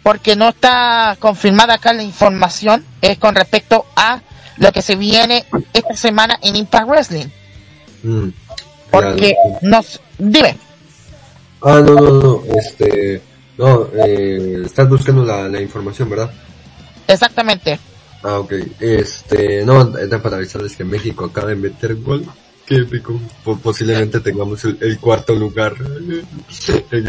[0.02, 4.22] porque no está confirmada acá la información, es con respecto a
[4.58, 7.28] lo que se viene esta semana en Impact Wrestling.
[8.02, 8.30] Mm.
[8.90, 9.60] Porque Claro.
[9.62, 10.02] nos...
[10.18, 10.58] Dime.
[11.62, 13.22] Ah, no, no, no, este,
[13.60, 16.32] no, eh, estás buscando la, la información, ¿verdad?
[17.08, 17.80] Exactamente.
[18.28, 22.26] Ah, ok, este, no, era para avisarles que México acaba de meter gol,
[22.66, 25.76] qué épico, Po- posiblemente tengamos el, el cuarto lugar.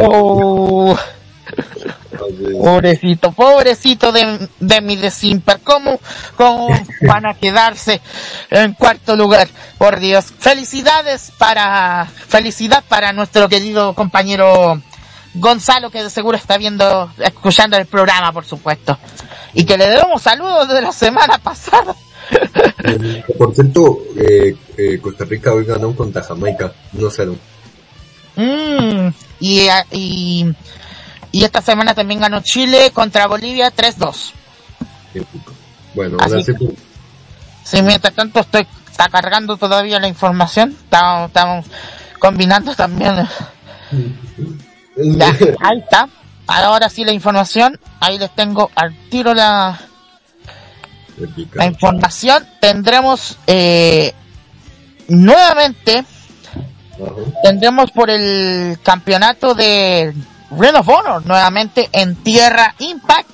[0.01, 0.97] Oh,
[2.61, 5.61] pobrecito, pobrecito de, de mi desimper.
[5.63, 6.01] ¿Cómo,
[6.37, 6.69] ¿Cómo
[7.03, 8.01] van a quedarse
[8.51, 9.49] en cuarto lugar?
[9.79, 10.27] Por Dios.
[10.39, 14.83] Felicidades para, felicidad para nuestro querido compañero
[15.39, 18.99] Gonzalo, que de seguro está viendo, escuchando el programa, por supuesto.
[19.55, 21.95] Y que le debemos saludos de la semana pasada.
[22.85, 27.37] eh, por cierto, eh, eh, Costa Rica hoy ganó contra Jamaica, 1-0.
[28.37, 29.09] Mm,
[29.41, 30.47] y, ah, y,
[31.33, 34.33] y esta semana también ganó Chile contra Bolivia 3-2.
[35.15, 35.53] Épico.
[35.95, 36.75] Bueno, ahora sí, que-
[37.65, 40.71] Sí, mientras tanto estoy está cargando todavía la información.
[40.71, 41.67] Estamos, estamos
[42.19, 43.27] combinando también.
[44.97, 45.29] Ya,
[45.61, 46.09] ahí está.
[46.47, 47.79] Ahora sí la información.
[48.01, 49.79] Ahí les tengo al tiro la,
[51.65, 52.47] información.
[52.61, 54.13] Tendremos eh,
[55.09, 56.05] nuevamente
[57.43, 60.15] tendremos por el campeonato de
[60.51, 63.29] Ring of Honor nuevamente en Tierra Impact,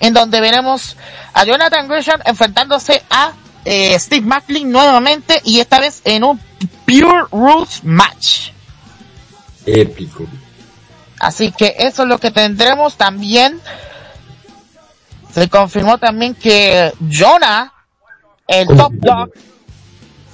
[0.00, 0.96] en donde veremos
[1.32, 3.32] a Jonathan Gresham enfrentándose a
[3.64, 6.40] eh, Steve Macklin nuevamente y esta vez en un
[6.86, 8.50] Pure Rules match.
[9.66, 10.26] Épico.
[11.20, 13.60] Así que eso es lo que tendremos también.
[15.32, 17.72] Se confirmó también que Jonah,
[18.46, 19.30] el top dog,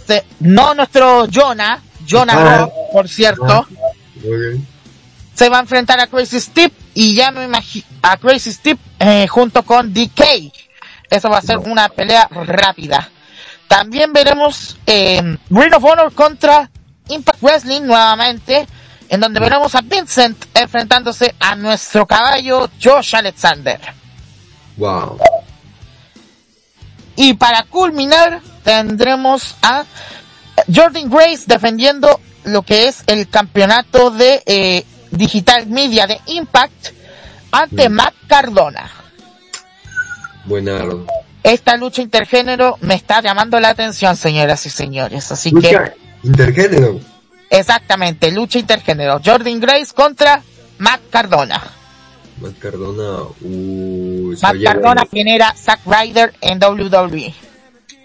[0.06, 2.58] se- no nuestro Jonah, Jonah Ah.
[2.58, 3.66] Rock, por cierto, Ah.
[5.34, 9.26] Se va a enfrentar a Crazy Steve y ya me imagino a Crazy Steve eh,
[9.26, 10.52] junto con DK.
[11.10, 13.08] Eso va a ser una pelea rápida.
[13.66, 16.70] También veremos eh, Ring of Honor contra
[17.08, 18.66] Impact Wrestling nuevamente,
[19.08, 23.80] en donde veremos a Vincent enfrentándose a nuestro caballo Josh Alexander.
[24.76, 25.18] Wow.
[27.16, 29.84] Y para culminar, tendremos a
[30.72, 36.88] Jordan Grace defendiendo lo que es el campeonato de eh, Digital Media de Impact
[37.50, 37.92] ante Mm.
[37.92, 38.90] Matt Cardona.
[40.44, 41.06] Buenardo.
[41.42, 45.30] Esta lucha intergénero me está llamando la atención, señoras y señores.
[45.32, 47.00] Así que, Lucha intergénero.
[47.58, 49.20] Exactamente, lucha intergénero.
[49.24, 50.42] Jordan Grace contra
[50.78, 51.62] Matt Cardona.
[52.40, 55.06] Matt Cardona, uh, Matt Cardona, buena.
[55.06, 56.58] quien era Zack Ryder en.
[56.58, 57.34] WWE.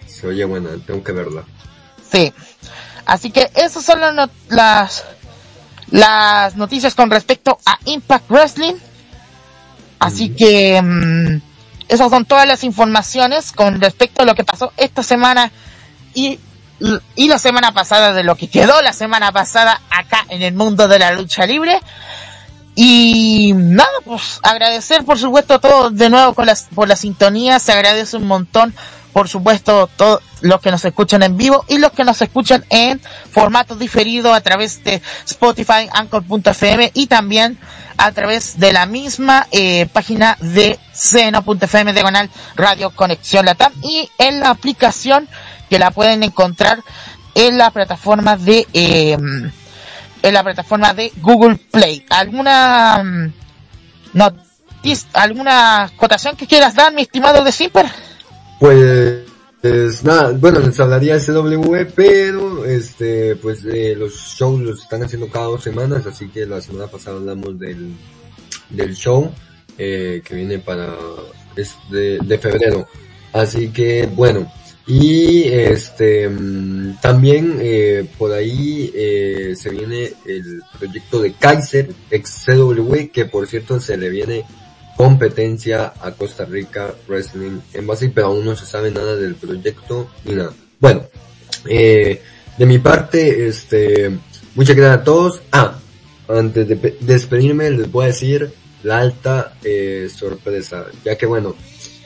[0.06, 1.44] Se oye buena, tengo que verla.
[2.10, 2.34] Sí.
[3.06, 4.00] Así que esas son
[4.50, 5.06] las,
[5.90, 8.76] las noticias con respecto a Impact Wrestling.
[10.00, 11.42] Así que mm,
[11.88, 15.52] esas son todas las informaciones con respecto a lo que pasó esta semana
[16.14, 16.40] y,
[17.16, 20.88] y la semana pasada, de lo que quedó la semana pasada acá en el mundo
[20.88, 21.80] de la lucha libre.
[22.76, 27.58] Y nada, pues agradecer por supuesto a todos de nuevo por la, por la sintonía,
[27.58, 28.76] se agradece un montón,
[29.14, 33.02] por supuesto, todos los que nos escuchan en vivo y los que nos escuchan en
[33.32, 37.58] formato diferido a través de Spotify, Anchor.fm y también
[37.98, 44.40] a través de la misma eh, página de seno.fm diagonal Radio Conexión Latam y en
[44.40, 45.28] la aplicación
[45.70, 46.84] que la pueden encontrar
[47.36, 49.18] en la plataforma de eh,
[50.22, 52.06] en la plataforma de Google Play.
[52.10, 53.34] ¿Alguna mm,
[54.14, 57.86] noticia, alguna cotación que quieras dar, mi estimado de Simper?
[58.60, 59.24] Pues,
[60.04, 65.46] nada, bueno, les hablaría SW, pero este, pues eh, los shows los están haciendo cada
[65.46, 67.96] dos semanas, así que la semana pasada hablamos del,
[68.70, 69.32] del show
[69.78, 70.96] eh, que viene para
[71.56, 72.88] es de, de febrero.
[73.34, 74.52] Así que bueno,
[74.88, 83.12] y este mm, también eh, por ahí eh, se viene el proyecto de Kaiser XCW,
[83.12, 84.46] que por cierto se le viene
[84.96, 90.10] competencia a Costa Rica Wrestling en base, pero aún no se sabe nada del proyecto
[90.26, 90.54] ni nada.
[90.80, 91.04] Bueno,
[91.70, 92.22] eh,
[92.58, 94.18] de mi parte, este,
[94.56, 95.42] muchas gracias a todos.
[95.52, 95.78] Ah,
[96.28, 98.52] antes de despedirme les voy a decir
[98.84, 101.56] la alta eh, sorpresa, ya que bueno,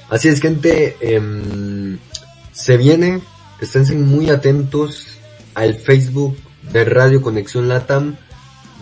[0.10, 1.22] así es gente, eh,
[2.61, 3.21] se viene,
[3.59, 5.17] esténse muy atentos
[5.55, 6.38] al Facebook
[6.71, 8.17] de Radio Conexión Latam,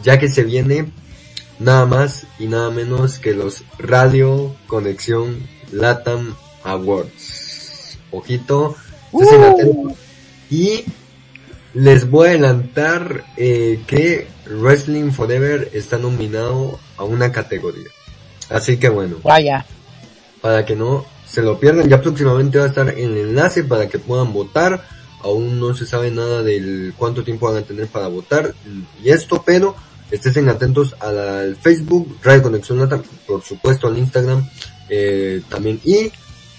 [0.04, 0.92] ya que se viene
[1.60, 6.36] nada más y nada menos que los Radio Conexión Latam
[6.66, 7.98] Awards.
[8.12, 8.76] Ojito,
[9.14, 9.46] estén uh.
[9.46, 9.98] atentos.
[10.50, 10.84] Y
[11.74, 17.88] les voy a adelantar eh, que Wrestling Forever está nominado a una categoría.
[18.50, 19.20] Así que bueno.
[19.24, 19.66] Vaya.
[20.42, 21.90] Para que no se lo pierden.
[21.90, 24.86] Ya próximamente va a estar el enlace para que puedan votar.
[25.22, 28.56] Aún no se sabe nada del cuánto tiempo van a tener para votar
[29.04, 29.76] y esto, pero
[30.10, 32.90] estén atentos al Facebook, Radio Conexión
[33.28, 34.48] por supuesto al Instagram
[34.90, 35.80] eh, también.
[35.84, 36.12] Y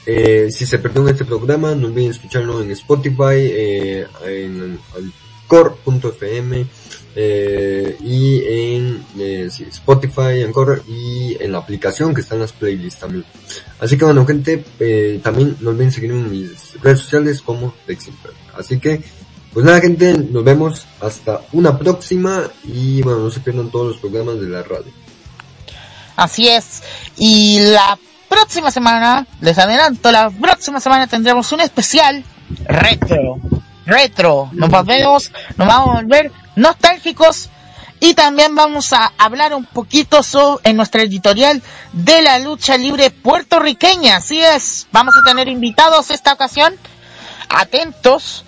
[0.07, 4.79] eh, si se perdieron este programa, no olviden escucharlo en Spotify, eh, en
[5.51, 6.65] core.fm
[7.17, 13.25] eh, y en eh, Spotify, Encore y en la aplicación que están las playlists también.
[13.81, 18.31] Así que bueno gente, eh, también no olviden seguirme en mis redes sociales como Teximper.
[18.57, 19.03] Así que
[19.53, 23.97] pues nada gente, nos vemos hasta una próxima y bueno, no se pierdan todos los
[23.99, 24.93] programas de la radio.
[26.15, 26.83] Así es,
[27.17, 27.99] y la
[28.29, 32.23] próxima semana, les adelanto, la próxima semana tendremos un especial
[32.67, 33.41] retro
[33.91, 34.49] retro.
[34.53, 37.51] Nos volvemos, nos vamos a volver nostálgicos
[38.01, 41.63] y también vamos a hablar un poquito sobre, en nuestra editorial
[41.93, 44.17] de la lucha libre puertorriqueña.
[44.17, 46.75] Así es, vamos a tener invitados esta ocasión.
[47.51, 48.45] Atentos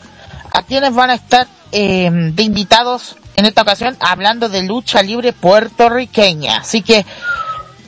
[0.54, 5.32] a quienes van a estar eh, de invitados en esta ocasión hablando de lucha libre
[5.32, 6.58] puertorriqueña.
[6.58, 7.04] Así que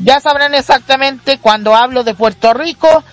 [0.00, 3.04] ya sabrán exactamente cuando hablo de Puerto Rico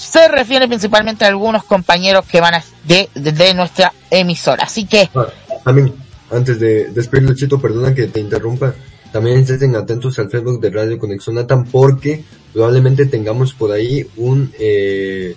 [0.00, 4.64] se refiere principalmente a algunos compañeros que van a, de, de, nuestra emisora.
[4.64, 5.10] Así que...
[5.14, 5.26] Ah,
[5.62, 5.92] también,
[6.30, 8.74] antes de despedir Luchito, perdona que te interrumpa,
[9.12, 14.52] también estén atentos al Facebook de Radio Conexión Latam porque probablemente tengamos por ahí un,
[14.58, 15.36] eh,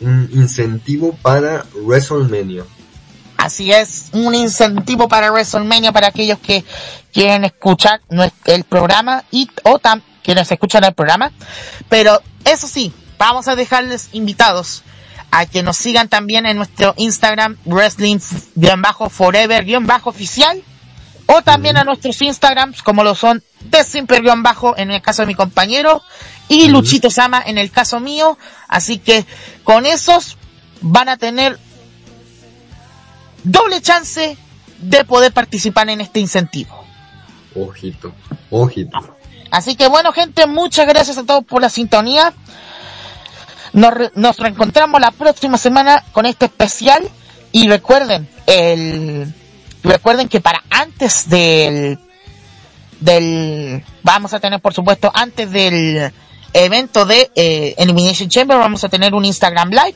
[0.00, 2.64] un incentivo para WrestleMania.
[3.36, 6.64] Así es, un incentivo para WrestleMania para aquellos que
[7.12, 8.00] quieren escuchar
[8.44, 11.32] el programa y o tam, quienes escuchan el programa.
[11.88, 14.82] Pero eso sí, vamos a dejarles invitados
[15.30, 20.62] a que nos sigan también en nuestro Instagram wrestling-forever-oficial
[21.26, 26.02] o también a nuestros Instagrams como lo son Desimper-bajo en el caso de mi compañero
[26.48, 28.38] y Luchito Sama en el caso mío.
[28.68, 29.24] Así que
[29.64, 30.36] con esos
[30.82, 31.58] van a tener
[33.42, 34.36] doble chance
[34.78, 36.84] de poder participar en este incentivo.
[37.54, 38.12] Ojito,
[38.50, 38.98] ojito.
[39.50, 42.34] Así que bueno gente, muchas gracias a todos por la sintonía.
[43.74, 47.06] Nos, nos reencontramos la próxima semana con este especial
[47.52, 49.32] y recuerden, el,
[49.82, 51.98] recuerden que para antes del,
[53.00, 56.12] del, vamos a tener por supuesto antes del
[56.52, 59.94] evento de eh, Elimination Chamber vamos a tener un Instagram Live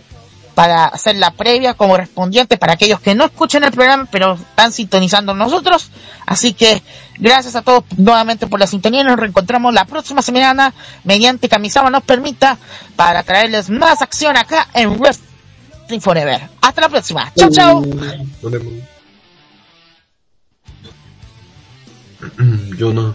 [0.58, 4.72] para hacer la previa como correspondiente para aquellos que no escuchen el programa pero están
[4.72, 5.92] sintonizando nosotros.
[6.26, 6.82] Así que
[7.16, 9.04] gracias a todos nuevamente por la sintonía.
[9.04, 10.74] Nos reencontramos la próxima semana
[11.04, 12.58] mediante Camisama nos permita
[12.96, 16.48] para traerles más acción acá en Wrestling Forever.
[16.60, 17.32] Hasta la próxima.
[17.36, 17.84] Chao, chao.
[22.76, 23.14] Yo no.